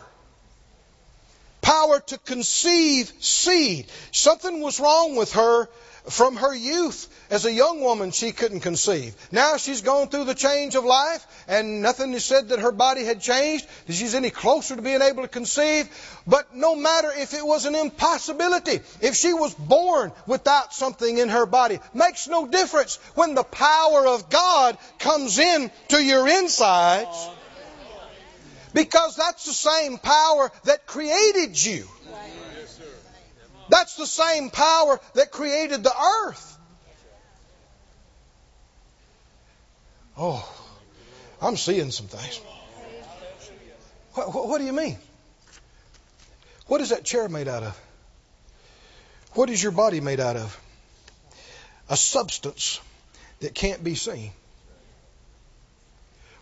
Power 1.66 1.98
to 1.98 2.18
conceive 2.18 3.12
seed. 3.18 3.86
Something 4.12 4.62
was 4.62 4.78
wrong 4.78 5.16
with 5.16 5.32
her 5.32 5.68
from 6.08 6.36
her 6.36 6.54
youth, 6.54 7.08
as 7.28 7.44
a 7.44 7.52
young 7.52 7.80
woman, 7.80 8.12
she 8.12 8.30
couldn't 8.30 8.60
conceive. 8.60 9.16
Now 9.32 9.56
she's 9.56 9.80
gone 9.80 10.06
through 10.06 10.26
the 10.26 10.36
change 10.36 10.76
of 10.76 10.84
life, 10.84 11.26
and 11.48 11.82
nothing 11.82 12.12
is 12.12 12.24
said 12.24 12.50
that 12.50 12.60
her 12.60 12.70
body 12.70 13.04
had 13.04 13.20
changed, 13.20 13.66
that 13.88 13.94
she's 13.94 14.14
any 14.14 14.30
closer 14.30 14.76
to 14.76 14.82
being 14.82 15.02
able 15.02 15.22
to 15.22 15.28
conceive. 15.28 15.88
But 16.24 16.54
no 16.54 16.76
matter 16.76 17.10
if 17.10 17.34
it 17.34 17.44
was 17.44 17.66
an 17.66 17.74
impossibility, 17.74 18.78
if 19.00 19.16
she 19.16 19.32
was 19.32 19.52
born 19.54 20.12
without 20.28 20.72
something 20.72 21.18
in 21.18 21.30
her 21.30 21.46
body, 21.46 21.80
makes 21.92 22.28
no 22.28 22.46
difference 22.46 23.00
when 23.16 23.34
the 23.34 23.42
power 23.42 24.06
of 24.06 24.30
God 24.30 24.78
comes 25.00 25.40
in 25.40 25.72
to 25.88 26.00
your 26.00 26.28
insides. 26.28 27.28
Because 28.72 29.16
that's 29.16 29.44
the 29.44 29.52
same 29.52 29.98
power 29.98 30.50
that 30.64 30.86
created 30.86 31.62
you. 31.62 31.86
That's 33.68 33.96
the 33.96 34.06
same 34.06 34.50
power 34.50 35.00
that 35.14 35.30
created 35.30 35.82
the 35.82 35.92
earth. 36.24 36.58
Oh, 40.18 40.48
I'm 41.42 41.56
seeing 41.56 41.90
some 41.90 42.06
things. 42.06 42.40
What, 44.14 44.34
what, 44.34 44.48
what, 44.48 44.58
do 44.58 44.64
you 44.64 44.72
mean? 44.72 44.96
What 46.68 46.80
is 46.80 46.88
that 46.88 47.04
chair 47.04 47.28
made 47.28 47.48
out 47.48 47.62
of? 47.62 47.80
What 49.32 49.50
is 49.50 49.62
your 49.62 49.72
body 49.72 50.00
made 50.00 50.20
out 50.20 50.36
of? 50.36 50.58
A 51.90 51.96
substance 51.96 52.80
that 53.40 53.54
can't 53.54 53.84
be 53.84 53.94
seen. 53.94 54.32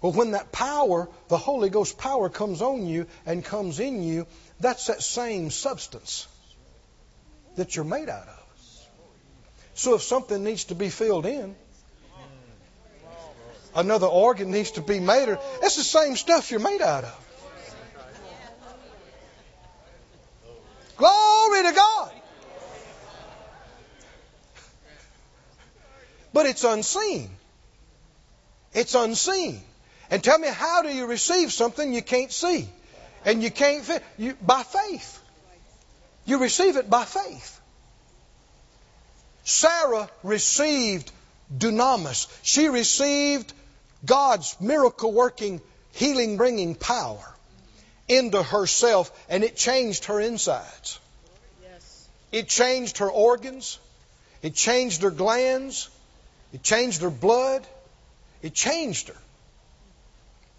Well, 0.05 0.13
when 0.13 0.33
that 0.33 0.53
power, 0.53 1.09
the 1.29 1.39
Holy 1.39 1.71
Ghost 1.71 1.97
power, 1.97 2.29
comes 2.29 2.61
on 2.61 2.87
you 2.87 3.07
and 3.25 3.43
comes 3.43 3.81
in 3.81 4.03
you, 4.03 4.27
that's 4.61 4.89
that 4.89 5.03
same 5.03 5.49
substance 5.49 6.29
that 7.57 7.75
you're 7.75 7.87
made 7.87 8.11
out 8.11 8.29
of. 8.29 8.47
So 9.73 9.95
if 9.95 10.03
something 10.03 10.45
needs 10.45 10.65
to 10.65 10.75
be 10.75 10.91
filled 10.91 11.25
in, 11.25 11.57
another 13.75 14.07
organ 14.07 14.51
needs 14.51 14.73
to 14.73 14.83
be 14.83 15.01
made, 15.01 15.31
or 15.31 15.39
it's 15.63 15.77
the 15.77 15.83
same 15.83 16.17
stuff 16.17 16.51
you're 16.51 16.61
made 16.61 16.83
out 16.83 17.05
of. 17.05 17.19
Glory 20.99 21.63
to 21.63 21.73
God. 21.73 22.13
But 26.35 26.45
it's 26.45 26.63
unseen. 26.63 27.31
It's 28.75 28.95
unseen. 28.95 29.63
And 30.11 30.23
tell 30.23 30.39
me, 30.39 30.49
how 30.49 30.83
do 30.83 30.89
you 30.89 31.07
receive 31.07 31.53
something 31.53 31.93
you 31.93 32.03
can't 32.03 32.33
see? 32.33 32.69
And 33.25 33.43
you 33.43 33.51
can't 33.51 33.85
fit 33.85 34.03
you 34.19 34.37
by 34.43 34.63
faith. 34.63 35.21
You 36.27 36.39
receive 36.39 36.77
it 36.77 36.89
by 36.89 37.05
faith. 37.05 37.61
Sarah 39.45 40.09
received 40.23 41.11
dunamis. 41.57 42.29
She 42.43 42.69
received 42.69 43.53
God's 44.05 44.57
miracle 44.61 45.13
working, 45.13 45.61
healing 45.93 46.37
bringing 46.37 46.75
power 46.75 47.35
into 48.09 48.43
herself, 48.43 49.11
and 49.29 49.45
it 49.45 49.57
changed 49.57 50.07
her 50.07 50.21
insides. 50.21 50.99
It 52.33 52.49
changed 52.49 52.99
her 52.99 53.11
organs. 53.11 53.79
It 54.43 54.55
changed 54.55 55.03
her 55.03 55.11
glands. 55.11 55.89
It 56.53 56.63
changed 56.63 57.03
her 57.03 57.11
blood. 57.11 57.67
It 58.43 58.55
changed 58.55 59.09
her. 59.09 59.17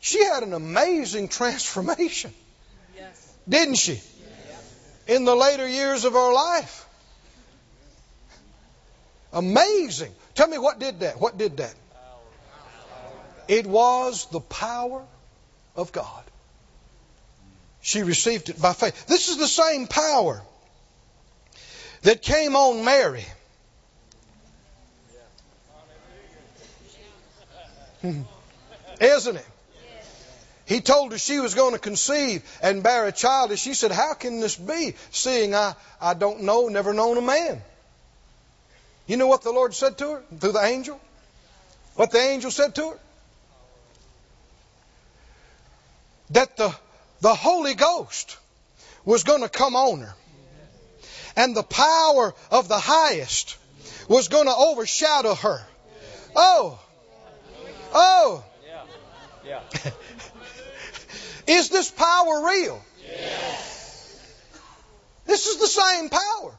She 0.06 0.24
had 0.24 0.44
an 0.44 0.54
amazing 0.54 1.30
transformation, 1.30 2.32
Yes. 2.96 3.28
didn't 3.50 3.74
she? 3.74 4.00
In 5.08 5.26
the 5.26 5.36
later 5.36 5.68
years 5.68 6.06
of 6.06 6.14
her 6.14 6.32
life. 6.32 6.86
Amazing. 9.34 10.14
Tell 10.36 10.48
me 10.48 10.60
what 10.60 10.78
did 10.78 11.00
that? 11.00 11.20
What 11.20 11.40
did 11.40 11.58
that? 11.58 11.74
It 13.48 13.66
was 13.66 14.28
the 14.30 14.42
power 14.42 15.04
of 15.76 15.92
God. 15.92 16.24
She 17.82 18.04
received 18.04 18.50
it 18.50 18.62
by 18.62 18.74
faith. 18.74 19.08
This 19.08 19.30
is 19.30 19.38
the 19.38 19.48
same 19.48 19.88
power 19.88 20.40
that 22.04 22.22
came 22.22 22.56
on 22.56 22.86
Mary. 22.86 23.26
Hmm. 28.02 28.22
Isn't 29.02 29.38
it? 29.38 29.46
He 30.66 30.82
told 30.82 31.12
her 31.12 31.18
she 31.18 31.40
was 31.40 31.54
going 31.54 31.74
to 31.74 31.80
conceive 31.80 32.44
and 32.62 32.82
bear 32.82 33.06
a 33.06 33.12
child, 33.12 33.52
and 33.52 33.60
she 33.60 33.76
said, 33.76 33.92
How 33.92 34.14
can 34.16 34.40
this 34.40 34.56
be, 34.56 34.96
seeing 35.12 35.54
I, 35.54 35.76
I 36.02 36.16
don't 36.16 36.44
know, 36.44 36.68
never 36.68 36.94
known 36.94 37.18
a 37.18 37.22
man? 37.22 37.62
You 39.06 39.18
know 39.18 39.28
what 39.28 39.44
the 39.44 39.52
Lord 39.52 39.76
said 39.76 39.98
to 40.00 40.10
her 40.10 40.24
through 40.40 40.54
the 40.54 40.64
angel? 40.64 41.00
What 41.96 42.12
the 42.12 42.20
angel 42.20 42.50
said 42.50 42.74
to 42.76 42.90
her? 42.90 43.00
That 46.32 46.58
the, 46.58 46.76
the 47.22 47.36
Holy 47.36 47.76
Ghost 47.76 48.38
was 49.06 49.24
going 49.24 49.44
to 49.44 49.50
come 49.50 49.76
on 49.76 50.00
her. 50.00 50.16
And 51.36 51.56
the 51.56 51.64
power 51.64 52.34
of 52.50 52.68
the 52.68 52.80
highest 52.80 53.58
was 54.08 54.30
going 54.30 54.46
to 54.46 54.56
overshadow 54.56 55.36
her. 55.36 55.62
Oh! 56.36 56.80
Oh! 57.94 58.44
Yeah. 59.46 59.62
Is 61.48 61.70
this 61.70 61.92
power 61.92 62.46
real? 62.48 62.82
Yes. 63.04 63.56
This 65.26 65.48
is 65.48 65.58
the 65.58 65.68
same 65.68 66.10
power 66.10 66.56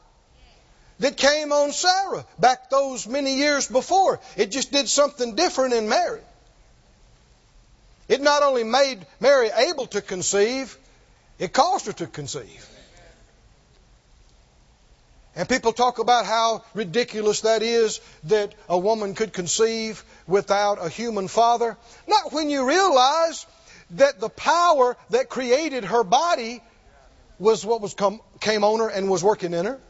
that 0.99 1.16
came 1.16 1.53
on 1.53 1.72
Sarah 1.72 2.24
back 2.39 2.70
those 2.70 3.07
many 3.07 3.37
years 3.37 3.68
before. 3.68 4.20
It 4.37 4.51
just 4.51 4.72
did 4.72 4.89
something 4.89 5.34
different 5.34 5.74
in 5.74 5.89
Mary. 5.89 6.20
It 8.09 8.20
not 8.20 8.43
only 8.43 8.64
made 8.64 9.05
Mary 9.20 9.51
able 9.55 9.87
to 9.89 10.01
conceive, 10.01 10.76
it 11.39 11.53
caused 11.53 11.87
her 11.87 11.93
to 11.95 12.07
conceive. 12.07 12.68
And 15.34 15.47
people 15.47 15.74
talk 15.74 15.99
about 15.99 16.24
how 16.24 16.64
ridiculous 16.72 17.43
that 17.43 17.62
is 17.62 18.01
that 18.24 18.55
a 18.70 18.78
woman 18.78 19.14
could 19.14 19.34
conceive 19.34 20.03
without 20.26 20.78
a 20.84 20.89
human 20.89 21.28
father. 21.28 21.76
Not 22.07 22.32
when 22.32 22.49
you 22.49 22.66
realize 22.66 23.45
that 23.91 24.20
the 24.20 24.28
power 24.28 24.97
that 25.11 25.28
created 25.28 25.84
her 25.84 26.05
body 26.05 26.62
was 27.39 27.64
what 27.64 27.80
was 27.80 27.95
come, 27.95 28.20
came 28.41 28.64
on 28.64 28.80
her 28.80 28.89
and 28.89 29.11
was 29.11 29.22
working 29.22 29.53
in 29.53 29.66
her. 29.66 29.80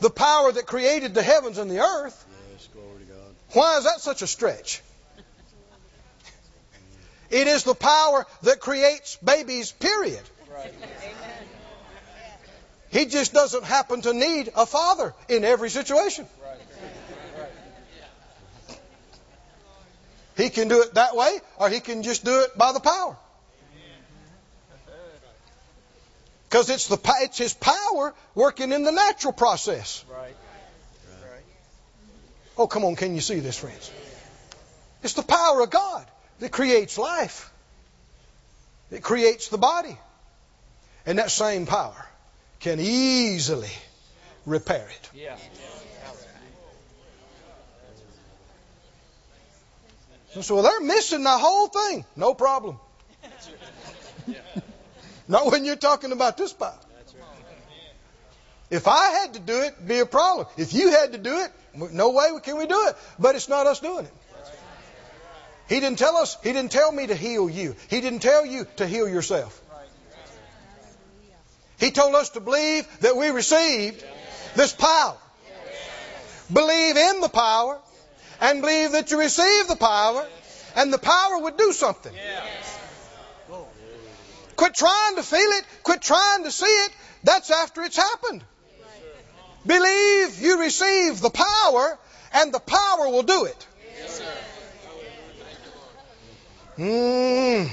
The 0.00 0.10
power 0.10 0.52
that 0.52 0.66
created 0.66 1.14
the 1.14 1.22
heavens 1.22 1.58
and 1.58 1.70
the 1.70 1.80
earth. 1.80 2.26
Why 3.52 3.78
is 3.78 3.84
that 3.84 4.00
such 4.00 4.22
a 4.22 4.26
stretch? 4.26 4.82
It 7.30 7.46
is 7.46 7.64
the 7.64 7.74
power 7.74 8.26
that 8.42 8.60
creates 8.60 9.16
babies, 9.16 9.72
period. 9.72 10.22
He 12.90 13.06
just 13.06 13.32
doesn't 13.32 13.64
happen 13.64 14.02
to 14.02 14.12
need 14.12 14.52
a 14.54 14.66
father 14.66 15.14
in 15.28 15.44
every 15.44 15.68
situation. 15.68 16.28
Right. 16.40 16.58
Right. 17.38 18.78
He 20.36 20.50
can 20.50 20.68
do 20.68 20.82
it 20.82 20.94
that 20.94 21.16
way, 21.16 21.38
or 21.58 21.68
he 21.68 21.80
can 21.80 22.02
just 22.02 22.24
do 22.24 22.40
it 22.40 22.56
by 22.56 22.72
the 22.72 22.80
power. 22.80 23.16
Because 26.48 26.70
it's 26.70 26.86
the 26.86 26.98
it's 27.22 27.38
his 27.38 27.54
power 27.54 28.14
working 28.34 28.72
in 28.72 28.84
the 28.84 28.92
natural 28.92 29.32
process. 29.32 30.04
Right. 30.08 30.34
Oh, 32.56 32.68
come 32.68 32.84
on, 32.84 32.94
can 32.94 33.14
you 33.14 33.20
see 33.20 33.40
this, 33.40 33.58
friends? 33.58 33.90
It's 35.02 35.14
the 35.14 35.22
power 35.22 35.60
of 35.60 35.70
God 35.70 36.06
that 36.38 36.52
creates 36.52 36.96
life. 36.96 37.50
It 38.90 39.02
creates 39.02 39.48
the 39.48 39.58
body. 39.58 39.98
And 41.06 41.18
that 41.18 41.30
same 41.30 41.66
power 41.66 42.06
can 42.60 42.78
easily 42.80 43.72
repair 44.46 44.88
it. 44.88 45.10
Yeah. 45.14 45.36
So 50.42 50.62
they're 50.62 50.80
missing 50.80 51.22
the 51.22 51.38
whole 51.38 51.68
thing. 51.68 52.04
No 52.16 52.34
problem. 52.34 52.78
Not 55.28 55.50
when 55.50 55.64
you're 55.64 55.76
talking 55.76 56.12
about 56.12 56.36
this 56.36 56.52
power. 56.52 56.78
If 58.70 58.88
I 58.88 59.10
had 59.10 59.34
to 59.34 59.40
do 59.40 59.60
it, 59.60 59.86
be 59.86 60.00
a 60.00 60.06
problem. 60.06 60.46
If 60.56 60.72
you 60.74 60.90
had 60.90 61.12
to 61.12 61.18
do 61.18 61.38
it, 61.38 61.52
no 61.92 62.10
way 62.10 62.28
can 62.42 62.56
we 62.58 62.66
do 62.66 62.88
it. 62.88 62.96
But 63.18 63.36
it's 63.36 63.48
not 63.48 63.66
us 63.66 63.80
doing 63.80 64.06
it. 64.06 64.12
He 65.68 65.80
didn't 65.80 65.98
tell 65.98 66.16
us, 66.16 66.36
He 66.42 66.52
didn't 66.52 66.72
tell 66.72 66.90
me 66.90 67.06
to 67.06 67.14
heal 67.14 67.48
you. 67.48 67.76
He 67.88 68.00
didn't 68.00 68.20
tell 68.20 68.44
you 68.44 68.66
to 68.76 68.86
heal 68.86 69.08
yourself. 69.08 69.60
He 71.78 71.90
told 71.90 72.14
us 72.14 72.30
to 72.30 72.40
believe 72.40 72.86
that 73.00 73.16
we 73.16 73.28
received 73.28 74.04
this 74.56 74.72
power. 74.72 75.16
Believe 76.52 76.96
in 76.96 77.20
the 77.20 77.28
power 77.28 77.80
and 78.40 78.60
believe 78.60 78.92
that 78.92 79.10
you 79.10 79.18
receive 79.18 79.68
the 79.68 79.76
power 79.76 80.26
and 80.76 80.92
the 80.92 80.98
power 80.98 81.38
would 81.38 81.56
do 81.56 81.72
something. 81.72 82.12
Quit 84.56 84.74
trying 84.74 85.16
to 85.16 85.22
feel 85.22 85.38
it. 85.40 85.64
Quit 85.82 86.00
trying 86.00 86.44
to 86.44 86.50
see 86.50 86.66
it. 86.66 86.92
That's 87.24 87.50
after 87.50 87.82
it's 87.82 87.96
happened. 87.96 88.44
Believe 89.66 90.40
you 90.40 90.60
receive 90.60 91.20
the 91.20 91.30
power 91.30 91.98
and 92.32 92.52
the 92.52 92.60
power 92.60 93.08
will 93.08 93.22
do 93.22 93.44
it. 93.44 93.66
Mm. 96.78 97.70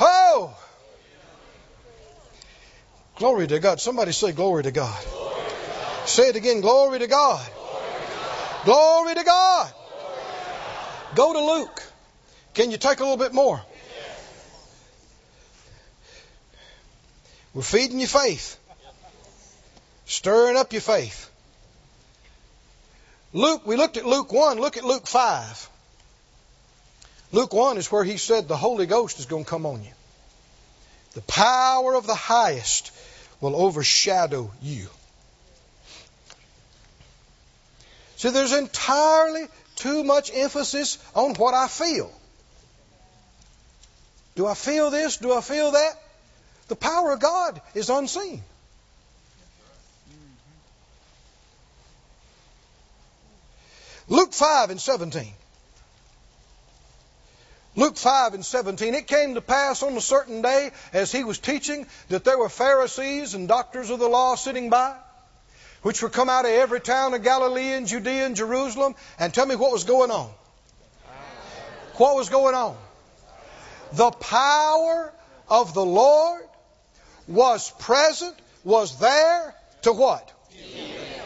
Oh. 0.00 0.56
Glory 3.16 3.46
to 3.46 3.60
God. 3.60 3.80
Somebody 3.80 4.12
say 4.12 4.32
glory 4.32 4.64
to 4.64 4.72
God. 4.72 5.04
Say 6.06 6.28
it 6.28 6.36
again. 6.36 6.60
Glory 6.60 6.98
to 6.98 7.06
God. 7.06 7.46
Glory 8.64 9.14
to 9.14 9.24
God. 9.24 9.72
Go 11.14 11.32
to 11.32 11.40
Luke. 11.40 11.82
Can 12.54 12.70
you 12.70 12.76
take 12.76 13.00
a 13.00 13.02
little 13.02 13.16
bit 13.16 13.32
more? 13.32 13.60
We're 17.54 17.62
feeding 17.62 17.98
your 17.98 18.08
faith, 18.08 18.58
stirring 20.06 20.56
up 20.56 20.72
your 20.72 20.80
faith. 20.80 21.28
Luke, 23.34 23.66
we 23.66 23.76
looked 23.76 23.96
at 23.96 24.06
Luke 24.06 24.32
1, 24.32 24.58
look 24.58 24.76
at 24.76 24.84
Luke 24.84 25.06
5. 25.06 25.68
Luke 27.32 27.52
1 27.52 27.78
is 27.78 27.90
where 27.90 28.04
he 28.04 28.16
said 28.16 28.46
the 28.46 28.56
Holy 28.56 28.86
Ghost 28.86 29.18
is 29.18 29.26
going 29.26 29.44
to 29.44 29.50
come 29.50 29.66
on 29.66 29.82
you. 29.82 29.92
The 31.14 31.22
power 31.22 31.94
of 31.94 32.06
the 32.06 32.14
highest 32.14 32.90
will 33.40 33.56
overshadow 33.56 34.50
you. 34.62 34.88
See, 38.22 38.30
there's 38.30 38.52
entirely 38.52 39.48
too 39.74 40.04
much 40.04 40.30
emphasis 40.32 40.96
on 41.12 41.34
what 41.34 41.54
I 41.54 41.66
feel. 41.66 42.08
Do 44.36 44.46
I 44.46 44.54
feel 44.54 44.92
this? 44.92 45.16
Do 45.16 45.32
I 45.32 45.40
feel 45.40 45.72
that? 45.72 45.94
The 46.68 46.76
power 46.76 47.14
of 47.14 47.18
God 47.18 47.60
is 47.74 47.90
unseen. 47.90 48.44
Luke 54.06 54.32
5 54.32 54.70
and 54.70 54.80
17. 54.80 55.32
Luke 57.74 57.96
5 57.96 58.34
and 58.34 58.46
17. 58.46 58.94
It 58.94 59.08
came 59.08 59.34
to 59.34 59.40
pass 59.40 59.82
on 59.82 59.96
a 59.96 60.00
certain 60.00 60.42
day 60.42 60.70
as 60.92 61.10
he 61.10 61.24
was 61.24 61.40
teaching 61.40 61.88
that 62.08 62.22
there 62.22 62.38
were 62.38 62.48
Pharisees 62.48 63.34
and 63.34 63.48
doctors 63.48 63.90
of 63.90 63.98
the 63.98 64.08
law 64.08 64.36
sitting 64.36 64.70
by, 64.70 64.94
which 65.82 66.02
were 66.02 66.08
come 66.08 66.28
out 66.28 66.44
of 66.44 66.50
every 66.50 66.80
town 66.80 67.14
of 67.14 67.22
Galilee 67.22 67.72
and 67.72 67.86
Judea 67.86 68.26
and 68.26 68.36
Jerusalem. 68.36 68.94
And 69.18 69.32
tell 69.34 69.46
me 69.46 69.56
what 69.56 69.72
was 69.72 69.84
going 69.84 70.10
on. 70.10 70.30
What 71.94 72.16
was 72.16 72.30
going 72.30 72.54
on? 72.54 72.76
The 73.92 74.10
power 74.10 75.12
of 75.48 75.74
the 75.74 75.84
Lord 75.84 76.42
was 77.28 77.70
present, 77.78 78.34
was 78.64 78.98
there 78.98 79.54
to 79.82 79.92
what? 79.92 80.32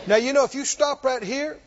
Now, 0.07 0.17
you 0.17 0.33
know, 0.33 0.45
if 0.45 0.55
you 0.55 0.65
stop 0.65 1.05
right 1.05 1.23
here, 1.23 1.59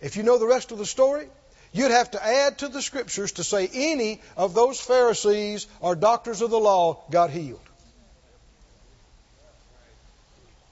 if 0.00 0.16
you 0.16 0.22
know 0.22 0.38
the 0.38 0.46
rest 0.46 0.72
of 0.72 0.78
the 0.78 0.86
story, 0.86 1.28
you'd 1.72 1.90
have 1.90 2.10
to 2.12 2.24
add 2.24 2.58
to 2.58 2.68
the 2.68 2.82
scriptures 2.82 3.32
to 3.32 3.44
say 3.44 3.68
any 3.72 4.20
of 4.36 4.54
those 4.54 4.80
Pharisees 4.80 5.66
or 5.80 5.94
doctors 5.94 6.42
of 6.42 6.50
the 6.50 6.58
law 6.58 7.02
got 7.10 7.30
healed. 7.30 7.60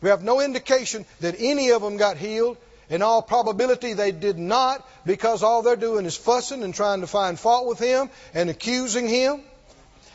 We 0.01 0.11
have 0.11 0.23
no 0.23 0.41
indication 0.41 1.05
that 1.21 1.37
any 1.39 1.71
of 1.71 1.83
them 1.83 1.97
got 1.97 2.17
healed. 2.17 2.57
In 2.91 3.03
all 3.03 3.21
probability, 3.21 3.93
they 3.93 4.13
did 4.13 4.39
not 4.39 4.89
because 5.05 5.43
all 5.43 5.63
they're 5.63 5.77
doing 5.77 6.07
is 6.07 6.17
fussing 6.17 6.63
and 6.63 6.75
trying 6.75 7.03
to 7.03 7.07
find 7.07 7.39
fault 7.39 7.67
with 7.67 7.79
him 7.79 8.09
and 8.33 8.49
accusing 8.49 9.07
him. 9.09 9.43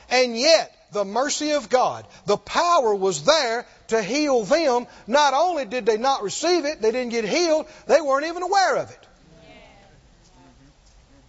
And 0.10 0.38
yet, 0.38 0.76
the 0.92 1.06
mercy 1.06 1.52
of 1.52 1.70
God, 1.70 2.06
the 2.26 2.38
power 2.38 2.96
was 2.96 3.24
there 3.26 3.66
to 3.90 4.02
heal 4.02 4.44
them. 4.44 4.88
Not 5.06 5.34
only 5.34 5.66
did 5.66 5.86
they 5.86 5.98
not 5.98 6.24
receive 6.24 6.66
it, 6.66 6.82
they 6.82 6.92
didn't 6.92 7.12
get 7.12 7.26
healed, 7.26 7.68
they 7.88 8.02
weren't 8.02 8.26
even 8.26 8.44
aware 8.44 8.78
of 8.78 8.90
it. 8.90 9.08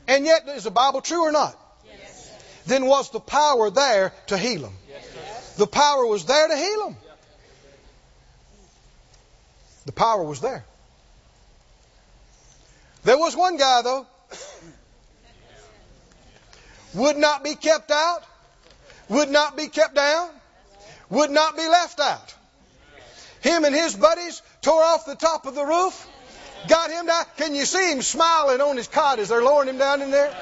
And 0.06 0.26
yet, 0.26 0.48
is 0.48 0.64
the 0.64 0.70
Bible 0.70 1.00
true 1.00 1.26
or 1.26 1.32
not? 1.32 1.58
Yes. 1.86 2.30
Then 2.66 2.86
was 2.86 3.10
the 3.10 3.20
power 3.20 3.70
there 3.70 4.12
to 4.26 4.38
heal 4.38 4.62
them? 4.62 4.74
Yes. 4.88 5.56
The 5.56 5.66
power 5.66 6.06
was 6.06 6.26
there 6.26 6.48
to 6.48 6.56
heal 6.56 6.84
them. 6.84 6.96
The 9.86 9.92
power 9.92 10.22
was 10.22 10.40
there. 10.40 10.64
There 13.04 13.18
was 13.18 13.36
one 13.36 13.58
guy, 13.58 13.82
though, 13.82 14.06
would 16.94 17.16
not 17.16 17.44
be 17.44 17.54
kept 17.54 17.90
out, 17.90 18.22
would 19.08 19.28
not 19.28 19.56
be 19.56 19.68
kept 19.68 19.94
down, 19.94 20.30
would 21.10 21.30
not 21.30 21.56
be 21.56 21.68
left 21.68 22.00
out. 22.00 22.34
Him 23.42 23.64
and 23.64 23.74
his 23.74 23.94
buddies 23.94 24.40
tore 24.62 24.82
off 24.82 25.04
the 25.04 25.16
top 25.16 25.44
of 25.44 25.54
the 25.54 25.64
roof, 25.64 26.08
got 26.66 26.90
him 26.90 27.06
down. 27.06 27.24
Can 27.36 27.54
you 27.54 27.66
see 27.66 27.92
him 27.92 28.00
smiling 28.00 28.62
on 28.62 28.78
his 28.78 28.88
cot 28.88 29.18
as 29.18 29.28
they're 29.28 29.42
lowering 29.42 29.68
him 29.68 29.76
down 29.76 30.00
in 30.00 30.10
there? 30.10 30.34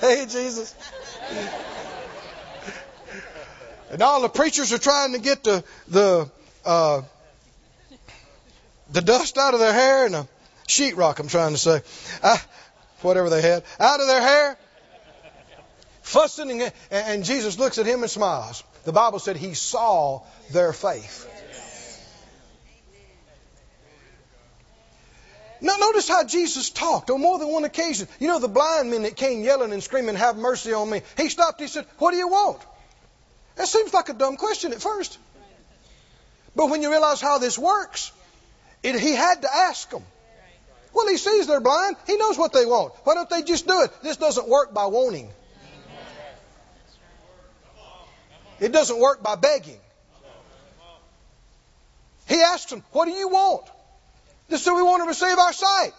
Hey, 0.00 0.24
Jesus. 0.26 0.74
And 3.90 4.00
all 4.02 4.22
the 4.22 4.30
preachers 4.30 4.72
are 4.72 4.78
trying 4.78 5.12
to 5.12 5.18
get 5.18 5.44
the 5.44 5.62
the 5.88 6.30
uh, 6.64 7.02
the 8.94 9.02
dust 9.02 9.36
out 9.36 9.54
of 9.54 9.60
their 9.60 9.72
hair 9.72 10.06
and 10.06 10.14
the 10.14 10.28
sheetrock. 10.68 11.18
I'm 11.18 11.28
trying 11.28 11.52
to 11.52 11.58
say, 11.58 11.82
uh, 12.22 12.38
whatever 13.02 13.28
they 13.28 13.42
had, 13.42 13.64
out 13.78 14.00
of 14.00 14.06
their 14.06 14.20
hair, 14.20 14.56
fussing, 16.02 16.62
and, 16.62 16.72
and 16.90 17.24
Jesus 17.24 17.58
looks 17.58 17.78
at 17.78 17.86
him 17.86 18.02
and 18.02 18.10
smiles. 18.10 18.62
The 18.84 18.92
Bible 18.92 19.18
said 19.18 19.36
he 19.36 19.54
saw 19.54 20.22
their 20.52 20.72
faith. 20.72 21.28
Now, 25.60 25.76
notice 25.76 26.06
how 26.08 26.24
Jesus 26.24 26.70
talked 26.70 27.10
on 27.10 27.20
more 27.20 27.38
than 27.38 27.48
one 27.48 27.64
occasion. 27.64 28.06
You 28.20 28.28
know, 28.28 28.38
the 28.38 28.48
blind 28.48 28.90
men 28.90 29.02
that 29.02 29.16
came 29.16 29.42
yelling 29.42 29.72
and 29.72 29.82
screaming, 29.82 30.14
Have 30.14 30.36
mercy 30.36 30.72
on 30.72 30.88
me. 30.90 31.00
He 31.16 31.30
stopped, 31.30 31.60
he 31.60 31.68
said, 31.68 31.86
What 31.98 32.10
do 32.10 32.18
you 32.18 32.28
want? 32.28 32.60
That 33.56 33.66
seems 33.66 33.92
like 33.94 34.08
a 34.08 34.12
dumb 34.12 34.36
question 34.36 34.72
at 34.72 34.82
first. 34.82 35.18
But 36.54 36.68
when 36.68 36.82
you 36.82 36.90
realize 36.90 37.20
how 37.20 37.38
this 37.38 37.58
works, 37.58 38.12
it, 38.84 39.00
he 39.00 39.14
had 39.14 39.40
to 39.42 39.48
ask 39.52 39.88
them. 39.90 40.04
Well, 40.92 41.08
he 41.08 41.16
sees 41.16 41.46
they're 41.46 41.60
blind. 41.60 41.96
He 42.06 42.16
knows 42.16 42.38
what 42.38 42.52
they 42.52 42.66
want. 42.66 42.92
Why 43.02 43.14
don't 43.14 43.28
they 43.28 43.42
just 43.42 43.66
do 43.66 43.82
it? 43.82 43.90
This 44.02 44.18
doesn't 44.18 44.46
work 44.46 44.72
by 44.72 44.86
wanting. 44.86 45.30
It 48.60 48.70
doesn't 48.70 49.00
work 49.00 49.22
by 49.22 49.34
begging. 49.36 49.80
He 52.28 52.40
asked 52.40 52.70
them, 52.70 52.84
What 52.92 53.06
do 53.06 53.12
you 53.12 53.28
want? 53.28 53.66
They 54.48 54.58
said, 54.58 54.74
We 54.74 54.82
want 54.82 55.02
to 55.02 55.08
receive 55.08 55.38
our 55.38 55.52
sight. 55.52 55.92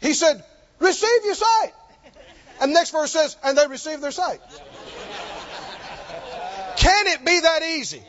He 0.00 0.12
said, 0.12 0.44
Receive 0.78 1.24
your 1.24 1.34
sight. 1.34 1.72
And 2.60 2.70
the 2.70 2.74
next 2.74 2.90
verse 2.90 3.10
says, 3.10 3.36
And 3.42 3.58
they 3.58 3.66
received 3.66 4.02
their 4.02 4.12
sight. 4.12 4.40
Can 6.76 7.06
it 7.08 7.24
be 7.24 7.40
that 7.40 7.62
easy? 7.62 8.02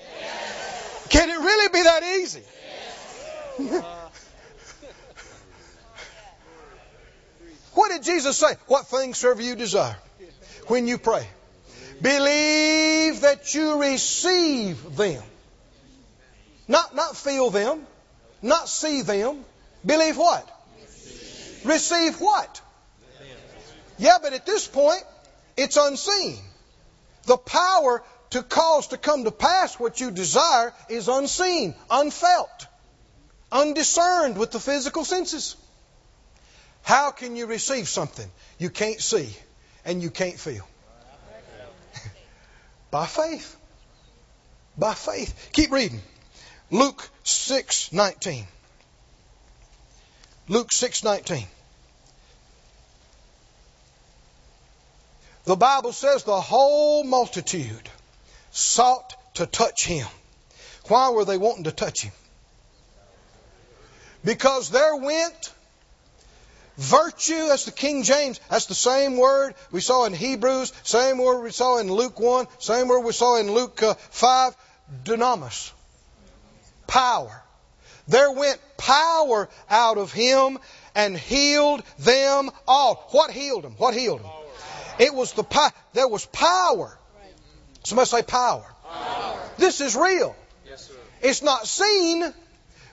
Can 1.10 1.30
it 1.30 1.40
really 1.40 1.70
be 1.70 1.84
that 1.84 2.04
easy? 2.04 2.44
what 7.88 8.04
did 8.04 8.04
Jesus 8.04 8.38
say? 8.38 8.54
What 8.68 8.88
things 8.88 9.18
serve 9.18 9.40
you 9.40 9.56
desire 9.56 9.96
when 10.68 10.88
you 10.88 10.98
pray? 10.98 11.26
Believe 12.02 13.22
that 13.22 13.54
you 13.54 13.82
receive 13.82 14.98
them. 14.98 15.24
Not, 16.68 16.94
not 16.94 17.16
feel 17.16 17.50
them, 17.50 17.88
not 18.42 18.68
see 18.68 19.04
them, 19.04 19.46
Believe 19.86 20.18
what? 20.18 20.46
Receive, 20.82 21.66
Receive 21.66 22.16
what? 22.20 22.62
Yeah, 23.98 24.18
but 24.22 24.34
at 24.34 24.46
this 24.46 24.68
point, 24.68 25.02
it's 25.56 25.78
unseen. 25.78 26.38
The 27.24 27.38
power 27.38 28.04
to 28.32 28.44
cause 28.44 28.88
to 28.88 28.98
come 28.98 29.24
to 29.24 29.32
pass 29.32 29.80
what 29.80 30.02
you 30.02 30.12
desire 30.12 30.74
is 30.90 31.08
unseen, 31.08 31.74
unfelt, 31.90 32.68
undiscerned 33.50 34.38
with 34.38 34.52
the 34.52 34.60
physical 34.60 35.06
senses. 35.06 35.56
How 36.88 37.12
can 37.12 37.36
you 37.36 37.48
receive 37.48 37.90
something 37.90 38.32
you 38.58 38.70
can't 38.70 39.02
see 39.02 39.36
and 39.84 40.02
you 40.02 40.10
can't 40.10 40.40
feel? 40.40 40.66
By 42.92 43.06
faith. 43.06 43.58
By 44.78 44.94
faith. 44.94 45.50
Keep 45.52 45.72
reading. 45.74 46.02
Luke 46.72 47.10
6:19. 47.26 48.46
Luke 50.48 50.70
6:19. 50.70 51.46
The 55.44 55.58
Bible 55.58 55.92
says 55.92 56.24
the 56.24 56.40
whole 56.40 57.04
multitude 57.04 57.90
sought 58.52 59.14
to 59.34 59.46
touch 59.46 59.86
him. 59.86 60.08
Why 60.88 61.10
were 61.10 61.26
they 61.26 61.38
wanting 61.38 61.66
to 61.66 61.74
touch 61.74 62.00
him? 62.00 62.14
Because 64.24 64.70
there 64.70 64.96
went 64.96 65.52
virtue, 66.78 67.48
that's 67.48 67.66
the 67.66 67.72
King 67.72 68.04
James, 68.04 68.40
that's 68.50 68.68
the 68.68 68.76
same 68.76 69.18
word 69.18 69.56
we 69.72 69.82
saw 69.82 70.06
in 70.06 70.14
Hebrews, 70.14 70.74
same 70.84 71.18
word 71.18 71.42
we 71.44 71.52
saw 71.52 71.80
in 71.80 71.92
Luke 71.92 72.20
1, 72.20 72.48
same 72.60 72.88
word 72.88 73.02
we 73.02 73.14
saw 73.14 73.38
in 73.38 73.52
Luke 73.52 73.82
uh, 73.84 73.96
5, 73.96 74.56
dunamis. 75.04 75.72
Power. 76.88 77.44
There 78.08 78.32
went 78.32 78.60
power 78.78 79.50
out 79.70 79.98
of 79.98 80.14
him 80.14 80.60
and 80.96 81.18
healed 81.18 81.84
them 82.00 82.50
all. 82.68 83.08
What 83.12 83.32
healed 83.32 83.64
them? 83.64 83.74
What 83.78 83.94
healed 83.94 84.24
them? 84.24 84.32
It 85.00 85.14
was 85.14 85.34
the 85.34 85.44
power. 85.44 85.72
There 85.94 86.08
was 86.08 86.26
power. 86.26 86.98
Somebody 87.84 88.08
say 88.08 88.24
power. 88.24 88.66
power. 88.84 89.40
This 89.58 89.82
is 89.82 89.96
real. 89.96 90.36
Yes, 90.68 90.92
it's 91.22 91.42
not 91.42 91.68
seen, 91.68 92.24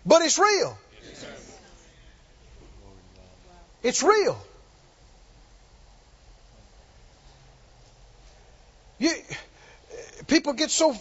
but 0.05 0.22
it's 0.22 0.39
real. 0.39 0.78
Yes, 1.03 1.24
it's 3.85 4.03
real. 4.03 4.37
You, 8.99 9.12
people 10.26 10.55
get 10.55 10.70
so 10.70 10.97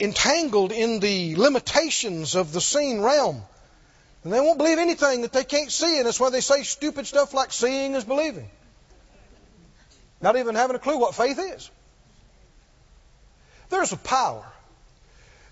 entangled 0.00 0.72
in 0.72 0.98
the 0.98 1.36
limitations 1.36 2.34
of 2.34 2.52
the 2.52 2.60
seen 2.60 3.00
realm. 3.00 3.42
And 4.24 4.32
they 4.32 4.40
won't 4.40 4.58
believe 4.58 4.78
anything 4.78 5.22
that 5.22 5.32
they 5.32 5.44
can't 5.44 5.70
see, 5.70 5.98
and 5.98 6.06
that's 6.06 6.18
why 6.20 6.30
they 6.30 6.40
say 6.40 6.62
stupid 6.62 7.06
stuff 7.06 7.32
like 7.32 7.52
seeing 7.52 7.94
is 7.94 8.04
believing. 8.04 8.50
Not 10.20 10.36
even 10.36 10.54
having 10.54 10.76
a 10.76 10.78
clue 10.78 10.98
what 10.98 11.14
faith 11.14 11.38
is. 11.38 11.70
There's 13.70 13.92
a 13.92 13.96
power 13.96 14.44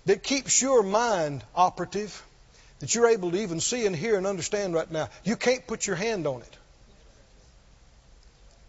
that 0.05 0.23
keeps 0.23 0.61
your 0.61 0.83
mind 0.83 1.43
operative, 1.55 2.23
that 2.79 2.95
you're 2.95 3.07
able 3.07 3.31
to 3.31 3.37
even 3.37 3.59
see 3.59 3.85
and 3.85 3.95
hear 3.95 4.17
and 4.17 4.25
understand 4.25 4.73
right 4.73 4.89
now. 4.89 5.09
You 5.23 5.35
can't 5.35 5.65
put 5.67 5.85
your 5.85 5.95
hand 5.95 6.27
on 6.27 6.41
it. 6.41 6.57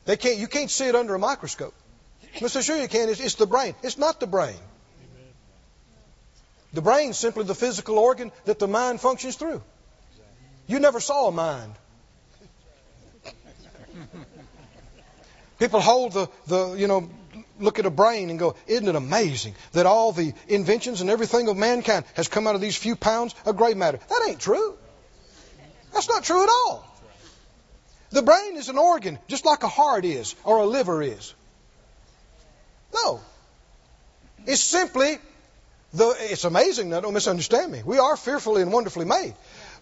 They 0.04 0.16
can't, 0.16 0.38
you 0.38 0.48
can't 0.48 0.70
see 0.70 0.86
it 0.86 0.94
under 0.94 1.14
a 1.14 1.18
microscope. 1.18 1.74
Said, 2.46 2.64
sure 2.64 2.76
you 2.76 2.88
can. 2.88 3.08
It's, 3.08 3.20
it's 3.20 3.34
the 3.34 3.46
brain. 3.46 3.74
It's 3.82 3.98
not 3.98 4.20
the 4.20 4.26
brain. 4.26 4.56
The 6.72 6.82
brain's 6.82 7.18
simply 7.18 7.44
the 7.44 7.54
physical 7.54 7.98
organ 7.98 8.30
that 8.44 8.58
the 8.58 8.68
mind 8.68 9.00
functions 9.00 9.36
through. 9.36 9.62
You 10.66 10.78
never 10.78 11.00
saw 11.00 11.28
a 11.28 11.32
mind. 11.32 11.74
People 15.58 15.80
hold 15.80 16.12
the, 16.12 16.28
the, 16.46 16.74
you 16.74 16.86
know, 16.86 17.10
look 17.60 17.78
at 17.78 17.86
a 17.86 17.90
brain 17.90 18.30
and 18.30 18.38
go, 18.38 18.54
isn't 18.66 18.88
it 18.88 18.94
amazing 18.94 19.54
that 19.72 19.86
all 19.86 20.12
the 20.12 20.32
inventions 20.48 21.00
and 21.00 21.10
everything 21.10 21.48
of 21.48 21.56
mankind 21.56 22.04
has 22.14 22.28
come 22.28 22.46
out 22.46 22.54
of 22.54 22.60
these 22.60 22.76
few 22.76 22.96
pounds 22.96 23.34
of 23.44 23.56
gray 23.56 23.74
matter? 23.74 23.98
That 24.08 24.26
ain't 24.28 24.40
true. 24.40 24.76
That's 25.92 26.08
not 26.08 26.24
true 26.24 26.42
at 26.42 26.48
all. 26.48 26.86
The 28.10 28.22
brain 28.22 28.56
is 28.56 28.68
an 28.68 28.78
organ, 28.78 29.18
just 29.28 29.44
like 29.44 29.62
a 29.62 29.68
heart 29.68 30.04
is 30.04 30.34
or 30.44 30.58
a 30.58 30.66
liver 30.66 31.02
is. 31.02 31.34
No. 32.92 33.20
It's 34.46 34.62
simply 34.62 35.18
the, 35.92 36.14
it's 36.18 36.44
amazing 36.44 36.90
now, 36.90 37.00
don't 37.00 37.14
misunderstand 37.14 37.70
me. 37.70 37.82
We 37.84 37.98
are 37.98 38.16
fearfully 38.16 38.62
and 38.62 38.72
wonderfully 38.72 39.04
made. 39.04 39.34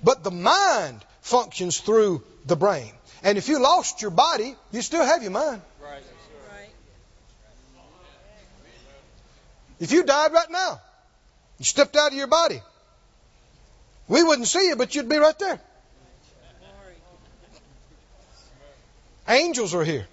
But 0.02 0.24
the 0.24 0.30
mind 0.30 1.04
functions 1.20 1.78
through 1.80 2.22
the 2.46 2.56
brain. 2.56 2.92
And 3.22 3.36
if 3.36 3.48
you 3.48 3.60
lost 3.60 4.00
your 4.02 4.10
body, 4.10 4.54
you 4.72 4.82
still 4.82 5.04
have 5.04 5.22
your 5.22 5.32
mind. 5.32 5.62
If 9.80 9.92
you 9.92 10.02
died 10.04 10.32
right 10.32 10.50
now, 10.50 10.80
you 11.58 11.64
stepped 11.64 11.96
out 11.96 12.12
of 12.12 12.18
your 12.18 12.26
body, 12.26 12.60
we 14.08 14.22
wouldn't 14.22 14.48
see 14.48 14.68
you, 14.68 14.76
but 14.76 14.94
you'd 14.94 15.08
be 15.08 15.18
right 15.18 15.38
there. 15.38 15.60
Angels 19.28 19.74
are 19.74 19.84
here. 19.84 20.06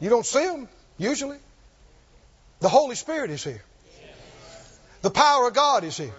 You 0.00 0.10
don't 0.10 0.26
see 0.26 0.44
them, 0.44 0.68
usually. 0.98 1.38
The 2.60 2.68
Holy 2.68 2.94
Spirit 2.94 3.30
is 3.30 3.42
here. 3.42 3.62
The 5.02 5.10
power 5.10 5.48
of 5.48 5.54
God 5.54 5.84
is 5.84 5.96
here. 5.96 6.12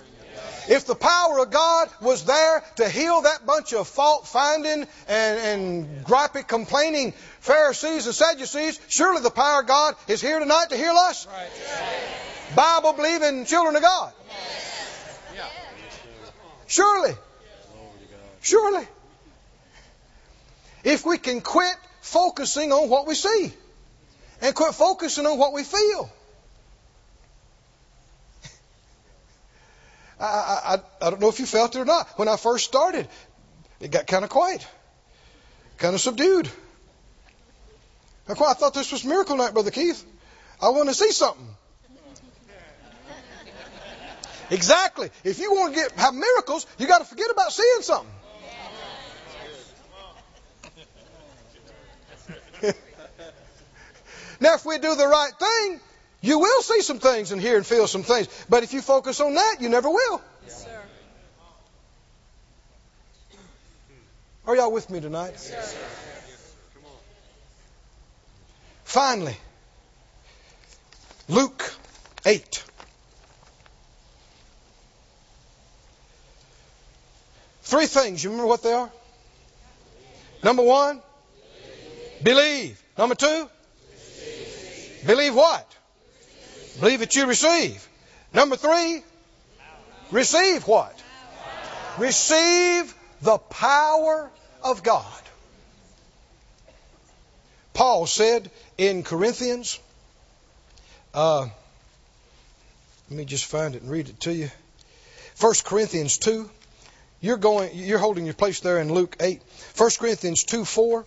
If 0.71 0.85
the 0.85 0.95
power 0.95 1.39
of 1.39 1.51
God 1.51 1.89
was 1.99 2.23
there 2.23 2.63
to 2.77 2.87
heal 2.87 3.23
that 3.23 3.45
bunch 3.45 3.73
of 3.73 3.89
fault 3.89 4.25
finding 4.25 4.87
and, 5.05 5.39
and 5.39 6.05
gripey 6.05 6.47
complaining 6.47 7.11
Pharisees 7.41 8.05
and 8.05 8.15
Sadducees, 8.15 8.79
surely 8.87 9.21
the 9.21 9.31
power 9.31 9.63
of 9.63 9.67
God 9.67 9.95
is 10.07 10.21
here 10.21 10.39
tonight 10.39 10.67
to 10.69 10.77
heal 10.77 10.93
us. 10.93 11.27
Bible 12.55 12.93
believing 12.93 13.43
children 13.43 13.75
of 13.75 13.81
God. 13.81 14.13
Surely. 16.67 17.15
Surely. 18.41 18.87
If 20.85 21.05
we 21.05 21.17
can 21.17 21.41
quit 21.41 21.75
focusing 21.99 22.71
on 22.71 22.87
what 22.87 23.07
we 23.07 23.15
see 23.15 23.51
and 24.41 24.55
quit 24.55 24.73
focusing 24.73 25.25
on 25.25 25.37
what 25.37 25.51
we 25.51 25.65
feel. 25.65 26.09
I, 30.21 30.77
I, 31.01 31.07
I 31.07 31.09
don't 31.09 31.19
know 31.19 31.29
if 31.29 31.39
you 31.39 31.45
felt 31.45 31.75
it 31.75 31.79
or 31.79 31.85
not. 31.85 32.07
When 32.17 32.27
I 32.27 32.37
first 32.37 32.65
started, 32.65 33.07
it 33.79 33.91
got 33.91 34.05
kind 34.07 34.23
of 34.23 34.29
quiet, 34.29 34.65
kind 35.77 35.95
of 35.95 36.01
subdued. 36.01 36.49
I 38.29 38.33
thought 38.33 38.73
this 38.73 38.91
was 38.91 39.03
miracle 39.03 39.35
night, 39.35 39.53
Brother 39.53 39.71
Keith. 39.71 40.05
I 40.61 40.69
want 40.69 40.89
to 40.89 40.95
see 40.95 41.11
something. 41.11 41.47
Exactly. 44.51 45.09
If 45.23 45.39
you 45.39 45.53
want 45.53 45.73
to 45.73 45.79
get 45.79 45.91
have 45.93 46.13
miracles, 46.13 46.67
you 46.77 46.85
got 46.85 46.99
to 46.99 47.05
forget 47.05 47.31
about 47.31 47.51
seeing 47.51 47.81
something. 47.81 48.13
now, 54.41 54.55
if 54.55 54.65
we 54.65 54.77
do 54.77 54.95
the 54.95 55.07
right 55.07 55.31
thing, 55.39 55.79
you 56.21 56.39
will 56.39 56.61
see 56.61 56.81
some 56.81 56.99
things 56.99 57.31
and 57.31 57.41
hear 57.41 57.57
and 57.57 57.65
feel 57.65 57.87
some 57.87 58.03
things. 58.03 58.27
But 58.49 58.63
if 58.63 58.73
you 58.73 58.81
focus 58.81 59.19
on 59.19 59.33
that, 59.33 59.57
you 59.59 59.69
never 59.69 59.89
will. 59.89 60.21
Yes, 60.45 60.63
sir. 60.63 60.81
Are 64.45 64.55
y'all 64.55 64.71
with 64.71 64.89
me 64.89 64.99
tonight? 64.99 65.31
Yes, 65.31 65.73
sir. 65.73 65.77
Finally, 68.83 69.37
Luke 71.29 71.73
8. 72.25 72.63
Three 77.63 77.85
things. 77.85 78.21
You 78.21 78.31
remember 78.31 78.47
what 78.47 78.63
they 78.63 78.73
are? 78.73 78.91
Number 80.43 80.63
one, 80.63 81.01
believe. 82.21 82.83
Number 82.97 83.15
two, 83.15 83.49
believe 85.05 85.33
what? 85.35 85.70
Believe 86.79 86.99
that 86.99 87.15
you 87.15 87.25
receive. 87.25 87.87
Number 88.33 88.55
three, 88.55 89.03
receive 90.11 90.67
what? 90.67 91.01
Receive 91.97 92.93
the 93.21 93.37
power 93.37 94.31
of 94.63 94.83
God. 94.83 95.21
Paul 97.73 98.05
said 98.05 98.49
in 98.77 99.03
Corinthians, 99.03 99.79
uh, 101.13 101.47
let 103.09 103.17
me 103.17 103.25
just 103.25 103.45
find 103.45 103.75
it 103.75 103.81
and 103.81 103.91
read 103.91 104.09
it 104.09 104.19
to 104.21 104.33
you. 104.33 104.49
1 105.39 105.53
Corinthians 105.65 106.17
2. 106.17 106.49
You're 107.19 107.37
going, 107.37 107.71
you're 107.75 107.99
holding 107.99 108.25
your 108.25 108.33
place 108.33 108.61
there 108.61 108.79
in 108.79 108.93
Luke 108.93 109.15
8. 109.19 109.41
1 109.77 109.89
Corinthians 109.99 110.43
2 110.43 110.65
4. 110.65 111.05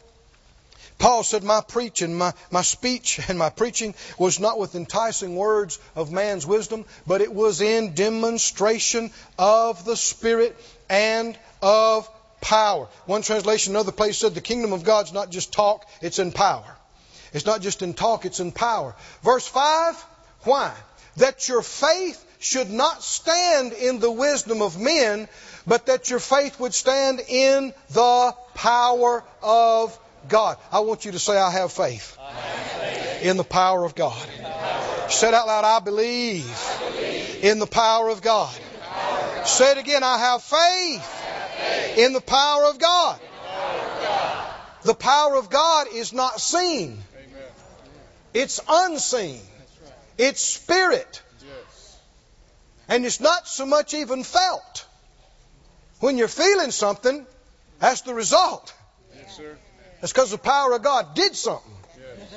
Paul 0.98 1.22
said, 1.22 1.42
My 1.42 1.60
preaching, 1.60 2.16
my, 2.16 2.32
my 2.50 2.62
speech 2.62 3.20
and 3.28 3.38
my 3.38 3.50
preaching 3.50 3.94
was 4.18 4.40
not 4.40 4.58
with 4.58 4.74
enticing 4.74 5.36
words 5.36 5.78
of 5.94 6.12
man's 6.12 6.46
wisdom, 6.46 6.84
but 7.06 7.20
it 7.20 7.32
was 7.32 7.60
in 7.60 7.94
demonstration 7.94 9.10
of 9.38 9.84
the 9.84 9.96
Spirit 9.96 10.56
and 10.88 11.38
of 11.62 12.08
power. 12.40 12.88
One 13.06 13.22
translation, 13.22 13.72
another 13.72 13.92
place 13.92 14.18
said, 14.18 14.34
The 14.34 14.40
kingdom 14.40 14.72
of 14.72 14.84
God's 14.84 15.12
not 15.12 15.30
just 15.30 15.52
talk, 15.52 15.86
it's 16.00 16.18
in 16.18 16.32
power. 16.32 16.76
It's 17.32 17.46
not 17.46 17.62
just 17.62 17.82
in 17.82 17.94
talk, 17.94 18.24
it's 18.24 18.40
in 18.40 18.52
power. 18.52 18.94
Verse 19.22 19.46
5, 19.46 19.96
why? 20.42 20.72
That 21.16 21.48
your 21.48 21.62
faith 21.62 22.24
should 22.38 22.70
not 22.70 23.02
stand 23.02 23.72
in 23.72 23.98
the 23.98 24.10
wisdom 24.10 24.62
of 24.62 24.78
men, 24.78 25.28
but 25.66 25.86
that 25.86 26.10
your 26.10 26.20
faith 26.20 26.60
would 26.60 26.74
stand 26.74 27.20
in 27.26 27.72
the 27.90 28.34
power 28.54 29.24
of 29.42 29.98
God. 30.28 30.58
I 30.72 30.80
want 30.80 31.04
you 31.04 31.12
to 31.12 31.18
say, 31.18 31.36
I 31.36 31.50
have 31.50 31.72
faith, 31.72 32.16
I 32.20 32.32
have 32.32 32.66
faith. 32.72 33.22
in 33.24 33.36
the 33.36 33.44
power 33.44 33.84
of 33.84 33.94
God. 33.94 34.26
Say 35.08 35.28
it 35.28 35.34
out 35.34 35.46
loud, 35.46 35.64
I 35.64 35.80
believe, 35.80 36.48
I 36.48 36.90
believe. 36.90 37.44
in 37.44 37.58
the 37.58 37.66
power 37.66 38.08
of 38.08 38.22
God. 38.22 38.54
Say 39.44 39.72
it 39.72 39.78
again, 39.78 40.02
I 40.02 40.18
have 40.18 40.42
faith, 40.42 41.02
have 41.02 41.50
faith. 41.50 41.98
in 41.98 42.12
the 42.12 42.20
power 42.20 42.64
of 42.64 42.78
God. 42.78 43.20
God. 43.20 44.54
The 44.84 44.94
power 44.94 45.36
of 45.36 45.50
God 45.50 45.88
is 45.92 46.12
not 46.12 46.40
seen. 46.40 46.92
Amen. 46.92 47.42
It's 48.32 48.60
unseen. 48.68 49.40
It's 50.18 50.40
spirit. 50.40 51.22
Yes. 51.40 51.96
And 52.88 53.04
it's 53.04 53.20
not 53.20 53.48
so 53.48 53.66
much 53.66 53.94
even 53.94 54.24
felt. 54.24 54.86
When 56.00 56.18
you're 56.18 56.28
feeling 56.28 56.70
something, 56.70 57.26
that's 57.78 58.02
the 58.02 58.14
result. 58.14 58.74
Yes. 59.14 59.40
That's 60.04 60.12
because 60.12 60.32
the 60.32 60.36
power 60.36 60.74
of 60.74 60.82
God 60.82 61.14
did 61.14 61.34
something. 61.34 61.72
Yes. 61.96 62.28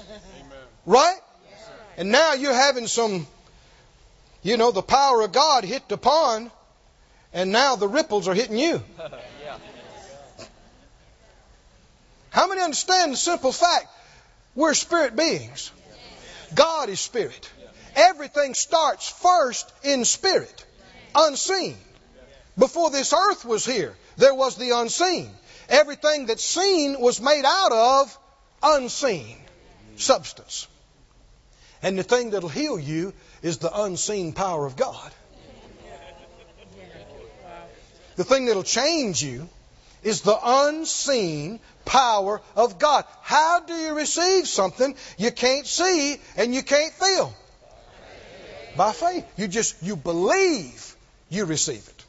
Right? 0.85 1.19
And 1.97 2.13
now 2.13 2.31
you're 2.31 2.53
having 2.53 2.87
some, 2.87 3.27
you 4.41 4.55
know, 4.55 4.71
the 4.71 4.81
power 4.81 5.21
of 5.23 5.33
God 5.33 5.65
hit 5.65 5.89
the 5.89 5.97
pond, 5.97 6.49
and 7.33 7.51
now 7.51 7.75
the 7.75 7.89
ripples 7.89 8.29
are 8.29 8.33
hitting 8.33 8.57
you. 8.57 8.81
How 12.29 12.47
many 12.47 12.61
understand 12.61 13.11
the 13.11 13.17
simple 13.17 13.51
fact 13.51 13.87
we're 14.55 14.73
spirit 14.73 15.17
beings? 15.17 15.69
God 16.55 16.87
is 16.87 17.01
spirit. 17.01 17.51
Everything 17.97 18.53
starts 18.53 19.09
first 19.09 19.69
in 19.83 20.05
spirit, 20.05 20.65
unseen. 21.13 21.75
Before 22.57 22.91
this 22.91 23.11
earth 23.11 23.43
was 23.43 23.65
here, 23.65 23.93
there 24.15 24.33
was 24.33 24.55
the 24.55 24.71
unseen. 24.71 25.29
Everything 25.69 26.25
that's 26.27 26.43
seen 26.43 26.99
was 26.99 27.21
made 27.21 27.43
out 27.45 27.71
of 27.71 28.19
unseen 28.63 29.37
substance. 29.97 30.67
And 31.81 31.97
the 31.97 32.03
thing 32.03 32.31
that'll 32.31 32.49
heal 32.49 32.79
you 32.79 33.13
is 33.41 33.57
the 33.57 33.81
unseen 33.81 34.33
power 34.33 34.65
of 34.65 34.75
God. 34.75 35.11
The 38.15 38.23
thing 38.23 38.47
that'll 38.47 38.63
change 38.63 39.21
you 39.21 39.47
is 40.03 40.21
the 40.21 40.37
unseen 40.41 41.59
power 41.85 42.41
of 42.55 42.79
God. 42.79 43.05
How 43.21 43.59
do 43.59 43.73
you 43.73 43.93
receive 43.93 44.47
something 44.47 44.95
you 45.17 45.31
can't 45.31 45.67
see 45.67 46.17
and 46.35 46.53
you 46.53 46.63
can't 46.63 46.93
feel? 46.93 47.33
By 48.75 48.91
faith. 48.91 49.25
You 49.37 49.47
just 49.47 49.81
you 49.83 49.95
believe 49.95 50.95
you 51.29 51.45
receive 51.45 51.87
it. 51.87 52.05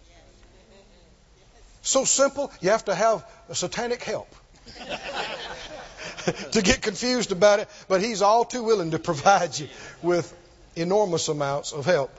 So 1.82 2.04
simple, 2.04 2.52
you 2.60 2.70
have 2.70 2.84
to 2.86 2.94
have 2.94 3.24
satanic 3.54 4.02
help. 4.02 4.34
to 6.52 6.62
get 6.62 6.82
confused 6.82 7.32
about 7.32 7.60
it, 7.60 7.68
but 7.88 8.02
He's 8.02 8.22
all 8.22 8.44
too 8.44 8.62
willing 8.62 8.90
to 8.92 8.98
provide 8.98 9.58
you 9.58 9.68
with 10.02 10.34
enormous 10.76 11.28
amounts 11.28 11.72
of 11.72 11.84
help 11.84 12.10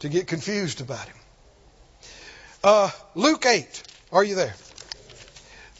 to 0.00 0.08
get 0.08 0.26
confused 0.26 0.80
about 0.80 1.06
Him. 1.06 1.16
Uh, 2.64 2.90
Luke 3.14 3.44
8. 3.46 3.82
Are 4.12 4.24
you 4.24 4.34
there? 4.34 4.54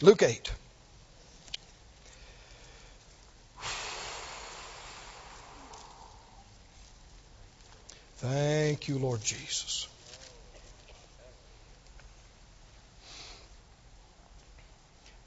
Luke 0.03 0.23
8. 0.23 0.53
Thank 8.19 8.89
you, 8.89 8.99
Lord 8.99 9.23
Jesus. 9.23 9.89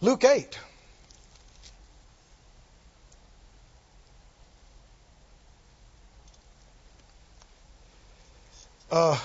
Luke 0.02 0.24
8. 0.24 0.58
Uh, 8.90 9.20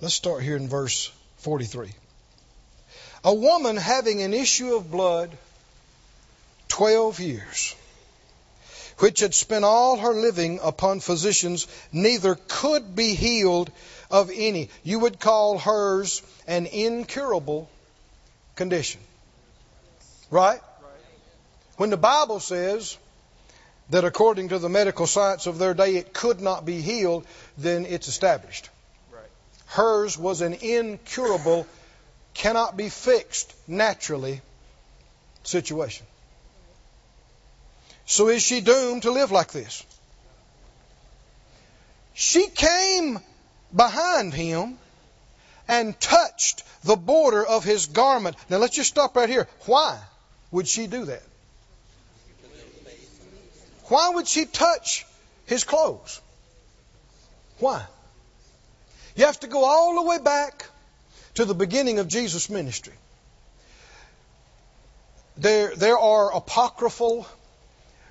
let's 0.00 0.12
start 0.12 0.42
here 0.42 0.56
in 0.56 0.68
verse 0.68 1.12
43. 1.38 1.88
A 3.24 3.32
woman 3.32 3.76
having 3.76 4.22
an 4.22 4.34
issue 4.34 4.74
of 4.74 4.90
blood 4.90 5.30
12 6.68 7.20
years, 7.20 7.76
which 8.98 9.20
had 9.20 9.34
spent 9.34 9.64
all 9.64 9.98
her 9.98 10.14
living 10.14 10.58
upon 10.60 10.98
physicians, 10.98 11.68
neither 11.92 12.36
could 12.48 12.96
be 12.96 13.14
healed 13.14 13.70
of 14.10 14.32
any. 14.34 14.68
You 14.82 14.98
would 14.98 15.20
call 15.20 15.58
hers 15.58 16.22
an 16.48 16.66
incurable 16.66 17.70
condition. 18.56 19.00
Right? 20.30 20.60
When 21.76 21.90
the 21.90 21.96
Bible 21.96 22.40
says 22.40 22.98
that 23.90 24.04
according 24.04 24.48
to 24.48 24.58
the 24.58 24.68
medical 24.68 25.06
science 25.06 25.46
of 25.46 25.58
their 25.58 25.74
day 25.74 25.96
it 25.96 26.12
could 26.12 26.40
not 26.40 26.64
be 26.64 26.80
healed, 26.80 27.26
then 27.56 27.86
it's 27.86 28.08
established. 28.08 28.70
Hers 29.66 30.16
was 30.16 30.40
an 30.40 30.54
incurable, 30.54 31.66
cannot 32.34 32.76
be 32.76 32.88
fixed 32.88 33.52
naturally 33.68 34.40
situation. 35.44 36.06
So 38.06 38.28
is 38.28 38.42
she 38.42 38.60
doomed 38.60 39.02
to 39.02 39.10
live 39.10 39.32
like 39.32 39.52
this? 39.52 39.84
She 42.14 42.46
came 42.46 43.18
behind 43.74 44.32
him 44.32 44.78
and 45.68 45.98
touched 46.00 46.62
the 46.84 46.96
border 46.96 47.44
of 47.44 47.64
his 47.64 47.86
garment. 47.86 48.36
Now 48.48 48.58
let's 48.58 48.74
just 48.74 48.90
stop 48.90 49.16
right 49.16 49.28
here. 49.28 49.48
Why 49.66 49.98
would 50.50 50.68
she 50.68 50.86
do 50.86 51.06
that? 51.06 51.22
Why 53.84 54.10
would 54.10 54.26
she 54.26 54.46
touch 54.46 55.06
his 55.46 55.64
clothes? 55.64 56.20
Why? 57.58 57.84
You 59.14 59.26
have 59.26 59.40
to 59.40 59.46
go 59.46 59.64
all 59.64 59.94
the 59.94 60.02
way 60.02 60.18
back 60.18 60.66
to 61.34 61.44
the 61.44 61.54
beginning 61.54 61.98
of 61.98 62.08
Jesus' 62.08 62.50
ministry. 62.50 62.94
There, 65.36 65.74
there 65.76 65.98
are 65.98 66.34
apocryphal 66.34 67.26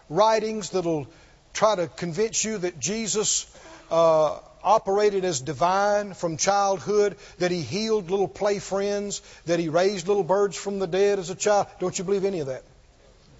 writings 0.10 0.70
that'll 0.70 1.08
try 1.54 1.76
to 1.76 1.88
convince 1.88 2.44
you 2.44 2.60
that 2.60 2.80
Jesus 2.80 3.48
uh, 3.90 4.40
operated 4.66 5.24
as 5.24 5.40
divine 5.40 6.14
from 6.14 6.38
childhood, 6.38 7.16
that 7.38 7.52
he 7.52 7.62
healed 7.62 8.10
little 8.10 8.28
play 8.28 8.60
friends, 8.60 9.22
that 9.46 9.60
he 9.60 9.70
raised 9.70 10.08
little 10.08 10.24
birds 10.24 10.58
from 10.58 10.80
the 10.80 10.88
dead 10.88 11.20
as 11.20 11.30
a 11.30 11.36
child. 11.36 11.68
Don't 11.80 11.98
you 11.98 12.04
believe 12.04 12.26
any 12.26 12.40
of 12.40 12.48
that? 12.48 12.64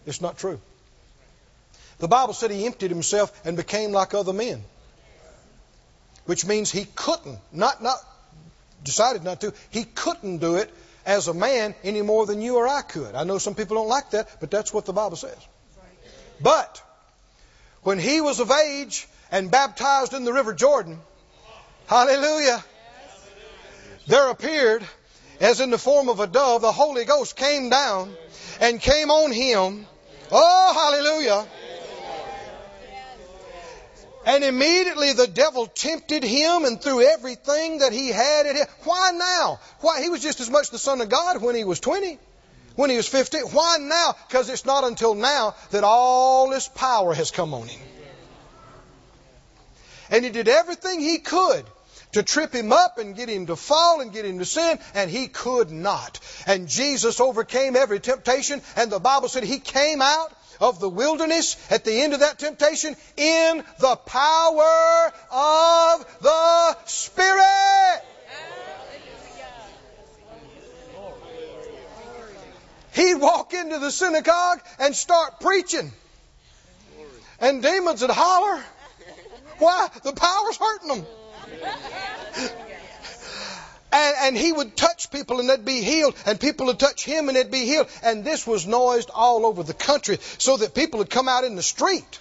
It's 0.06 0.22
not 0.22 0.38
true. 0.38 0.60
The 1.98 2.08
Bible 2.08 2.34
said 2.34 2.52
he 2.52 2.66
emptied 2.66 2.92
himself 2.92 3.32
and 3.46 3.58
became 3.58 3.92
like 3.92 4.14
other 4.14 4.34
men, 4.34 4.64
which 6.26 6.46
means 6.46 6.72
he 6.72 6.86
couldn't, 6.96 7.40
not, 7.52 7.82
not 7.82 7.98
decided 8.84 9.24
not 9.24 9.42
to, 9.42 9.54
he 9.72 9.84
couldn't 9.84 10.38
do 10.38 10.56
it 10.56 10.72
as 11.06 11.28
a 11.28 11.34
man 11.34 11.76
any 11.84 12.02
more 12.02 12.26
than 12.26 12.42
you 12.42 12.58
or 12.58 12.68
I 12.68 12.82
could. 12.82 13.16
I 13.16 13.24
know 13.24 13.38
some 13.38 13.56
people 13.56 13.78
don't 13.78 13.88
like 13.88 14.12
that, 14.12 14.40
but 14.40 14.52
that's 14.52 14.74
what 14.74 14.86
the 14.86 14.94
Bible 14.94 15.18
says. 15.18 15.38
But 16.42 16.82
when 17.84 18.00
he 18.00 18.22
was 18.22 18.40
of 18.40 18.52
age 18.52 19.08
and 19.32 19.50
baptized 19.52 20.14
in 20.14 20.24
the 20.24 20.34
river 20.34 20.54
Jordan, 20.54 21.00
hallelujah, 21.88 22.64
there 24.08 24.30
appeared, 24.30 24.86
as 25.40 25.60
in 25.62 25.72
the 25.72 25.78
form 25.78 26.10
of 26.10 26.20
a 26.20 26.28
dove, 26.28 26.62
the 26.62 26.72
Holy 26.72 27.06
Ghost 27.06 27.36
came 27.36 27.70
down 27.70 28.16
and 28.62 28.80
came 28.80 29.10
on 29.10 29.32
him. 29.32 29.88
Oh, 30.32 30.74
hallelujah. 30.74 31.46
And 34.26 34.44
immediately 34.44 35.14
the 35.14 35.28
devil 35.28 35.68
tempted 35.68 36.24
him 36.24 36.66
and 36.66 36.82
threw 36.82 37.02
everything 37.02 37.80
that 37.80 37.94
he 37.94 38.10
had 38.10 38.48
at 38.48 38.56
him. 38.56 38.66
Why 38.84 39.12
now? 39.12 39.60
Why? 39.82 40.02
He 40.02 40.10
was 40.10 40.22
just 40.22 40.40
as 40.40 40.50
much 40.50 40.72
the 40.72 40.80
Son 40.80 41.00
of 41.02 41.10
God 41.10 41.42
when 41.42 41.56
he 41.56 41.64
was 41.64 41.80
20, 41.80 42.18
when 42.76 42.90
he 42.90 42.98
was 42.98 43.08
15. 43.08 43.42
Why 43.52 43.78
now? 43.80 44.16
Because 44.28 44.50
it's 44.50 44.66
not 44.66 44.84
until 44.84 45.14
now 45.14 45.56
that 45.70 45.84
all 45.84 46.50
this 46.50 46.68
power 46.68 47.14
has 47.14 47.30
come 47.30 47.54
on 47.54 47.68
him. 47.68 47.82
And 50.10 50.26
he 50.26 50.32
did 50.32 50.48
everything 50.48 51.02
he 51.02 51.20
could 51.20 51.66
to 52.16 52.24
trip 52.24 52.54
him 52.54 52.72
up 52.72 52.98
and 52.98 53.14
get 53.14 53.28
him 53.28 53.48
to 53.48 53.58
fall 53.58 54.00
and 54.00 54.14
get 54.14 54.24
him 54.24 54.40
to 54.40 54.46
sin, 54.46 54.80
and 54.94 55.12
he 55.12 55.28
could 55.28 55.70
not. 55.70 56.18
And 56.48 56.70
Jesus 56.70 57.20
overcame 57.20 57.76
every 57.76 58.00
temptation, 58.00 58.62
and 58.78 58.90
the 58.90 59.00
Bible 59.00 59.28
said 59.28 59.44
he 59.44 59.60
came 59.60 60.02
out 60.02 60.34
of 60.62 60.80
the 60.80 60.88
wilderness 60.88 61.58
at 61.70 61.84
the 61.84 61.92
end 61.92 62.14
of 62.14 62.22
that 62.22 62.40
temptation 62.40 62.96
in 63.18 63.64
the 63.80 63.98
power 63.98 65.14
of 65.30 66.06
the 66.22 66.78
Spirit. 66.86 68.02
He'd 72.94 73.16
walk 73.16 73.54
into 73.54 73.78
the 73.80 73.92
synagogue 73.92 74.62
and 74.80 74.96
start 74.96 75.42
preaching. 75.42 75.92
And 77.42 77.62
demons 77.62 78.00
would 78.00 78.10
holler. 78.10 78.64
Why? 79.60 79.90
The 80.02 80.14
power's 80.14 80.56
hurting 80.56 80.88
them. 80.88 81.06
And, 83.92 84.16
and, 84.24 84.38
he 84.38 84.52
would 84.52 84.76
touch 84.76 85.10
people 85.10 85.40
and 85.40 85.50
they'd 85.50 85.64
be 85.64 85.80
healed, 85.80 86.16
and 86.26 86.38
people 86.38 86.66
would 86.66 86.80
touch 86.80 87.06
him 87.06 87.30
and 87.30 87.38
they'd 87.38 87.50
be 87.50 87.66
healed. 87.66 87.88
And 88.04 88.26
this 88.26 88.46
was 88.46 88.68
noised 88.68 89.10
all 89.10 89.46
over 89.46 89.64
the 89.64 89.74
country 89.74 90.18
so 90.38 90.58
that 90.58 90.76
people 90.76 90.98
would 90.98 91.10
come 91.10 91.30
out 91.30 91.46
in 91.46 91.56
the 91.56 91.64
street 91.64 92.20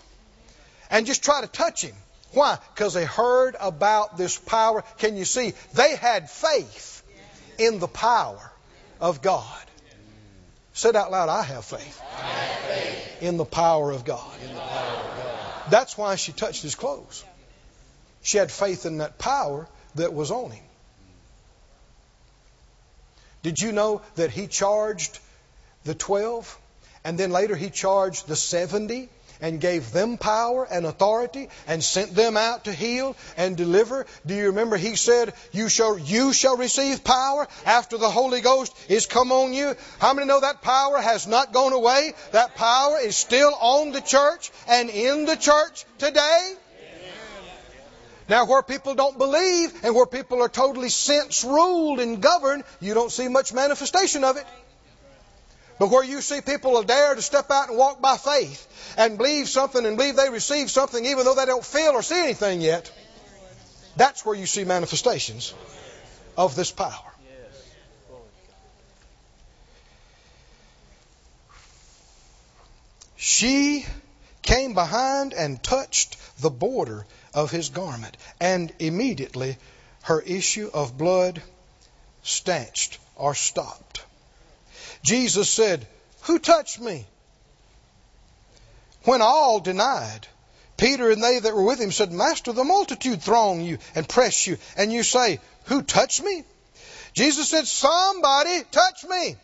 and 0.89 1.05
just 1.05 1.25
try 1.25 1.41
to 1.41 1.49
touch 1.49 1.83
him. 1.83 1.97
Why? 2.33 2.59
Because 2.75 2.95
they 2.95 3.05
heard 3.05 3.57
about 3.59 4.17
this 4.17 4.39
power. 4.39 4.85
Can 4.99 5.17
you 5.17 5.25
see? 5.25 5.55
They 5.73 5.97
had 5.97 6.31
faith 6.31 7.03
in 7.59 7.81
the 7.81 7.89
power 7.89 8.53
of 9.01 9.21
God. 9.21 9.65
Say 10.75 10.91
it 10.91 10.97
out 10.97 11.11
loud 11.11 11.29
I 11.29 11.43
have 11.43 11.65
faith, 11.65 12.03
I 12.17 12.21
have 12.23 12.61
faith 12.77 13.23
in 13.23 13.37
the 13.37 13.45
power 13.45 13.91
of 13.93 14.05
God. 14.05 14.33
in 14.43 14.55
the 14.55 14.61
power 14.61 14.97
of 14.97 15.17
God. 15.17 15.71
That's 15.71 15.97
why 15.97 16.17
she 16.17 16.33
touched 16.33 16.63
his 16.63 16.75
clothes. 16.75 17.25
She 18.25 18.39
had 18.39 18.51
faith 18.51 18.87
in 18.87 18.99
that 18.99 19.19
power 19.19 19.69
that 19.97 20.15
was 20.15 20.31
on 20.31 20.51
him. 20.51 20.65
Did 23.43 23.61
you 23.61 23.71
know 23.71 24.01
that 24.15 24.31
he 24.31 24.47
charged 24.47 25.19
the 25.85 25.95
12 25.95 26.59
and 27.05 27.19
then 27.19 27.31
later 27.31 27.55
he 27.55 27.69
charged 27.69 28.27
the 28.27 28.35
70 28.35 29.11
and 29.43 29.61
gave 29.61 29.93
them 29.93 30.17
power 30.17 30.65
and 30.65 30.87
authority 30.87 31.51
and 31.67 31.85
sent 31.85 32.15
them 32.15 32.39
out 32.39 32.65
to 32.65 32.73
heal 32.73 33.15
and 33.37 33.59
deliver? 33.59 34.07
Do 34.25 34.35
you 34.35 34.47
remember 34.47 34.79
he 34.79 34.97
said, 34.97 35.35
you 35.53 35.69
shall, 35.69 35.99
you 35.99 36.33
shall 36.33 36.57
receive 36.57 37.05
power 37.05 37.47
after 37.67 37.99
the 37.99 38.09
Holy 38.09 38.41
Ghost 38.41 38.75
is 38.89 39.05
come 39.05 39.33
on 39.33 39.53
you? 39.53 39.75
How 39.99 40.15
many 40.15 40.27
know 40.27 40.41
that 40.41 40.63
power 40.63 40.99
has 40.99 41.27
not 41.27 41.53
gone 41.53 41.75
away? 41.75 42.15
That 42.33 42.55
power 42.55 42.97
is 43.01 43.17
still 43.19 43.55
on 43.61 43.93
the 43.93 44.01
church 44.01 44.51
and 44.67 44.89
in 44.89 45.27
the 45.27 45.37
church 45.37 45.85
today? 45.99 46.55
Now, 48.29 48.47
where 48.47 48.63
people 48.63 48.95
don't 48.95 49.19
believe 49.19 49.85
and 49.85 49.95
where 49.95 50.07
people 50.07 50.43
are 50.43 50.49
totally 50.49 50.89
sense 50.89 51.45
ruled 51.45 52.01
and 52.01 52.23
governed, 52.23 52.65
you 52.81 52.95
don't 52.95 53.13
see 53.13 53.29
much 53.29 53.53
manifestation 53.53 54.25
of 54.25 54.37
it. 54.37 54.47
But 55.79 55.91
where 55.91 56.05
you 56.05 56.21
see 56.21 56.41
people 56.41 56.83
dare 56.85 57.15
to 57.15 57.23
step 57.23 57.51
out 57.51 57.69
and 57.69 57.77
walk 57.77 58.01
by 58.01 58.17
faith 58.17 58.95
and 58.97 59.19
believe 59.19 59.49
something 59.49 59.85
and 59.85 59.97
believe 59.97 60.17
they 60.17 60.31
receive 60.31 60.71
something 60.71 61.05
even 61.05 61.25
though 61.25 61.35
they 61.35 61.47
don't 61.47 61.65
feel 61.65 61.93
or 61.93 62.03
see 62.03 62.19
anything 62.19 62.61
yet, 62.61 62.91
that's 63.97 64.25
where 64.25 64.37
you 64.37 64.47
see 64.47 64.65
manifestations 64.65 65.53
of 66.37 66.55
this 66.57 66.71
power. 66.71 66.93
She 73.17 73.85
came 74.43 74.75
behind 74.75 75.33
and 75.33 75.63
touched 75.63 76.17
the 76.41 76.51
border 76.51 77.07
of 77.35 77.51
his 77.51 77.69
garment, 77.69 78.17
and 78.41 78.73
immediately 78.79 79.59
her 80.03 80.21
issue 80.21 80.71
of 80.73 80.97
blood 80.97 81.43
stanched 82.23 82.99
or 83.17 83.35
stopped. 83.35 84.03
Jesus 85.03 85.51
said, 85.51 85.87
Who 86.23 86.39
touched 86.39 86.81
me? 86.81 87.07
when 89.05 89.23
all 89.23 89.61
denied, 89.61 90.27
Peter 90.77 91.11
and 91.11 91.23
they 91.23 91.39
that 91.39 91.55
were 91.55 91.63
with 91.63 91.81
him 91.81 91.93
said, 91.93 92.11
Master, 92.13 92.53
the 92.53 92.65
multitude 92.65 93.23
throng 93.23 93.61
you 93.61 93.79
and 93.95 94.09
press 94.09 94.47
you, 94.47 94.59
and 94.77 94.93
you 94.93 95.03
say, 95.03 95.41
Who 95.65 95.83
touched 95.83 96.23
me? 96.23 96.45
Jesus 97.13 97.49
said, 97.49 97.67
Somebody 97.67 98.63
touched 98.71 99.09
me. 99.09 99.37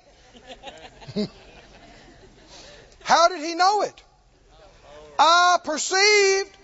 How 3.02 3.28
did 3.28 3.40
he 3.40 3.54
know 3.54 3.82
it? 3.82 4.02
I 5.18 5.58
perceived 5.62 6.56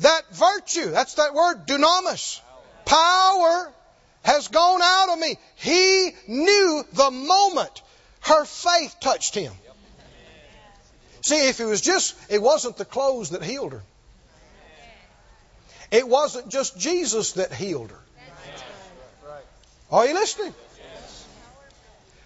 that 0.00 0.22
virtue, 0.32 0.90
that's 0.90 1.14
that 1.14 1.34
word, 1.34 1.66
dunamis, 1.66 2.40
power 2.84 3.72
has 4.22 4.48
gone 4.48 4.80
out 4.82 5.12
of 5.12 5.18
me. 5.18 5.36
He 5.54 6.10
knew 6.26 6.84
the 6.92 7.10
moment 7.10 7.82
her 8.20 8.44
faith 8.44 8.96
touched 9.00 9.34
him. 9.34 9.52
See, 11.20 11.48
if 11.48 11.60
it 11.60 11.64
was 11.64 11.80
just, 11.80 12.14
it 12.28 12.40
wasn't 12.40 12.76
the 12.76 12.84
clothes 12.84 13.30
that 13.30 13.42
healed 13.42 13.72
her. 13.72 13.82
It 15.90 16.06
wasn't 16.08 16.48
just 16.48 16.78
Jesus 16.78 17.32
that 17.32 17.52
healed 17.52 17.90
her. 17.90 18.00
Are 19.90 20.06
you 20.06 20.14
listening? 20.14 20.52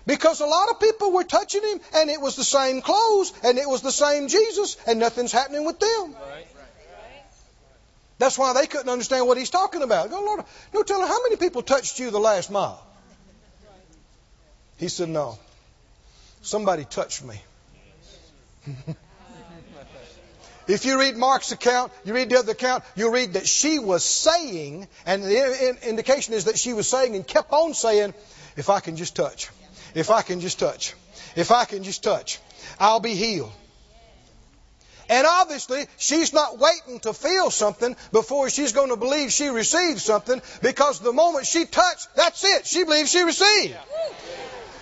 Because 0.07 0.41
a 0.41 0.47
lot 0.47 0.71
of 0.71 0.81
people 0.81 1.13
were 1.13 1.25
touching 1.25 1.63
him 1.63 1.81
and 1.95 2.11
it 2.11 2.21
was 2.21 2.35
the 2.35 2.45
same 2.45 2.81
clothes 2.81 3.33
and 3.45 3.59
it 3.59 3.69
was 3.69 3.83
the 3.83 3.93
same 3.93 4.29
Jesus 4.29 4.77
and 4.87 4.99
nothing's 4.99 5.31
happening 5.31 5.65
with 5.65 5.79
them. 5.79 6.17
That's 8.21 8.37
why 8.37 8.53
they 8.53 8.67
couldn't 8.67 8.91
understand 8.91 9.27
what 9.27 9.39
he's 9.39 9.49
talking 9.49 9.81
about. 9.81 10.11
Go, 10.11 10.21
Lord, 10.23 10.45
no 10.75 10.83
telling 10.83 11.09
how 11.09 11.23
many 11.23 11.37
people 11.37 11.63
touched 11.63 11.99
you 11.99 12.11
the 12.11 12.21
last 12.21 12.51
mile. 12.51 12.87
He 14.77 14.89
said, 14.89 15.09
No. 15.09 15.39
Somebody 16.43 16.85
touched 16.85 17.25
me. 17.25 17.41
if 20.69 20.85
you 20.85 21.01
read 21.01 21.17
Mark's 21.17 21.53
account, 21.53 21.93
you 22.05 22.13
read 22.13 22.29
the 22.29 22.39
other 22.39 22.53
account, 22.53 22.85
you'll 22.95 23.11
read 23.11 23.33
that 23.35 23.47
she 23.47 23.79
was 23.79 24.05
saying, 24.05 24.87
and 25.07 25.23
the 25.23 25.89
indication 25.89 26.35
is 26.35 26.45
that 26.45 26.59
she 26.59 26.75
was 26.75 26.87
saying 26.87 27.17
and 27.17 27.27
kept 27.27 27.51
on 27.53 27.73
saying, 27.73 28.13
If 28.55 28.69
I 28.69 28.81
can 28.81 28.97
just 28.97 29.17
touch, 29.17 29.49
if 29.95 30.11
I 30.11 30.21
can 30.21 30.41
just 30.41 30.59
touch, 30.59 30.95
if 31.37 31.51
I 31.51 31.65
can 31.65 31.85
just 31.85 32.03
touch, 32.03 32.39
I'll 32.79 33.01
be 33.01 33.15
healed. 33.15 33.53
And 35.11 35.27
obviously, 35.27 35.87
she's 35.97 36.33
not 36.33 36.61
waiting 36.61 37.01
to 37.01 37.13
feel 37.13 37.51
something 37.51 37.97
before 38.13 38.49
she's 38.49 38.73
going 38.73 38.91
to 38.91 38.97
believe 38.97 39.33
she 39.33 39.49
received 39.49 40.01
something 40.01 40.41
because 40.63 41.01
the 41.01 41.13
moment 41.13 41.47
she 41.47 41.65
touched, 41.65 42.15
that's 42.15 42.45
it. 42.45 42.65
She 42.65 42.85
believes 42.85 43.11
she 43.11 43.23
received. 43.23 43.77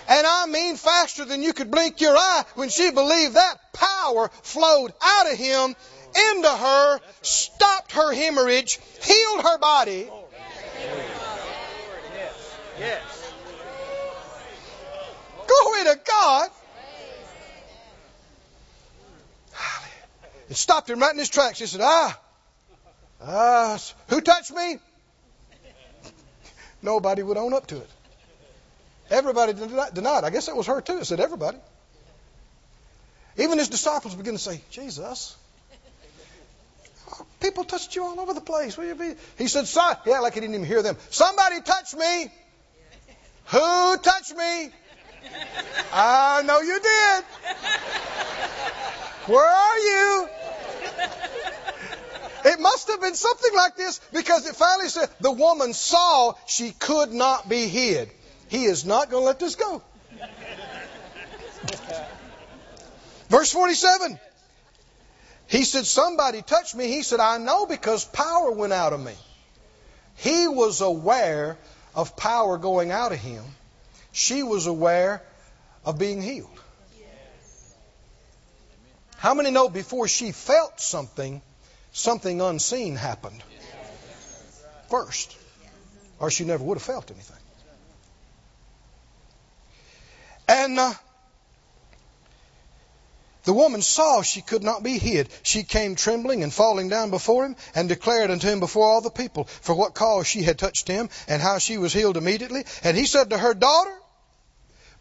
And 0.07 0.27
I 0.27 0.45
mean 0.45 0.75
faster 0.75 1.25
than 1.25 1.41
you 1.41 1.51
could 1.51 1.71
blink 1.71 1.99
your 1.99 2.15
eye 2.15 2.45
when 2.53 2.69
she 2.69 2.91
believed 2.91 3.33
that 3.33 3.73
power 3.73 4.29
flowed 4.43 4.93
out 5.01 5.31
of 5.31 5.37
him 5.37 5.75
into 6.31 6.49
her, 6.49 6.99
stopped 7.23 7.93
her 7.93 8.13
hemorrhage, 8.13 8.79
healed 9.01 9.41
her 9.41 9.57
body. 9.57 10.11
Glory 15.47 15.83
to 15.85 15.99
God. 16.07 16.49
It 20.49 20.57
stopped 20.57 20.89
him 20.89 20.99
right 20.99 21.13
in 21.13 21.19
his 21.19 21.29
tracks. 21.29 21.59
He 21.59 21.65
said, 21.67 21.81
Ah, 21.83 22.19
ah, 23.21 23.79
who 24.07 24.21
touched 24.21 24.51
me? 24.51 24.79
Nobody 26.81 27.21
would 27.21 27.37
own 27.37 27.53
up 27.53 27.67
to 27.67 27.77
it. 27.77 27.89
Everybody 29.11 29.53
denied. 29.53 30.23
I 30.23 30.29
guess 30.29 30.47
it 30.47 30.55
was 30.55 30.67
her 30.67 30.81
too. 30.81 30.99
It 30.99 31.05
said 31.05 31.19
everybody. 31.19 31.57
Even 33.37 33.57
his 33.57 33.69
disciples 33.69 34.15
began 34.15 34.33
to 34.33 34.39
say, 34.39 34.61
Jesus, 34.69 35.35
people 37.39 37.63
touched 37.63 37.95
you 37.95 38.03
all 38.03 38.19
over 38.19 38.33
the 38.33 38.41
place. 38.41 38.77
Will 38.77 38.85
you 38.85 38.95
be? 38.95 39.13
He 39.37 39.47
said, 39.47 39.67
Son, 39.67 39.95
yeah, 40.05 40.19
like 40.19 40.33
he 40.33 40.41
didn't 40.41 40.55
even 40.55 40.67
hear 40.67 40.81
them. 40.81 40.97
Somebody 41.09 41.61
touched 41.61 41.95
me. 41.95 42.31
Who 43.45 43.97
touched 43.97 44.35
me? 44.35 44.69
I 45.93 46.43
know 46.45 46.59
you 46.59 46.79
did. 46.79 47.23
Where 49.29 49.45
are 49.45 49.77
you? 49.79 50.29
It 52.45 52.59
must 52.59 52.87
have 52.87 53.01
been 53.01 53.15
something 53.15 53.55
like 53.55 53.75
this 53.75 53.99
because 54.13 54.47
it 54.47 54.55
finally 54.55 54.89
said 54.89 55.09
the 55.19 55.31
woman 55.31 55.73
saw 55.73 56.33
she 56.47 56.71
could 56.71 57.11
not 57.11 57.49
be 57.49 57.67
hid. 57.67 58.09
He 58.47 58.65
is 58.65 58.85
not 58.85 59.09
going 59.09 59.23
to 59.23 59.27
let 59.27 59.39
this 59.39 59.55
go. 59.55 59.81
Verse 63.29 63.51
47. 63.51 64.19
He 65.47 65.63
said, 65.63 65.85
Somebody 65.85 66.41
touched 66.41 66.75
me. 66.75 66.87
He 66.87 67.03
said, 67.03 67.19
I 67.19 67.37
know 67.37 67.65
because 67.65 68.05
power 68.05 68.51
went 68.51 68.73
out 68.73 68.93
of 68.93 68.99
me. 68.99 69.13
He 70.15 70.47
was 70.47 70.81
aware 70.81 71.57
of 71.95 72.15
power 72.15 72.57
going 72.57 72.91
out 72.91 73.11
of 73.11 73.19
him. 73.19 73.43
She 74.11 74.43
was 74.43 74.67
aware 74.67 75.21
of 75.85 75.97
being 75.97 76.21
healed. 76.21 76.58
How 79.19 79.33
many 79.33 79.51
know 79.51 79.67
before 79.67 80.07
she 80.07 80.31
felt 80.31 80.79
something, 80.79 81.41
something 81.91 82.39
unseen 82.39 82.95
happened 82.95 83.43
first? 84.89 85.35
Or 86.19 86.31
she 86.31 86.45
never 86.45 86.63
would 86.63 86.77
have 86.77 86.83
felt 86.83 87.11
anything. 87.11 87.35
And 90.47 90.79
uh, 90.79 90.93
the 93.43 93.51
woman 93.51 93.81
saw 93.81 94.21
she 94.21 94.41
could 94.41 94.63
not 94.63 94.83
be 94.83 94.97
hid. 94.97 95.27
She 95.43 95.63
came 95.63 95.95
trembling 95.95 96.41
and 96.41 96.53
falling 96.53 96.87
down 96.87 97.09
before 97.09 97.45
him 97.45 97.57
and 97.75 97.89
declared 97.89 98.31
unto 98.31 98.47
him 98.47 98.61
before 98.61 98.85
all 98.85 99.01
the 99.01 99.09
people 99.09 99.43
for 99.43 99.75
what 99.75 99.93
cause 99.95 100.27
she 100.27 100.43
had 100.43 100.57
touched 100.57 100.87
him 100.87 101.09
and 101.27 101.41
how 101.41 101.57
she 101.57 101.77
was 101.77 101.91
healed 101.91 102.15
immediately. 102.15 102.63
And 102.83 102.95
he 102.95 103.05
said 103.05 103.31
to 103.31 103.37
her, 103.37 103.53
Daughter, 103.53 103.97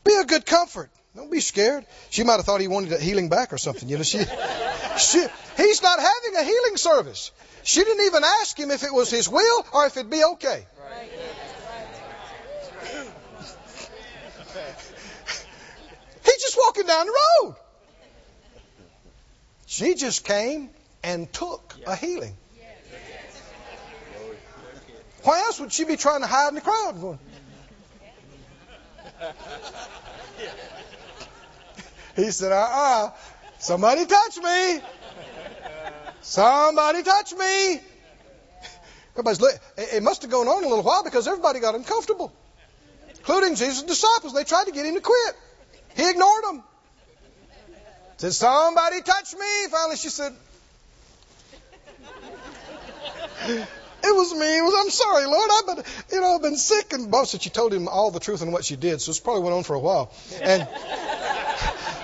be 0.03 0.16
of 0.16 0.27
good 0.27 0.45
comfort. 0.45 0.90
Don't 1.19 1.32
be 1.32 1.40
scared. 1.40 1.85
She 2.11 2.23
might 2.23 2.36
have 2.36 2.45
thought 2.45 2.61
he 2.61 2.69
wanted 2.69 2.93
a 2.93 3.01
healing 3.01 3.28
back 3.28 3.53
or 3.53 3.59
something. 3.59 3.89
You 3.89 3.97
know, 3.97 4.05
she, 4.05 4.19
she, 4.99 5.27
he's 5.57 5.82
not 5.82 5.99
having 5.99 6.36
a 6.39 6.45
healing 6.45 6.77
service. 6.77 7.32
She 7.65 7.82
didn't 7.82 8.07
even 8.07 8.23
ask 8.23 8.57
him 8.57 8.70
if 8.70 8.85
it 8.85 8.95
was 8.95 9.11
his 9.11 9.28
will 9.28 9.66
or 9.73 9.86
if 9.86 9.97
it'd 9.97 10.09
be 10.09 10.23
okay. 10.23 10.65
Right. 10.89 11.11
He's 16.24 16.40
just 16.40 16.57
walking 16.57 16.86
down 16.86 17.07
the 17.07 17.12
road. 17.43 17.57
She 19.66 19.97
just 19.97 20.24
came 20.24 20.70
and 21.03 21.32
took 21.32 21.74
a 21.85 21.97
healing. 21.97 22.36
Why 25.24 25.40
else 25.40 25.59
would 25.59 25.73
she 25.73 25.82
be 25.85 25.97
trying 25.97 26.20
to 26.20 26.28
hide 26.28 26.51
in 26.51 26.55
the 26.55 26.61
crowd? 26.61 27.01
Going, 27.01 27.19
he 32.19 32.31
said, 32.31 32.53
uh 32.53 32.57
uh-uh. 32.57 33.07
uh 33.07 33.11
Somebody 33.59 34.07
touch 34.07 34.36
me. 34.39 34.81
Somebody 36.20 37.03
touch 37.03 37.32
me. 37.32 37.81
Everybody's, 39.12 39.59
it 39.77 40.03
must 40.03 40.23
have 40.23 40.31
gone 40.31 40.47
on 40.47 40.62
a 40.62 40.69
little 40.69 40.85
while 40.85 41.03
because 41.03 41.27
everybody 41.27 41.59
got 41.59 41.74
uncomfortable, 41.74 42.32
including 43.16 43.57
Jesus' 43.57 43.82
disciples. 43.82 44.32
They 44.32 44.45
tried 44.45 44.66
to 44.66 44.73
get 44.73 44.86
him 44.86 44.95
to 44.95 45.01
quit. 45.01 45.35
He 45.97 46.09
ignored 46.09 46.45
them. 46.45 46.62
Said, 48.19 48.32
somebody 48.32 49.01
touch 49.03 49.35
me. 49.35 49.69
Finally, 49.70 49.97
she 49.97 50.09
said, 50.09 50.32
It 54.01 54.15
was 54.15 54.32
me. 54.32 54.59
It 54.59 54.62
was, 54.62 54.74
I'm 54.78 54.90
sorry, 54.90 55.27
Lord. 55.27 55.51
I've 55.53 55.66
been, 55.66 55.85
you 56.12 56.20
know, 56.20 56.36
I've 56.36 56.43
been 56.43 56.57
sick. 56.57 56.93
And 56.93 57.11
boss 57.11 57.32
said 57.32 57.43
she 57.43 57.51
told 57.51 57.74
him 57.74 57.89
all 57.89 58.11
the 58.11 58.20
truth 58.20 58.43
and 58.43 58.53
what 58.53 58.65
she 58.65 58.77
did. 58.77 59.01
So 59.01 59.11
this 59.11 59.20
probably 59.20 59.43
went 59.43 59.55
on 59.55 59.65
for 59.65 59.74
a 59.74 59.81
while. 59.81 60.12
And, 60.40 60.69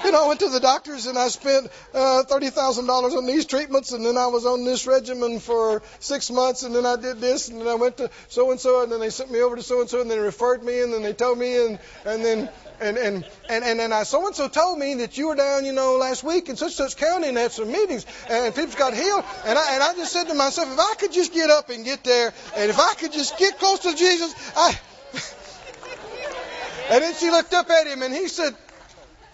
you 0.05 0.13
know, 0.13 0.25
I 0.25 0.29
went 0.29 0.41
to 0.41 0.51
the 0.51 0.61
doctors 0.61 1.07
and 1.07 1.19
I 1.19 1.29
spent 1.29 1.69
uh, 1.95 2.25
$30,000 2.29 2.89
on 2.89 3.27
these 3.27 3.47
treatments. 3.47 3.93
And 3.93 4.05
then 4.05 4.17
I 4.17 4.27
was 4.27 4.45
on 4.45 4.65
this 4.65 4.87
regimen 4.87 5.41
for 5.41 5.83
six 5.99 6.31
months. 6.31 6.63
And 6.63 6.75
then 6.75 6.87
I 6.87 6.97
did 6.97 7.21
this. 7.21 7.49
And 7.49 7.61
then 7.61 7.69
I 7.69 7.75
went 7.75 7.97
to 7.99 8.11
so 8.29 8.51
and 8.51 8.61
so. 8.61 8.83
And 8.83 8.93
then 8.93 9.01
they 9.01 9.11
sent 9.11 9.31
me 9.31 9.41
over 9.41 9.57
to 9.57 9.63
so 9.63 9.81
and 9.81 9.89
so. 9.89 10.01
And 10.01 10.11
they 10.11 10.19
referred 10.19 10.63
me. 10.63 10.81
And 10.81 10.93
then 10.93 11.03
they 11.03 11.15
told 11.15 11.39
me. 11.39 11.57
And, 11.57 11.79
and 12.05 12.25
then 12.25 12.49
and 12.81 12.97
and 12.99 13.25
and 13.49 13.65
and, 13.65 13.81
and 13.81 13.95
I 13.95 14.03
so 14.03 14.27
and 14.27 14.35
so 14.35 14.49
told 14.49 14.79
me 14.79 14.95
that 14.95 15.17
you 15.17 15.29
were 15.29 15.37
down, 15.37 15.65
you 15.65 15.73
know, 15.73 15.97
last 15.97 16.25
week 16.25 16.49
in 16.49 16.57
such 16.57 16.75
such 16.75 16.97
county 16.97 17.29
and 17.29 17.37
had 17.37 17.53
some 17.53 17.71
meetings 17.71 18.05
and 18.29 18.53
people 18.55 18.75
got 18.77 18.95
healed. 18.95 19.25
And 19.47 19.59
I 19.59 19.75
and 19.75 19.83
I 19.83 19.95
just 19.95 20.13
said 20.13 20.25
to 20.25 20.35
myself, 20.35 20.73
if 20.73 20.79
I 20.79 20.95
could 20.99 21.13
just 21.13 21.33
get 21.33 21.51
up 21.51 21.71
and 21.71 21.85
get 21.85 22.03
there, 22.05 22.33
and 22.57 22.71
if 22.71 22.79
I 22.79 22.95
could 22.95 23.13
just 23.13 23.39
get 23.39 23.59
close 23.59 23.81
to 23.81 23.95
Jesus, 23.95 24.35
I. 24.57 24.79
and 26.91 27.05
then 27.05 27.15
she 27.15 27.31
looked 27.31 27.55
up 27.55 27.71
at 27.71 27.87
him 27.87 28.03
and 28.03 28.13
he 28.13 28.29
said, 28.29 28.55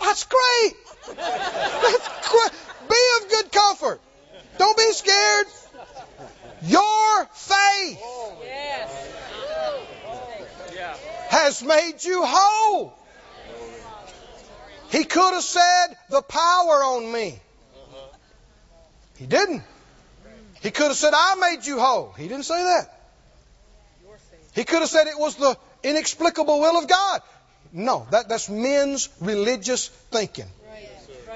"That's 0.00 0.24
great. 0.24 0.74
That's 1.16 2.28
great. 2.30 2.52
Be 2.88 3.02
of 3.20 3.30
good 3.30 3.52
comfort. 3.52 4.00
Don't 4.58 4.76
be 4.76 4.92
scared. 4.92 5.46
Your 6.62 7.26
faith." 7.32 7.98
has 11.30 11.62
made 11.62 12.02
you 12.02 12.24
whole. 12.24 12.92
He 14.90 15.04
could 15.04 15.34
have 15.34 15.44
said, 15.44 15.96
the 16.08 16.22
power 16.22 16.84
on 16.84 17.12
me. 17.12 17.40
He 19.16 19.26
didn't. 19.26 19.62
He 20.60 20.70
could 20.70 20.88
have 20.88 20.96
said, 20.96 21.12
I 21.14 21.36
made 21.36 21.64
you 21.64 21.78
whole. 21.78 22.12
He 22.18 22.26
didn't 22.26 22.44
say 22.44 22.62
that. 22.62 22.96
He 24.54 24.64
could 24.64 24.80
have 24.80 24.88
said 24.88 25.06
it 25.06 25.18
was 25.18 25.36
the 25.36 25.56
inexplicable 25.84 26.58
will 26.58 26.78
of 26.78 26.88
God. 26.88 27.22
No, 27.72 28.06
that, 28.10 28.28
that's 28.28 28.48
men's 28.48 29.08
religious 29.20 29.88
thinking. 29.88 30.46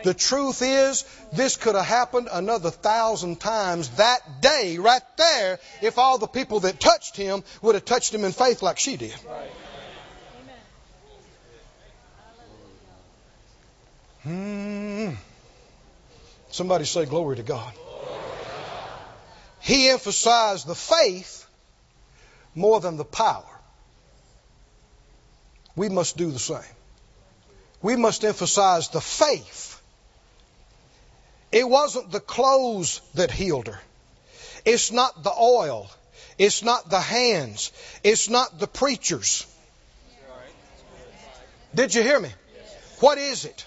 The 0.03 0.13
truth 0.13 0.61
is, 0.61 1.05
this 1.33 1.57
could 1.57 1.75
have 1.75 1.87
happened 1.87 2.29
another 2.31 2.71
thousand 2.71 3.41
times 3.41 3.89
that 3.97 4.43
day, 4.43 4.77
right 4.77 5.03
there, 5.17 5.59
if 5.81 5.99
all 5.99 6.19
the 6.19 6.27
people 6.27 6.61
that 6.61 6.79
touched 6.79 7.17
him 7.17 7.43
would 7.63 7.75
have 7.75 7.87
touched 7.87 8.13
him 8.13 8.25
in 8.25 8.33
faith 8.33 8.63
like 8.63 8.79
she 8.79 8.97
did. 8.99 9.15
Hmm. 14.25 15.11
Somebody 16.51 16.85
say, 16.85 17.07
Glory 17.07 17.37
to 17.37 17.43
God. 17.43 17.73
He 19.61 19.89
emphasized 19.89 20.67
the 20.67 20.75
faith 20.75 21.47
more 22.55 22.81
than 22.81 22.99
the 22.99 23.05
power. 23.05 23.54
We 25.77 25.89
must 25.89 26.17
do 26.17 26.31
the 26.31 26.39
same. 26.39 26.61
We 27.83 27.97
must 27.97 28.25
emphasize 28.25 28.89
the 28.89 29.01
faith. 29.01 29.81
It 31.53 31.69
wasn't 31.69 32.11
the 32.11 32.21
clothes 32.21 33.01
that 33.15 33.31
healed 33.31 33.69
her. 33.69 33.81
It's 34.65 34.91
not 34.91 35.23
the 35.23 35.33
oil. 35.33 35.91
It's 36.39 36.63
not 36.63 36.91
the 36.91 37.01
hands. 37.01 37.73
It's 38.03 38.29
not 38.29 38.59
the 38.59 38.67
preachers. 38.67 39.47
Did 41.75 41.95
you 41.95 42.03
hear 42.03 42.19
me? 42.19 42.31
What 43.01 43.19
is 43.19 43.45
it? 43.45 43.67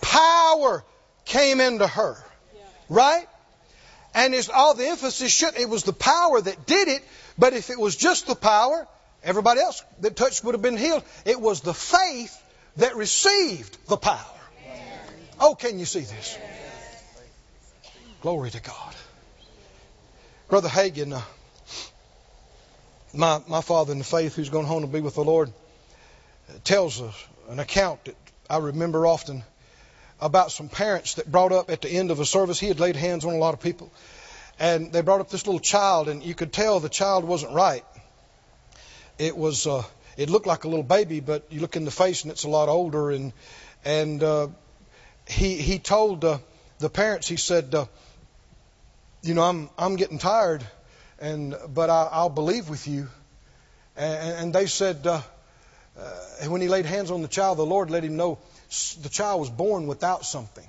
Power 0.00 0.84
came 1.24 1.60
into 1.60 1.86
her. 1.86 2.16
Right? 2.88 3.26
And 4.14 4.34
it's 4.34 4.48
all 4.48 4.74
the 4.74 4.86
emphasis 4.86 5.30
should 5.32 5.56
it 5.56 5.68
was 5.68 5.82
the 5.82 5.92
power 5.92 6.40
that 6.40 6.66
did 6.66 6.88
it, 6.88 7.02
but 7.36 7.52
if 7.52 7.70
it 7.70 7.78
was 7.78 7.96
just 7.96 8.26
the 8.26 8.34
power, 8.34 8.86
everybody 9.26 9.60
else 9.60 9.84
that 10.00 10.16
touched 10.16 10.44
would 10.44 10.54
have 10.54 10.62
been 10.62 10.76
healed. 10.76 11.02
It 11.24 11.40
was 11.40 11.60
the 11.60 11.74
faith 11.74 12.42
that 12.76 12.96
received 12.96 13.76
the 13.88 13.96
power. 13.96 14.24
Oh, 15.38 15.54
can 15.54 15.78
you 15.78 15.84
see 15.84 16.00
this? 16.00 16.38
Glory 18.22 18.50
to 18.50 18.60
God. 18.60 18.94
Brother 20.48 20.68
Hagin, 20.68 21.12
uh, 21.12 21.20
my, 23.12 23.40
my 23.48 23.60
father 23.60 23.92
in 23.92 23.98
the 23.98 24.04
faith 24.04 24.34
who's 24.36 24.48
gone 24.48 24.64
home 24.64 24.82
to 24.82 24.86
be 24.86 25.00
with 25.00 25.14
the 25.14 25.24
Lord, 25.24 25.50
uh, 26.48 26.52
tells 26.64 27.02
an 27.48 27.58
account 27.58 28.04
that 28.04 28.16
I 28.48 28.58
remember 28.58 29.06
often 29.06 29.42
about 30.20 30.50
some 30.50 30.68
parents 30.68 31.14
that 31.14 31.30
brought 31.30 31.52
up 31.52 31.70
at 31.70 31.82
the 31.82 31.90
end 31.90 32.10
of 32.10 32.20
a 32.20 32.26
service. 32.26 32.58
He 32.58 32.68
had 32.68 32.80
laid 32.80 32.96
hands 32.96 33.24
on 33.24 33.34
a 33.34 33.38
lot 33.38 33.54
of 33.54 33.60
people. 33.60 33.92
And 34.58 34.92
they 34.92 35.02
brought 35.02 35.20
up 35.20 35.28
this 35.28 35.46
little 35.46 35.60
child, 35.60 36.08
and 36.08 36.22
you 36.22 36.34
could 36.34 36.52
tell 36.52 36.80
the 36.80 36.88
child 36.88 37.24
wasn't 37.24 37.52
right. 37.52 37.84
It 39.18 39.36
was, 39.36 39.66
uh, 39.66 39.82
it 40.16 40.30
looked 40.30 40.46
like 40.46 40.64
a 40.64 40.68
little 40.68 40.84
baby, 40.84 41.20
but 41.20 41.46
you 41.50 41.60
look 41.60 41.76
in 41.76 41.84
the 41.84 41.90
face 41.90 42.22
and 42.22 42.32
it's 42.32 42.44
a 42.44 42.48
lot 42.48 42.68
older. 42.68 43.10
And 43.10 43.32
and 43.84 44.22
uh, 44.22 44.48
he 45.26 45.56
he 45.56 45.78
told 45.78 46.24
uh, 46.24 46.38
the 46.78 46.90
parents, 46.90 47.28
he 47.28 47.36
said, 47.36 47.74
uh, 47.74 47.86
you 49.22 49.34
know, 49.34 49.42
I'm 49.42 49.70
I'm 49.78 49.96
getting 49.96 50.18
tired, 50.18 50.64
and 51.18 51.54
but 51.68 51.90
I, 51.90 52.08
I'll 52.12 52.28
believe 52.28 52.68
with 52.68 52.86
you. 52.86 53.08
And, 53.96 54.38
and 54.38 54.54
they 54.54 54.66
said, 54.66 55.06
uh, 55.06 55.22
uh, 55.98 56.48
when 56.48 56.60
he 56.60 56.68
laid 56.68 56.84
hands 56.84 57.10
on 57.10 57.22
the 57.22 57.28
child, 57.28 57.56
the 57.56 57.64
Lord 57.64 57.90
let 57.90 58.04
him 58.04 58.16
know 58.16 58.38
the 59.00 59.08
child 59.08 59.40
was 59.40 59.50
born 59.50 59.86
without 59.86 60.26
something 60.26 60.66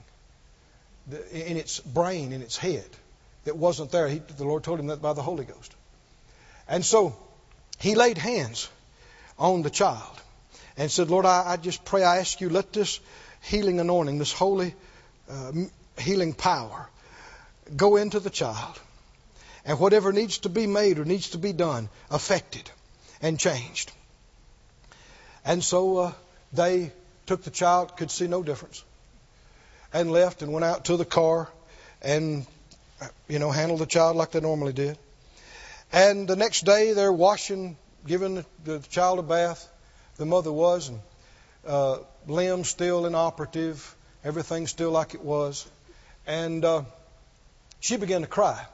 in 1.32 1.58
its 1.58 1.80
brain, 1.80 2.32
in 2.32 2.42
its 2.42 2.58
head, 2.58 2.86
that 3.44 3.58
wasn't 3.58 3.92
there. 3.92 4.08
He, 4.08 4.20
the 4.20 4.46
Lord 4.46 4.64
told 4.64 4.80
him 4.80 4.88
that 4.88 5.02
by 5.02 5.14
the 5.14 5.22
Holy 5.22 5.46
Ghost. 5.46 5.76
And 6.70 6.86
so 6.86 7.16
he 7.78 7.96
laid 7.96 8.18
hands 8.18 8.70
on 9.38 9.62
the 9.62 9.70
child 9.70 10.22
and 10.78 10.92
said, 10.92 11.10
Lord, 11.10 11.26
I, 11.26 11.44
I 11.54 11.58
just 11.58 11.86
pray, 11.86 12.04
I 12.04 12.18
ask 12.18 12.42
you, 12.42 12.50
let 12.50 12.74
this 12.74 13.00
healing 13.42 13.80
anointing, 13.80 14.18
this 14.18 14.32
holy 14.32 14.74
uh, 15.30 15.52
healing 16.00 16.34
power, 16.34 16.90
go 17.76 17.96
into 17.96 18.20
the 18.20 18.30
child. 18.30 18.80
And 19.66 19.80
whatever 19.80 20.14
needs 20.14 20.40
to 20.40 20.50
be 20.50 20.66
made 20.66 20.98
or 20.98 21.06
needs 21.06 21.32
to 21.32 21.38
be 21.38 21.52
done, 21.52 21.90
affected 22.10 22.70
and 23.22 23.38
changed. 23.38 23.92
And 25.44 25.64
so 25.64 25.98
uh, 25.98 26.12
they 26.54 26.92
took 27.26 27.44
the 27.44 27.52
child, 27.52 27.98
could 27.98 28.10
see 28.10 28.28
no 28.28 28.44
difference, 28.44 28.84
and 29.94 30.12
left 30.12 30.42
and 30.42 30.54
went 30.54 30.66
out 30.66 30.86
to 30.86 30.98
the 30.98 31.06
car 31.06 31.50
and, 32.02 32.46
you 33.28 33.40
know, 33.40 33.52
handled 33.52 33.80
the 33.80 33.86
child 33.86 34.16
like 34.16 34.32
they 34.32 34.40
normally 34.40 34.74
did. 34.74 34.98
And 35.92 36.28
the 36.28 36.36
next 36.36 36.66
day 36.66 36.94
they're 36.94 37.14
washing, 37.14 37.78
giving 38.06 38.46
the, 38.64 38.80
child 38.90 39.20
a 39.20 39.24
bath. 39.24 39.68
The 40.18 40.26
mother 40.26 40.52
was, 40.52 40.90
and 40.90 41.00
uh, 41.66 42.00
limbs 42.28 42.70
still 42.70 43.06
inoperative, 43.06 43.96
everything 44.24 44.68
still 44.68 44.92
like 44.92 45.14
it 45.14 45.22
was. 45.22 45.68
And 46.26 46.66
uh, 46.66 46.84
she 47.80 47.98
began 47.98 48.22
to 48.22 48.28
cry. 48.28 48.66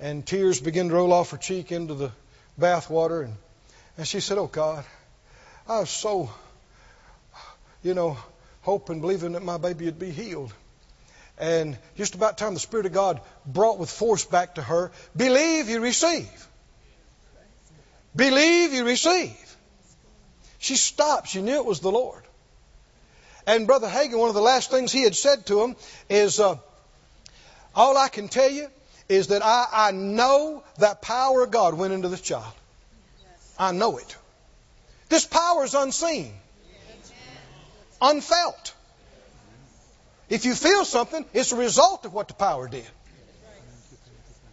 And 0.00 0.26
tears 0.26 0.60
began 0.60 0.88
to 0.88 0.94
roll 0.94 1.12
off 1.12 1.30
her 1.30 1.36
cheek 1.36 1.70
into 1.70 1.94
the 1.94 2.10
bath 2.58 2.90
water. 2.90 3.22
And, 3.22 3.34
and 3.96 4.06
she 4.08 4.20
said, 4.20 4.38
Oh 4.38 4.48
God, 4.48 4.84
I 5.68 5.80
was 5.80 5.90
so 5.90 6.30
you 7.84 7.92
know, 7.92 8.16
hoping, 8.62 9.00
believing 9.00 9.32
that 9.32 9.42
my 9.44 9.58
baby 9.58 9.84
would 9.84 9.98
be 9.98 10.10
healed. 10.10 10.52
And 11.38 11.76
just 11.96 12.14
about 12.14 12.38
time 12.38 12.54
the 12.54 12.60
Spirit 12.60 12.86
of 12.86 12.92
God 12.92 13.20
brought 13.44 13.78
with 13.78 13.90
force 13.90 14.24
back 14.24 14.54
to 14.54 14.62
her, 14.62 14.92
believe 15.16 15.68
you 15.68 15.80
receive. 15.80 16.48
Believe 18.14 18.72
you 18.72 18.84
receive. 18.84 19.56
She 20.58 20.76
stopped. 20.76 21.28
She 21.28 21.42
knew 21.42 21.56
it 21.56 21.66
was 21.66 21.80
the 21.80 21.90
Lord. 21.90 22.22
And 23.46 23.66
Brother 23.66 23.88
Hagin, 23.88 24.18
one 24.18 24.28
of 24.28 24.34
the 24.34 24.40
last 24.40 24.70
things 24.70 24.92
he 24.92 25.02
had 25.02 25.16
said 25.16 25.46
to 25.46 25.62
him 25.62 25.76
is, 26.08 26.40
uh, 26.40 26.56
all 27.74 27.98
I 27.98 28.08
can 28.08 28.28
tell 28.28 28.50
you 28.50 28.68
is 29.08 29.26
that 29.26 29.44
I, 29.44 29.66
I 29.72 29.90
know 29.90 30.62
that 30.78 31.02
power 31.02 31.42
of 31.42 31.50
God 31.50 31.74
went 31.74 31.92
into 31.92 32.08
this 32.08 32.20
child. 32.20 32.54
I 33.58 33.72
know 33.72 33.98
it. 33.98 34.16
This 35.08 35.26
power 35.26 35.64
is 35.64 35.74
unseen 35.74 36.32
unfelt. 38.04 38.74
If 40.28 40.44
you 40.44 40.54
feel 40.54 40.84
something, 40.84 41.24
it's 41.32 41.52
a 41.52 41.56
result 41.56 42.04
of 42.04 42.12
what 42.12 42.28
the 42.28 42.34
power 42.34 42.68
did. 42.68 42.86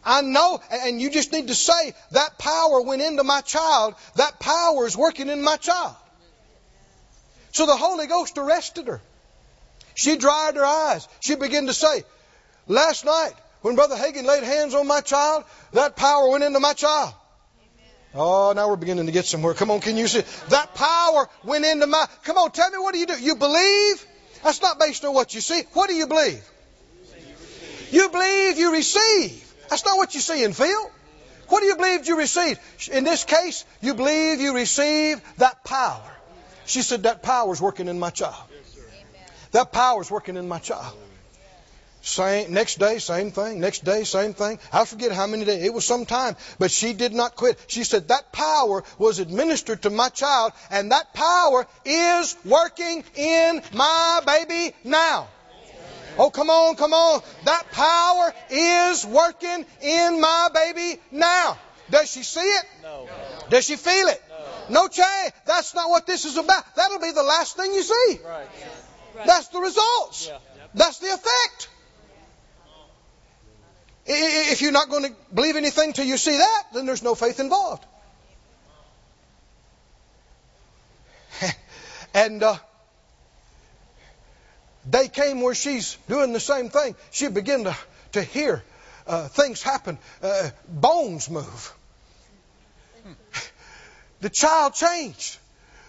I 0.03 0.21
know, 0.21 0.59
and 0.71 0.99
you 0.99 1.11
just 1.11 1.31
need 1.31 1.47
to 1.47 1.55
say, 1.55 1.93
that 2.11 2.39
power 2.39 2.81
went 2.81 3.01
into 3.01 3.23
my 3.23 3.41
child, 3.41 3.93
that 4.15 4.39
power 4.39 4.87
is 4.87 4.97
working 4.97 5.29
in 5.29 5.43
my 5.43 5.57
child. 5.57 5.95
So 7.51 7.65
the 7.65 7.75
Holy 7.75 8.07
Ghost 8.07 8.37
arrested 8.37 8.87
her. 8.87 9.01
She 9.93 10.17
dried 10.17 10.55
her 10.55 10.65
eyes. 10.65 11.07
She 11.19 11.35
began 11.35 11.67
to 11.67 11.73
say, 11.73 12.03
Last 12.67 13.05
night, 13.05 13.33
when 13.61 13.75
Brother 13.75 13.95
Hagin 13.95 14.25
laid 14.25 14.43
hands 14.43 14.73
on 14.73 14.87
my 14.87 15.01
child, 15.01 15.43
that 15.73 15.95
power 15.95 16.29
went 16.29 16.43
into 16.43 16.59
my 16.59 16.73
child. 16.73 17.13
Oh, 18.13 18.53
now 18.55 18.67
we're 18.69 18.75
beginning 18.75 19.05
to 19.05 19.11
get 19.11 19.25
somewhere. 19.25 19.53
Come 19.53 19.71
on, 19.71 19.79
can 19.79 19.97
you 19.97 20.07
see? 20.07 20.23
That 20.49 20.73
power 20.75 21.29
went 21.43 21.65
into 21.65 21.87
my. 21.87 22.05
Come 22.23 22.37
on, 22.37 22.51
tell 22.51 22.69
me 22.69 22.77
what 22.77 22.93
do 22.93 22.99
you 22.99 23.05
do? 23.05 23.19
You 23.19 23.35
believe? 23.35 24.05
That's 24.43 24.61
not 24.61 24.79
based 24.79 25.05
on 25.05 25.13
what 25.13 25.33
you 25.33 25.41
see. 25.41 25.63
What 25.73 25.89
do 25.89 25.95
you 25.95 26.07
believe? 26.07 26.43
You 27.91 28.09
believe 28.09 28.57
you 28.57 28.73
receive. 28.73 29.53
That's 29.69 29.85
not 29.85 29.97
what 29.97 30.13
you 30.15 30.21
see 30.21 30.43
and 30.43 30.55
feel. 30.55 30.91
What 31.49 31.59
do 31.59 31.65
you 31.65 31.75
believe 31.75 32.07
you 32.07 32.17
receive? 32.17 32.59
In 32.91 33.03
this 33.03 33.25
case, 33.25 33.65
you 33.81 33.93
believe 33.93 34.39
you 34.39 34.55
receive 34.55 35.21
that 35.37 35.63
power. 35.65 36.09
She 36.65 36.81
said, 36.81 37.03
That 37.03 37.21
power 37.21 37.51
is 37.51 37.61
working 37.61 37.89
in 37.89 37.99
my 37.99 38.09
child. 38.09 38.43
That 39.51 39.73
power 39.73 40.01
is 40.01 40.09
working 40.09 40.37
in 40.37 40.47
my 40.47 40.59
child. 40.59 40.97
Same, 42.01 42.51
next 42.51 42.79
day, 42.79 42.97
same 42.97 43.31
thing. 43.31 43.59
Next 43.59 43.83
day, 43.83 44.03
same 44.03 44.33
thing. 44.33 44.59
I 44.73 44.85
forget 44.85 45.11
how 45.11 45.27
many 45.27 45.45
days. 45.45 45.63
It 45.63 45.73
was 45.73 45.85
some 45.85 46.05
time. 46.05 46.35
But 46.57 46.71
she 46.71 46.93
did 46.93 47.13
not 47.13 47.35
quit. 47.35 47.59
She 47.67 47.83
said, 47.83 48.07
that 48.07 48.31
power 48.31 48.83
was 48.97 49.19
administered 49.19 49.83
to 49.83 49.89
my 49.91 50.09
child, 50.09 50.53
and 50.71 50.91
that 50.91 51.13
power 51.13 51.67
is 51.85 52.35
working 52.43 53.03
in 53.15 53.61
my 53.73 54.21
baby 54.25 54.75
now. 54.83 55.27
Oh, 56.17 56.29
come 56.29 56.49
on, 56.49 56.75
come 56.75 56.93
on. 56.93 57.21
That 57.45 57.71
power 57.71 58.33
is 58.49 59.05
working 59.05 59.65
in 59.81 60.19
my 60.19 60.49
baby 60.53 60.99
now. 61.11 61.57
Does 61.89 62.11
she 62.11 62.23
see 62.23 62.41
it? 62.41 62.65
No. 62.83 63.07
Does 63.49 63.65
she 63.65 63.75
feel 63.75 64.07
it? 64.07 64.21
No, 64.69 64.87
change. 64.87 65.33
That's 65.45 65.73
not 65.75 65.89
what 65.89 66.07
this 66.07 66.25
is 66.25 66.37
about. 66.37 66.63
That'll 66.75 66.99
be 66.99 67.11
the 67.11 67.23
last 67.23 67.57
thing 67.57 67.73
you 67.73 67.83
see. 67.83 68.19
Right. 68.25 68.47
That's 69.25 69.49
the 69.49 69.59
results. 69.59 70.27
Yeah. 70.27 70.37
That's 70.73 70.99
the 70.99 71.07
effect. 71.07 71.69
If 74.05 74.61
you're 74.61 74.71
not 74.71 74.89
going 74.89 75.03
to 75.03 75.11
believe 75.33 75.55
anything 75.55 75.93
till 75.93 76.05
you 76.05 76.17
see 76.17 76.37
that, 76.37 76.63
then 76.73 76.85
there's 76.85 77.03
no 77.03 77.15
faith 77.15 77.39
involved. 77.39 77.85
and 82.13 82.41
uh, 82.41 82.57
day 84.89 85.07
came 85.07 85.41
where 85.41 85.55
she's 85.55 85.97
doing 86.09 86.33
the 86.33 86.39
same 86.39 86.69
thing. 86.69 86.95
She 87.11 87.27
began 87.27 87.65
to, 87.65 87.75
to 88.13 88.23
hear 88.23 88.63
uh, 89.07 89.27
things 89.27 89.61
happen, 89.61 89.97
uh, 90.21 90.49
bones 90.67 91.29
move. 91.29 91.73
The 94.21 94.29
child 94.29 94.75
changed. 94.75 95.37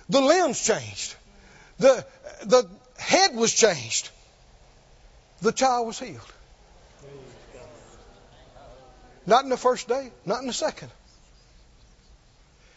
The 0.08 0.20
limbs 0.20 0.64
changed. 0.64 1.14
The, 1.78 2.04
the 2.44 2.68
head 2.98 3.36
was 3.36 3.52
changed. 3.52 4.08
The 5.42 5.52
child 5.52 5.86
was 5.86 5.98
healed. 5.98 6.32
Not 9.26 9.44
in 9.44 9.50
the 9.50 9.56
first 9.56 9.88
day, 9.88 10.10
not 10.24 10.40
in 10.40 10.46
the 10.46 10.52
second. 10.52 10.90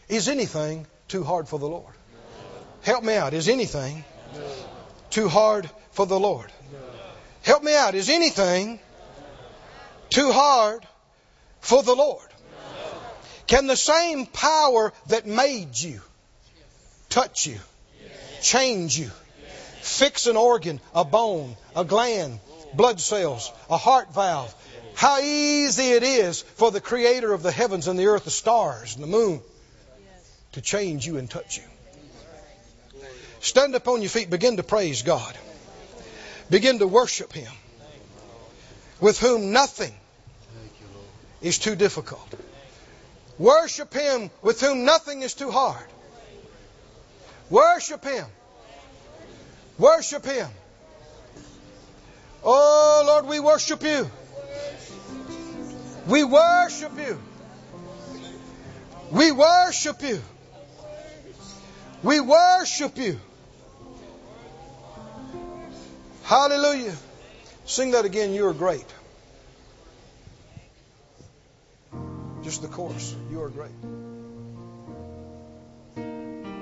Is 0.08 0.28
anything 0.28 0.86
too 1.08 1.24
hard 1.24 1.48
for 1.48 1.58
the 1.58 1.68
Lord? 1.68 1.92
Help 2.82 3.02
me 3.02 3.14
out. 3.14 3.34
Is 3.34 3.48
anything 3.48 4.04
too 5.10 5.28
hard 5.28 5.68
for 5.90 6.06
the 6.06 6.18
Lord? 6.18 6.52
Help 7.42 7.62
me 7.62 7.74
out. 7.74 7.94
Is 7.94 8.08
anything 8.08 8.78
too 10.10 10.30
hard 10.30 10.86
for 11.60 11.82
the 11.82 11.94
Lord? 11.94 12.28
Can 13.46 13.66
the 13.66 13.76
same 13.76 14.26
power 14.26 14.92
that 15.08 15.26
made 15.26 15.78
you 15.78 16.00
touch 17.08 17.46
you, 17.46 17.58
change 18.42 18.98
you, 18.98 19.10
fix 19.80 20.26
an 20.26 20.36
organ, 20.36 20.80
a 20.94 21.04
bone, 21.04 21.56
a 21.74 21.84
gland, 21.84 22.40
blood 22.74 23.00
cells, 23.00 23.52
a 23.70 23.76
heart 23.76 24.12
valve? 24.12 24.52
How 24.96 25.20
easy 25.20 25.92
it 25.92 26.02
is 26.02 26.40
for 26.40 26.70
the 26.70 26.80
creator 26.80 27.34
of 27.34 27.42
the 27.42 27.52
heavens 27.52 27.86
and 27.86 27.98
the 27.98 28.06
earth, 28.06 28.24
the 28.24 28.30
stars 28.30 28.94
and 28.94 29.02
the 29.02 29.06
moon, 29.06 29.42
to 30.52 30.62
change 30.62 31.06
you 31.06 31.18
and 31.18 31.30
touch 31.30 31.58
you. 31.58 31.64
Stand 33.40 33.74
up 33.74 33.86
on 33.88 34.00
your 34.00 34.08
feet, 34.08 34.30
begin 34.30 34.56
to 34.56 34.62
praise 34.62 35.02
God. 35.02 35.36
Begin 36.48 36.78
to 36.78 36.86
worship 36.86 37.34
Him, 37.34 37.52
with 38.98 39.18
whom 39.20 39.52
nothing 39.52 39.94
is 41.42 41.58
too 41.58 41.76
difficult. 41.76 42.34
Worship 43.38 43.92
Him 43.92 44.30
with 44.40 44.62
whom 44.62 44.86
nothing 44.86 45.20
is 45.20 45.34
too 45.34 45.50
hard. 45.50 45.86
Worship 47.50 48.02
Him. 48.02 48.24
Worship 49.76 50.24
Him. 50.24 50.48
Oh 52.42 53.02
Lord, 53.06 53.26
we 53.26 53.40
worship 53.40 53.82
You. 53.82 54.10
We 56.06 56.22
worship 56.22 56.92
You. 56.96 57.20
We 59.10 59.32
worship 59.32 60.02
You. 60.02 60.22
We 62.02 62.20
worship 62.20 62.96
You. 62.96 63.18
Hallelujah. 66.22 66.94
Sing 67.64 67.92
that 67.92 68.04
again. 68.04 68.34
You 68.34 68.46
are 68.46 68.52
great. 68.52 68.86
Just 72.42 72.62
the 72.62 72.68
chorus. 72.68 73.14
You 73.30 73.42
are 73.42 73.48
great. 73.48 73.72